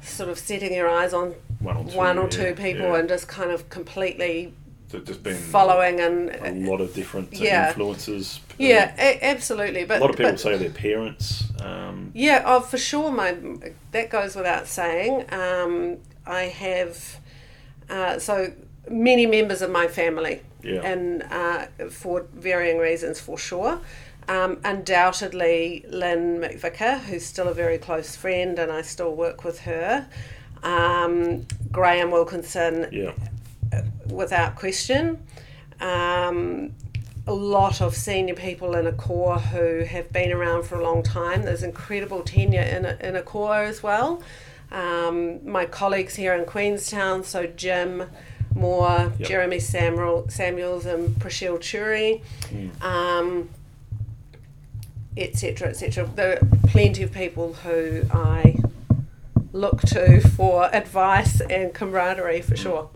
sort 0.01 0.27
of 0.29 0.38
setting 0.38 0.73
your 0.73 0.89
eyes 0.89 1.13
on 1.13 1.35
One 1.61 1.77
or 1.77 1.85
two. 1.89 1.97
one 1.97 2.17
or 2.17 2.23
yeah, 2.23 2.29
two 2.29 2.53
people 2.55 2.88
yeah. 2.88 2.97
and 2.97 3.07
just 3.07 3.29
kind 3.29 3.51
of 3.51 3.69
completely 3.69 4.53
Just 4.89 5.21
been 5.21 5.35
following 5.35 5.99
and 5.99 6.29
a 6.29 6.69
lot 6.71 6.79
of 6.79 6.93
different 6.93 7.33
uh, 7.33 7.43
Yeah. 7.43 7.67
influences. 7.69 8.39
yeah, 8.57 8.93
a- 8.97 9.19
absolutely. 9.21 9.83
But 9.83 9.97
a 9.97 10.01
lot 10.01 10.09
of 10.11 10.15
people 10.15 10.31
but- 10.31 10.39
say 10.39 10.57
their 10.57 10.69
parents. 10.69 11.43
Um, 11.61 12.11
Yeah, 12.13 12.43
oh, 12.45 12.61
for 12.61 12.77
sure. 12.77 13.11
My 13.11 13.35
that 13.91 14.09
goes 14.09 14.35
without 14.35 14.67
saying. 14.67 15.25
Um, 15.33 15.97
I 16.25 16.43
have 16.43 17.17
uh, 17.89 18.17
so 18.19 18.53
many 18.89 19.25
members 19.25 19.61
of 19.61 19.69
my 19.71 19.88
family, 19.88 20.41
Yeah. 20.63 20.81
and 20.83 21.23
uh, 21.23 21.65
for 21.89 22.25
varying 22.33 22.77
reasons, 22.77 23.19
for 23.19 23.38
sure. 23.38 23.79
Um, 24.29 24.59
undoubtedly, 24.63 25.85
Lynn 25.89 26.39
McVicker, 26.39 26.99
who's 27.01 27.25
still 27.25 27.47
a 27.49 27.53
very 27.53 27.77
close 27.77 28.15
friend, 28.15 28.57
and 28.59 28.71
I 28.71 28.81
still 28.83 29.13
work 29.15 29.43
with 29.43 29.59
her. 29.61 30.07
Um, 30.63 31.45
Graham 31.71 32.11
Wilkinson, 32.11 32.88
yeah, 32.91 33.11
without 34.12 34.55
question. 34.55 35.24
Um, 35.80 36.74
a 37.28 37.34
lot 37.34 37.82
of 37.82 37.95
senior 37.95 38.36
people 38.36 38.74
in 38.76 38.86
Accor 38.86 39.39
who 39.41 39.84
have 39.84 40.12
been 40.14 40.32
around 40.32 40.64
for 40.64 40.80
a 40.80 40.84
long 40.84 41.03
time. 41.03 41.43
There's 41.43 41.64
incredible 41.64 42.22
tenure 42.22 42.62
in 42.62 42.86
a, 42.86 42.97
in 43.01 43.16
Accor 43.16 43.68
as 43.68 43.84
well. 43.84 44.22
Um, 44.72 45.49
my 45.49 45.66
colleagues 45.66 46.16
here 46.16 46.34
in 46.34 46.45
Queenstown, 46.45 47.24
so 47.24 47.45
Jim 47.47 48.10
Moore, 48.55 49.14
Yep. 49.20 49.28
Jeremy 49.28 49.60
Samuel, 49.60 50.30
Samuels, 50.30 50.86
and 50.86 51.16
Prashil 51.16 51.60
Churi, 51.60 52.22
um, 52.82 53.49
etc., 55.16 55.70
etc. 55.70 56.10
There 56.16 56.34
are 56.34 56.39
plenty 56.70 57.03
of 57.03 57.12
people 57.12 57.53
who 57.53 58.03
I 58.12 58.55
look 59.51 59.82
to 59.82 60.22
for 60.22 60.74
advice 60.74 61.41
and 61.41 61.74
camaraderie 61.74 62.41
for 62.41 62.55
sure. 62.55 62.89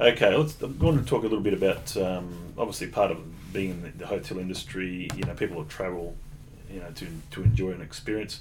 Okay, 0.00 0.34
let's. 0.34 0.62
I 0.62 0.66
want 0.66 0.98
to 0.98 1.04
talk 1.04 1.20
a 1.20 1.26
little 1.26 1.40
bit 1.40 1.54
about. 1.54 1.96
Um, 1.96 2.54
obviously, 2.56 2.88
part 2.88 3.10
of 3.10 3.52
being 3.52 3.70
in 3.70 3.92
the, 3.98 4.06
hotel 4.06 4.38
industry, 4.38 5.08
you 5.14 5.24
know, 5.24 5.34
people 5.34 5.64
travel, 5.66 6.16
you 6.70 6.80
know, 6.80 6.90
to 6.92 7.06
to 7.32 7.42
enjoy 7.42 7.72
an 7.72 7.82
experience. 7.82 8.40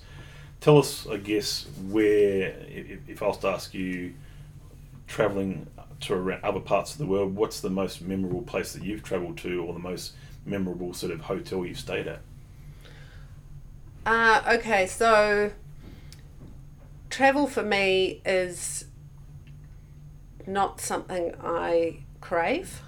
Tell 0.62 0.78
us, 0.78 1.08
I 1.08 1.18
guess, 1.18 1.68
where 1.88 2.56
if, 2.70 3.10
if 3.10 3.24
I 3.24 3.28
was 3.28 3.38
to 3.39 3.47
ask 3.47 3.74
you, 3.74 4.14
traveling 5.08 5.68
to 6.02 6.39
other 6.43 6.60
parts 6.60 6.93
of 6.93 6.99
the 6.99 7.06
world, 7.06 7.36
what's 7.36 7.60
the 7.60 7.70
most 7.70 8.02
memorable 8.02 8.41
place 8.41 8.74
that 8.74 8.84
you've 8.84 9.04
travelled 9.04 9.38
to, 9.39 9.64
or 9.64 9.74
the 9.74 9.80
most 9.80 10.14
memorable 10.45 10.93
sort 10.93 11.12
of 11.12 11.22
hotel 11.22 11.66
you've 11.66 11.80
stayed 11.80 12.08
at? 12.08 12.22
Uh, 14.06 14.41
okay, 14.54 14.88
so 14.88 15.52
travel 17.10 17.45
for 17.45 17.62
me 17.62 18.22
is 18.26 18.86
not 20.48 20.82
something 20.82 21.34
I 21.44 21.98
crave, 22.22 22.82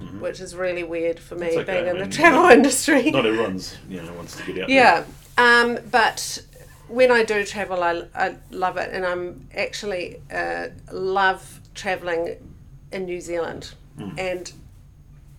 Mhm. 0.00 0.20
which 0.20 0.40
is 0.40 0.54
really 0.54 0.82
weird 0.84 1.18
for 1.20 1.34
me 1.34 1.48
okay, 1.58 1.64
being 1.64 1.86
I 1.88 1.90
in 1.90 1.98
the 1.98 2.06
travel 2.16 2.42
not- 2.44 2.52
industry. 2.52 3.10
Not 3.10 3.26
everyone's, 3.26 3.76
you 3.88 4.02
know, 4.02 4.12
wants 4.14 4.36
to 4.36 4.42
get 4.46 4.62
out. 4.62 4.68
there. 4.68 4.76
Yeah, 4.76 5.04
um, 5.38 5.78
but 5.90 6.42
when 6.88 7.10
I 7.10 7.22
do 7.24 7.44
travel, 7.44 7.82
I, 7.82 8.04
I 8.14 8.36
love 8.50 8.76
it, 8.76 8.90
and 8.92 9.04
I'm 9.04 9.46
actually 9.54 10.20
uh, 10.32 10.68
love 10.92 11.60
traveling 11.74 12.36
in 12.92 13.04
New 13.04 13.20
Zealand, 13.20 13.72
Mm. 13.98 14.18
and 14.18 14.52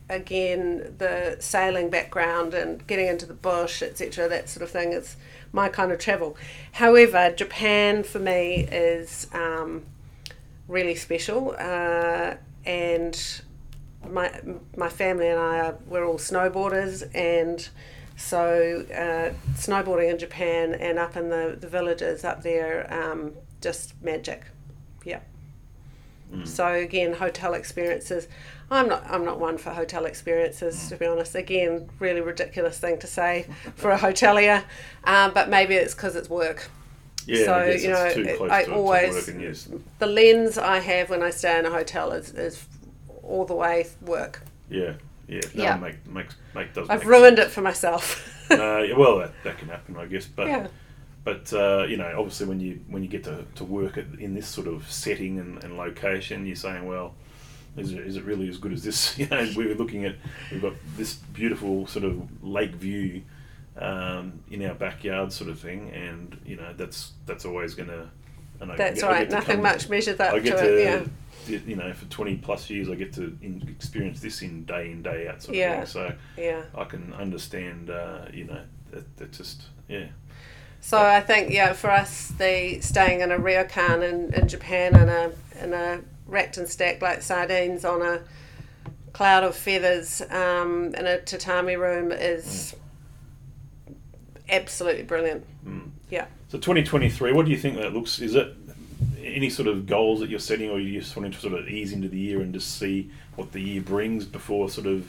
again 0.10 0.94
the 0.98 1.38
sailing 1.40 1.90
background 1.90 2.54
and 2.54 2.86
getting 2.88 3.08
into 3.08 3.26
the 3.26 3.34
bush, 3.34 3.82
etc. 3.82 4.28
That 4.28 4.50
sort 4.50 4.64
of 4.64 4.70
thing 4.70 4.92
is 4.94 5.16
my 5.54 5.70
kind 5.70 5.92
of 5.92 6.00
travel. 6.00 6.38
However, 6.74 7.32
Japan 7.36 8.04
for 8.04 8.20
me 8.20 8.68
is 8.72 9.28
um, 9.34 9.84
really 10.72 10.96
special, 10.96 11.56
uh, 11.60 12.36
and 12.66 13.42
my 14.10 14.32
my 14.76 14.90
family 14.90 15.28
and 15.28 15.40
I 15.40 15.60
are 15.60 15.78
we're 15.88 16.06
all 16.06 16.18
snowboarders 16.18 17.08
and 17.14 17.68
so 18.18 18.86
uh, 18.92 19.34
snowboarding 19.56 20.10
in 20.12 20.18
Japan 20.18 20.74
and 20.74 20.98
up 20.98 21.16
in 21.16 21.30
the, 21.30 21.58
the 21.60 21.68
villages 21.68 22.24
up 22.24 22.42
there 22.42 22.92
um, 22.92 23.34
just 23.62 23.94
magic 24.02 24.46
yeah. 25.04 25.20
Mm. 26.34 26.48
so 26.48 26.68
again 26.68 27.14
hotel 27.14 27.54
experiences. 27.54 28.28
I'm 28.72 28.88
not 28.88 29.04
I'm 29.10 29.26
not 29.26 29.40
one 29.40 29.58
for 29.58 29.72
hotel 29.72 30.06
experiences 30.06 30.90
to 30.90 30.96
be 30.96 31.06
honest. 31.06 31.36
Again 31.36 31.90
really 32.00 32.22
ridiculous 32.22 32.80
thing 32.80 32.98
to 33.00 33.08
say 33.08 33.46
for 33.76 33.92
a 33.92 33.98
hotelier 33.98 34.64
um, 35.04 35.32
but 35.34 35.50
maybe 35.50 35.76
it's 35.76 35.94
because 35.94 36.16
it's 36.16 36.30
work 36.30 36.70
Yeah, 37.32 37.46
So, 37.46 37.54
I 37.54 37.72
guess 37.72 37.84
you 37.84 37.92
it's 37.92 38.16
know, 38.18 38.24
too 38.24 38.38
close 38.38 38.52
I 38.52 38.64
to, 38.64 38.70
to 38.70 38.76
always- 38.76 39.14
work 39.14 39.28
and 39.30 39.42
yes, 39.42 39.70
the 40.00 40.08
lens 40.08 40.58
I 40.58 40.80
have 40.80 41.10
when 41.10 41.24
I 41.24 41.30
stay 41.30 41.58
in 41.60 41.66
a 41.66 41.70
hotel 41.70 42.12
is, 42.12 42.34
is 42.34 42.66
all 43.24 43.46
the 43.46 43.56
way 43.56 43.88
work 44.02 44.42
yeah, 44.70 44.94
yeah, 45.28 45.42
no, 45.54 45.64
Yeah. 45.64 45.78
Make, 45.78 46.08
makes 46.08 46.36
make 46.56 46.74
does. 46.74 46.90
I've 46.90 47.00
make 47.00 47.08
ruined 47.08 47.40
it 47.40 47.50
for 47.50 47.62
myself 47.62 48.28
uh, 48.52 48.84
well, 48.98 49.20
that, 49.20 49.32
that 49.44 49.58
can 49.58 49.70
happen, 49.70 49.96
I 49.98 50.06
guess. 50.06 50.26
But 50.26 50.48
yeah 50.48 50.68
but 51.24 51.54
uh, 51.54 51.86
you 51.88 51.98
know, 51.98 52.12
obviously, 52.18 52.48
when 52.48 52.60
you 52.60 52.82
when 52.90 53.04
you 53.04 53.08
get 53.08 53.24
to, 53.26 53.46
to 53.56 53.64
work 53.64 53.98
at, 53.98 54.06
in 54.20 54.34
this 54.34 54.48
sort 54.48 54.68
of 54.68 54.92
setting 54.92 55.38
and, 55.40 55.64
and 55.64 55.78
location, 55.78 56.46
you're 56.48 56.56
saying, 56.56 56.86
well, 56.88 57.14
is 57.78 57.94
it, 57.94 58.00
is 58.00 58.18
it 58.18 58.24
really 58.24 58.50
as 58.50 58.58
good 58.58 58.74
as 58.74 58.84
this? 58.84 59.18
You 59.20 59.28
know, 59.28 59.48
we 59.56 59.68
were 59.68 59.76
looking 59.76 60.06
at 60.06 60.16
we've 60.52 60.62
got 60.64 60.74
this 60.98 61.14
beautiful 61.14 61.86
sort 61.86 62.06
of 62.06 62.44
lake 62.44 62.74
view 62.74 63.22
um, 63.82 64.40
in 64.50 64.64
our 64.66 64.76
backyard, 64.76 65.34
sort 65.34 65.50
of 65.50 65.60
thing, 65.60 65.92
and 65.92 66.40
you 66.46 66.56
know, 66.56 66.74
that's 66.78 67.14
that's 67.26 67.46
always 67.46 67.74
going 67.74 67.90
to. 67.90 68.10
that's 68.78 69.02
right 69.02 69.30
nothing 69.30 69.62
much 69.62 69.90
measures 69.90 70.20
up 70.20 70.34
I 70.34 70.38
to, 70.38 70.42
get 70.44 70.60
it 70.60 70.68
to, 70.68 70.84
yeah 70.84 71.06
you 71.48 71.76
know, 71.76 71.92
for 71.94 72.06
twenty 72.06 72.36
plus 72.36 72.70
years, 72.70 72.90
I 72.90 72.96
get 72.96 73.14
to 73.14 73.38
in, 73.42 73.66
experience 73.68 74.20
this 74.20 74.42
in 74.42 74.66
day 74.66 74.92
in 74.92 75.02
day 75.02 75.28
out 75.28 75.42
sort 75.42 75.56
of 75.56 75.60
Yeah. 75.60 75.78
thing. 75.78 75.86
So 75.86 76.14
yeah 76.38 76.64
I 76.76 76.84
can 76.86 77.14
understand, 77.14 77.90
uh, 77.90 78.26
you 78.34 78.46
know, 78.46 78.62
that, 78.92 79.18
that 79.18 79.32
just 79.32 79.64
yeah. 79.88 80.08
So 80.80 81.00
I 81.00 81.22
think 81.22 81.52
yeah, 81.52 81.74
for 81.74 81.92
us, 81.92 82.30
the 82.30 82.80
staying 82.82 83.22
in 83.22 83.32
a 83.32 83.38
ryokan 83.38 84.08
in, 84.08 84.34
in 84.34 84.48
Japan 84.48 84.96
in 84.96 85.10
a 85.10 85.32
in 85.64 85.74
a 85.74 86.02
racked 86.28 86.58
and 86.58 86.68
stacked 86.68 87.02
like 87.02 87.22
sardines 87.22 87.86
on 87.86 88.02
a 88.02 88.22
cloud 89.14 89.44
of 89.44 89.56
feathers 89.56 90.22
um, 90.30 90.96
in 90.96 91.06
a 91.06 91.20
tatami 91.22 91.76
room 91.76 92.12
is 92.12 92.76
absolutely 94.52 95.04
brilliant. 95.04 95.46
Mm. 95.66 95.90
Yeah. 96.10 96.26
So 96.50 96.58
2023, 96.58 97.32
what 97.32 97.46
do 97.46 97.52
you 97.52 97.58
think 97.58 97.78
that 97.78 97.94
looks? 97.94 98.20
Is 98.20 98.36
it 98.36 98.56
any 99.24 99.50
sort 99.50 99.68
of 99.68 99.88
goals 99.88 100.20
that 100.20 100.30
you're 100.30 100.40
setting, 100.40 100.70
or 100.70 100.80
you 100.80 101.00
just 101.00 101.16
wanting 101.16 101.32
to 101.32 101.40
sort 101.40 101.54
of 101.54 101.68
ease 101.68 101.94
into 101.94 102.08
the 102.08 102.20
year 102.20 102.42
and 102.42 102.54
just 102.54 102.78
see 102.78 103.10
what 103.36 103.52
the 103.52 103.62
year 103.62 103.82
brings 103.82 104.26
before 104.26 104.70
sort 104.70 104.88
of 104.88 105.08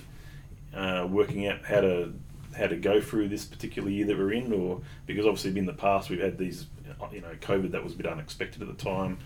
uh, 0.74 1.06
working 1.10 1.46
out 1.48 1.64
how 1.64 1.80
to 1.80 2.12
how 2.56 2.66
to 2.66 2.76
go 2.76 3.00
through 3.00 3.28
this 3.28 3.44
particular 3.44 3.88
year 3.88 4.06
that 4.06 4.16
we're 4.16 4.32
in, 4.32 4.52
or 4.52 4.80
because 5.06 5.26
obviously 5.26 5.58
in 5.58 5.66
the 5.66 5.72
past 5.72 6.10
we've 6.10 6.20
had 6.20 6.38
these, 6.38 6.66
you 7.10 7.20
know, 7.20 7.34
COVID 7.40 7.72
that 7.72 7.82
was 7.82 7.94
a 7.94 7.96
bit 7.96 8.06
unexpected 8.06 8.62
at 8.62 8.68
the 8.68 8.84
time. 8.84 9.18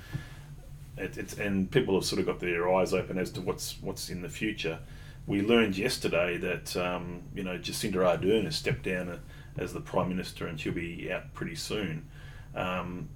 It, 0.97 1.19
it's 1.19 1.35
and 1.35 1.71
people 1.71 1.95
have 1.95 2.05
sort 2.05 2.21
of 2.21 2.27
got 2.27 2.41
their 2.41 2.73
eyes 2.73 2.95
open 2.95 3.19
as 3.19 3.31
to 3.33 3.41
what's 3.41 3.77
what's 3.83 4.09
in 4.11 4.23
the 4.23 4.29
future. 4.29 4.79
We 5.27 5.43
learned 5.43 5.77
yesterday 5.77 6.39
that 6.39 6.77
um, 6.77 7.23
you 7.35 7.43
know 7.43 7.59
Jacinda 7.59 7.97
Ardern 7.97 8.45
has 8.45 8.57
stepped 8.57 8.85
down 8.85 9.21
as 9.59 9.73
the 9.73 9.81
prime 9.81 10.09
minister, 10.09 10.47
and 10.47 10.59
she'll 10.59 10.73
be 10.73 11.11
out 11.13 11.33
pretty 11.35 11.55
soon. 11.55 12.07
Um, 12.55 13.09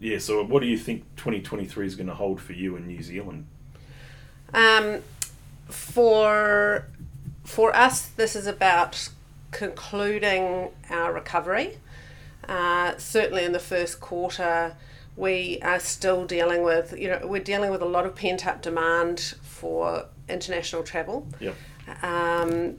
yeah, 0.00 0.18
so 0.18 0.44
what 0.44 0.60
do 0.60 0.66
you 0.66 0.78
think 0.78 1.02
2023 1.16 1.86
is 1.86 1.94
going 1.94 2.06
to 2.08 2.14
hold 2.14 2.40
for 2.40 2.52
you 2.52 2.76
in 2.76 2.86
New 2.86 3.02
Zealand? 3.02 3.46
Um, 4.52 5.00
for 5.68 6.86
for 7.44 7.74
us, 7.74 8.06
this 8.06 8.34
is 8.36 8.46
about 8.46 9.08
concluding 9.50 10.70
our 10.90 11.12
recovery. 11.12 11.78
Uh, 12.48 12.96
certainly, 12.98 13.44
in 13.44 13.52
the 13.52 13.58
first 13.58 14.00
quarter, 14.00 14.76
we 15.16 15.58
are 15.62 15.80
still 15.80 16.26
dealing 16.26 16.62
with 16.62 16.98
you 16.98 17.08
know 17.08 17.20
we're 17.24 17.42
dealing 17.42 17.70
with 17.70 17.82
a 17.82 17.86
lot 17.86 18.04
of 18.06 18.14
pent 18.14 18.46
up 18.46 18.62
demand 18.62 19.34
for 19.42 20.06
international 20.28 20.82
travel. 20.82 21.26
Yep. 21.40 21.54
um, 22.02 22.78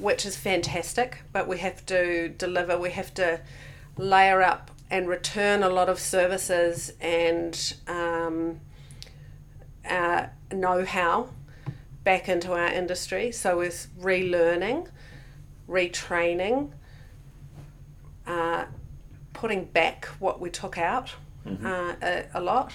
which 0.00 0.24
is 0.26 0.36
fantastic. 0.36 1.22
But 1.32 1.48
we 1.48 1.58
have 1.58 1.84
to 1.86 2.28
deliver. 2.28 2.78
We 2.78 2.90
have 2.90 3.12
to 3.14 3.40
layer 3.96 4.42
up 4.42 4.70
and 4.90 5.08
return 5.08 5.62
a 5.62 5.68
lot 5.68 5.88
of 5.88 5.98
services 5.98 6.92
and 7.00 7.74
um, 7.86 8.60
uh, 9.88 10.26
know-how 10.52 11.28
back 12.04 12.28
into 12.28 12.52
our 12.52 12.68
industry. 12.68 13.30
So 13.32 13.58
we're 13.58 13.70
relearning, 14.00 14.88
retraining, 15.68 16.70
uh, 18.26 18.64
putting 19.34 19.64
back 19.66 20.06
what 20.18 20.40
we 20.40 20.48
took 20.48 20.78
out 20.78 21.14
uh, 21.46 21.94
a, 22.02 22.24
a 22.34 22.40
lot. 22.40 22.72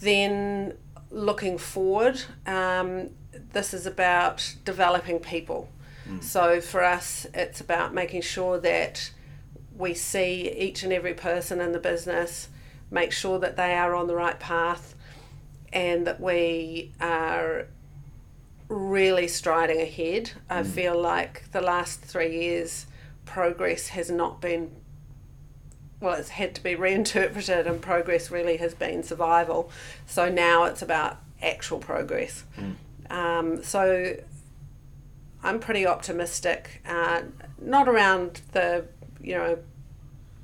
Then 0.00 0.74
looking 1.10 1.58
forward, 1.58 2.22
um, 2.46 3.10
this 3.52 3.74
is 3.74 3.86
about 3.86 4.54
developing 4.64 5.18
people. 5.18 5.68
Mm. 6.08 6.22
So 6.22 6.60
for 6.60 6.82
us, 6.82 7.26
it's 7.34 7.60
about 7.60 7.94
making 7.94 8.22
sure 8.22 8.58
that 8.60 9.10
we 9.76 9.94
see 9.94 10.50
each 10.50 10.82
and 10.82 10.92
every 10.92 11.14
person 11.14 11.60
in 11.60 11.72
the 11.72 11.78
business, 11.78 12.48
make 12.90 13.12
sure 13.12 13.38
that 13.38 13.56
they 13.56 13.74
are 13.74 13.94
on 13.94 14.06
the 14.06 14.14
right 14.14 14.38
path, 14.38 14.94
and 15.72 16.06
that 16.06 16.20
we 16.20 16.92
are 17.00 17.66
really 18.68 19.28
striding 19.28 19.80
ahead. 19.80 20.32
I 20.50 20.62
mm. 20.62 20.66
feel 20.66 21.00
like 21.00 21.50
the 21.52 21.60
last 21.60 22.00
three 22.00 22.40
years, 22.40 22.86
progress 23.24 23.88
has 23.88 24.10
not 24.10 24.40
been 24.40 24.70
well, 26.00 26.14
it's 26.14 26.28
had 26.30 26.54
to 26.54 26.62
be 26.62 26.74
reinterpreted, 26.76 27.66
and 27.66 27.80
progress 27.80 28.30
really 28.30 28.56
has 28.58 28.74
been 28.74 29.02
survival. 29.02 29.70
So 30.06 30.28
now 30.28 30.64
it's 30.64 30.82
about 30.82 31.18
actual 31.42 31.78
progress. 31.78 32.44
Mm. 32.56 32.76
Um, 33.10 33.62
so 33.62 34.16
I'm 35.42 35.60
pretty 35.60 35.86
optimistic, 35.86 36.82
uh, 36.86 37.22
not 37.60 37.88
around 37.88 38.42
the, 38.52 38.86
you 39.20 39.34
know, 39.34 39.58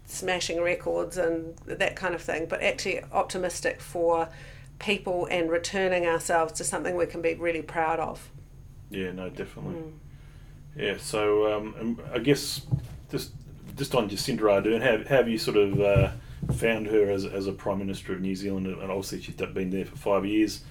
smashing 0.07 0.61
records 0.61 1.17
and 1.17 1.57
that 1.67 1.97
kind 1.97 2.15
of 2.15 2.23
thing, 2.23 2.47
but 2.47 2.63
actually 2.63 3.03
optimistic 3.13 3.81
for 3.81 4.29
people 4.79 5.27
and 5.31 5.51
returning 5.51 6.07
ourselves 6.07 6.53
to 6.53 6.65
something 6.65 6.97
we 6.97 7.07
can 7.07 7.23
be 7.23 7.35
really 7.35 7.63
proud 7.63 7.99
of. 7.99 8.31
Yeah, 8.91 9.13
no, 9.13 9.29
definitely. 9.29 9.93
Yeah, 10.77 10.97
so 10.99 11.53
um, 11.53 12.01
I 12.13 12.19
guess 12.19 12.63
just 13.11 13.33
just 13.77 13.95
on 13.95 14.09
Jacinda 14.09 14.41
Ardern, 14.41 14.83
how, 14.83 14.99
how 15.09 15.17
have 15.17 15.29
you 15.29 15.39
sort 15.39 15.57
of 15.57 15.81
uh, 15.81 16.11
found 16.55 16.87
her 16.87 17.11
as, 17.11 17.25
as 17.25 17.49
a 17.49 17.53
Prime 17.53 17.79
Minister 17.79 18.13
of 18.13 18.21
New 18.21 18.37
Zealand? 18.37 18.67
And 18.67 18.83
obviously 18.83 19.21
she's 19.21 19.35
been 19.35 19.71
there 19.71 19.85
for 19.85 19.97
five 19.97 20.25
years. 20.25 20.63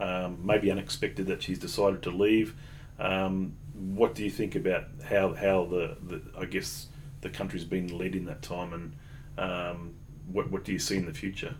Um, 0.00 0.38
maybe 0.44 0.70
unexpected 0.70 1.26
that 1.26 1.42
she's 1.42 1.58
decided 1.58 2.02
to 2.02 2.10
leave. 2.10 2.54
Um, 2.98 3.54
what 3.78 4.14
do 4.14 4.24
you 4.24 4.30
think 4.30 4.54
about 4.54 4.84
how 5.08 5.34
how 5.34 5.64
the, 5.64 5.96
the 6.06 6.22
I 6.38 6.44
guess 6.44 6.86
the 7.20 7.30
country's 7.30 7.64
been 7.64 7.96
led 7.96 8.14
in 8.14 8.24
that 8.26 8.42
time, 8.42 8.72
and 8.72 8.92
um, 9.38 9.94
what 10.30 10.50
what 10.50 10.64
do 10.64 10.72
you 10.72 10.78
see 10.78 10.96
in 10.96 11.06
the 11.06 11.14
future? 11.14 11.54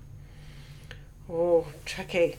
Oh, 1.30 1.66
tricky. 1.84 2.36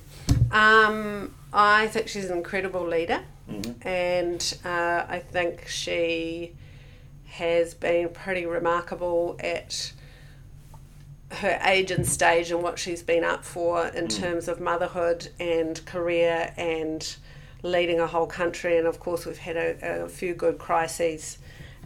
Um, 0.52 1.36
I 1.54 1.88
think 1.88 2.08
she's 2.08 2.26
an 2.26 2.38
incredible 2.38 2.88
leader. 2.88 3.22
and 3.82 4.58
uh, 4.64 5.06
I 5.08 5.20
think 5.20 5.68
she 5.68 6.54
has 7.26 7.74
been 7.74 8.10
pretty 8.10 8.46
remarkable 8.46 9.40
at 9.40 9.94
her 11.32 11.60
age 11.64 11.92
and 11.92 12.08
stage 12.08 12.52
and 12.52 12.62
what 12.64 12.80
she's 12.80 13.04
been 13.04 13.24
up 13.24 13.44
for 13.44 13.88
in 13.88 14.08
terms 14.08 14.48
of 14.48 14.60
motherhood 14.60 15.30
and 15.40 15.84
career 15.86 16.54
and 16.58 17.16
leading 17.64 18.00
a 18.00 18.08
whole 18.08 18.28
country. 18.28 18.78
And 18.78 18.88
of 18.88 19.00
course, 19.00 19.26
we've 19.26 19.38
had 19.38 19.58
a, 19.58 20.04
a 20.04 20.10
few 20.10 20.34
good 20.34 20.58
crises 20.58 21.38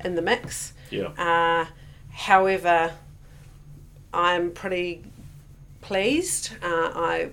in 0.03 0.15
the 0.15 0.21
mix. 0.21 0.73
Yeah. 0.89 1.09
Uh, 1.17 1.65
however, 2.11 2.93
I'm 4.13 4.51
pretty 4.51 5.03
pleased. 5.81 6.51
Uh, 6.61 6.91
I 6.95 7.29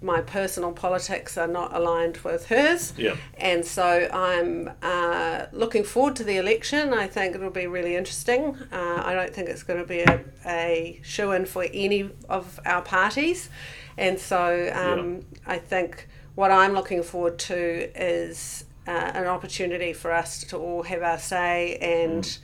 my 0.00 0.20
personal 0.20 0.72
politics 0.72 1.36
are 1.36 1.48
not 1.48 1.74
aligned 1.74 2.18
with 2.18 2.46
hers. 2.46 2.92
Yeah. 2.96 3.16
And 3.36 3.64
so 3.64 4.08
I'm 4.12 4.70
uh, 4.80 5.46
looking 5.52 5.82
forward 5.82 6.14
to 6.16 6.24
the 6.24 6.36
election. 6.36 6.94
I 6.94 7.08
think 7.08 7.34
it'll 7.34 7.50
be 7.50 7.66
really 7.66 7.96
interesting. 7.96 8.56
Uh, 8.70 9.02
I 9.04 9.14
don't 9.14 9.34
think 9.34 9.48
it's 9.48 9.64
going 9.64 9.80
to 9.80 9.86
be 9.86 10.00
a, 10.00 10.24
a 10.46 11.00
shoe 11.02 11.32
in 11.32 11.46
for 11.46 11.66
any 11.72 12.10
of 12.28 12.60
our 12.64 12.82
parties. 12.82 13.48
And 13.96 14.18
so 14.18 14.70
um, 14.72 15.24
I 15.46 15.58
think 15.58 16.06
what 16.38 16.52
I'm 16.52 16.72
looking 16.72 17.02
forward 17.02 17.36
to 17.40 17.90
is 18.00 18.64
uh, 18.86 18.92
an 18.92 19.26
opportunity 19.26 19.92
for 19.92 20.12
us 20.12 20.44
to 20.44 20.56
all 20.56 20.84
have 20.84 21.02
our 21.02 21.18
say 21.18 21.74
and 21.78 22.38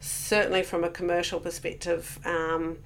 certainly 0.00 0.62
from 0.62 0.82
a 0.82 0.88
commercial 0.88 1.38
perspective, 1.38 2.18
um, 2.24 2.78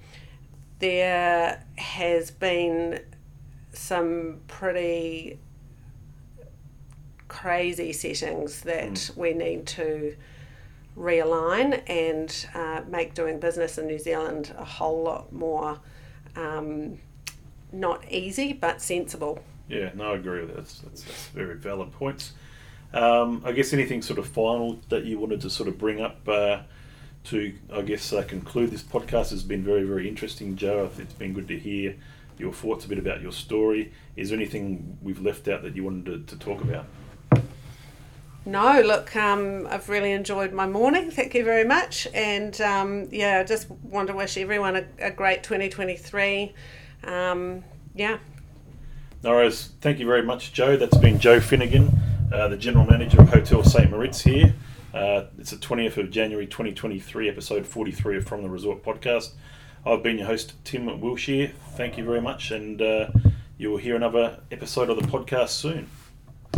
there 0.79 1.63
has 1.77 2.29
been 2.31 2.99
some 3.71 4.41
pretty 4.49 5.39
crazy 7.29 7.93
settings 7.93 8.59
that 8.63 9.11
we 9.15 9.31
need 9.31 9.65
to 9.65 10.13
realign 10.97 11.81
and 11.87 12.47
uh, 12.53 12.81
make 12.89 13.13
doing 13.13 13.39
business 13.39 13.77
in 13.77 13.87
New 13.87 13.97
Zealand 13.97 14.53
a 14.57 14.65
whole 14.65 15.03
lot 15.03 15.31
more 15.31 15.79
um, 16.35 16.99
not 17.71 18.03
easy 18.11 18.51
but 18.51 18.81
sensible. 18.81 19.41
Yeah, 19.69 19.91
no, 19.95 20.13
I 20.13 20.15
agree 20.15 20.41
with 20.41 20.49
that. 20.49 20.57
That's, 20.57 20.79
that's, 20.79 21.03
that's 21.03 21.27
very 21.27 21.55
valid 21.55 21.91
points. 21.93 22.33
Um, 22.91 23.43
I 23.45 23.51
guess 23.51 23.71
anything 23.71 24.01
sort 24.01 24.17
of 24.17 24.27
final 24.27 24.79
that 24.89 25.05
you 25.05 25.19
wanted 25.19 25.41
to 25.41 25.49
sort 25.49 25.69
of 25.69 25.77
bring 25.77 26.01
up 26.01 26.27
uh, 26.27 26.61
to, 27.25 27.53
I 27.71 27.83
guess, 27.83 28.11
uh, 28.11 28.23
conclude 28.23 28.71
this 28.71 28.81
podcast 28.81 29.29
has 29.29 29.43
been 29.43 29.63
very, 29.63 29.83
very 29.83 30.07
interesting, 30.09 30.55
Jo. 30.55 30.89
It's 30.97 31.13
been 31.13 31.33
good 31.33 31.47
to 31.49 31.59
hear 31.59 31.95
your 32.39 32.51
thoughts 32.51 32.85
a 32.85 32.87
bit 32.87 32.97
about 32.97 33.21
your 33.21 33.31
story. 33.31 33.93
Is 34.15 34.29
there 34.29 34.37
anything 34.37 34.97
we've 35.03 35.21
left 35.21 35.47
out 35.47 35.61
that 35.61 35.75
you 35.75 35.83
wanted 35.83 36.27
to, 36.27 36.35
to 36.35 36.43
talk 36.43 36.61
about? 36.61 36.85
No, 38.45 38.81
look, 38.81 39.15
um, 39.15 39.67
I've 39.69 39.89
really 39.89 40.13
enjoyed 40.13 40.53
my 40.53 40.65
morning. 40.65 41.11
Thank 41.11 41.35
you 41.35 41.43
very 41.43 41.65
much. 41.65 42.07
And 42.15 42.59
um, 42.61 43.07
yeah, 43.11 43.39
I 43.39 43.43
just 43.43 43.69
want 43.69 44.07
to 44.07 44.15
wish 44.15 44.37
everyone 44.37 44.77
a, 44.77 44.85
a 44.99 45.11
great 45.11 45.43
2023. 45.43 46.55
Um, 47.03 47.63
yeah, 47.93 48.17
No. 49.21 49.49
Thank 49.49 49.99
you 49.99 50.05
very 50.05 50.21
much, 50.23 50.53
Jo. 50.53 50.77
That's 50.77 50.97
been 50.97 51.19
Jo 51.19 51.39
Finnegan, 51.39 51.91
uh, 52.33 52.47
the 52.47 52.57
General 52.57 52.85
Manager 52.85 53.21
of 53.21 53.29
Hotel 53.29 53.63
St. 53.63 53.89
Moritz 53.91 54.21
here. 54.21 54.53
Uh, 54.93 55.25
it's 55.37 55.51
the 55.51 55.57
20th 55.57 55.97
of 55.97 56.09
January 56.09 56.47
2023, 56.47 57.29
episode 57.29 57.65
43 57.65 58.17
of 58.17 58.25
From 58.25 58.43
the 58.43 58.49
Resort 58.49 58.83
podcast. 58.83 59.31
I've 59.85 60.03
been 60.03 60.17
your 60.17 60.27
host, 60.27 60.53
Tim 60.63 60.99
Wilshire. 60.99 61.51
Thank 61.75 61.97
you 61.97 62.03
very 62.05 62.21
much, 62.21 62.51
and 62.51 62.81
uh, 62.81 63.09
you 63.57 63.69
will 63.69 63.77
hear 63.77 63.95
another 63.95 64.39
episode 64.51 64.89
of 64.89 64.97
the 64.97 65.07
podcast 65.07 65.49
soon. 65.49 65.89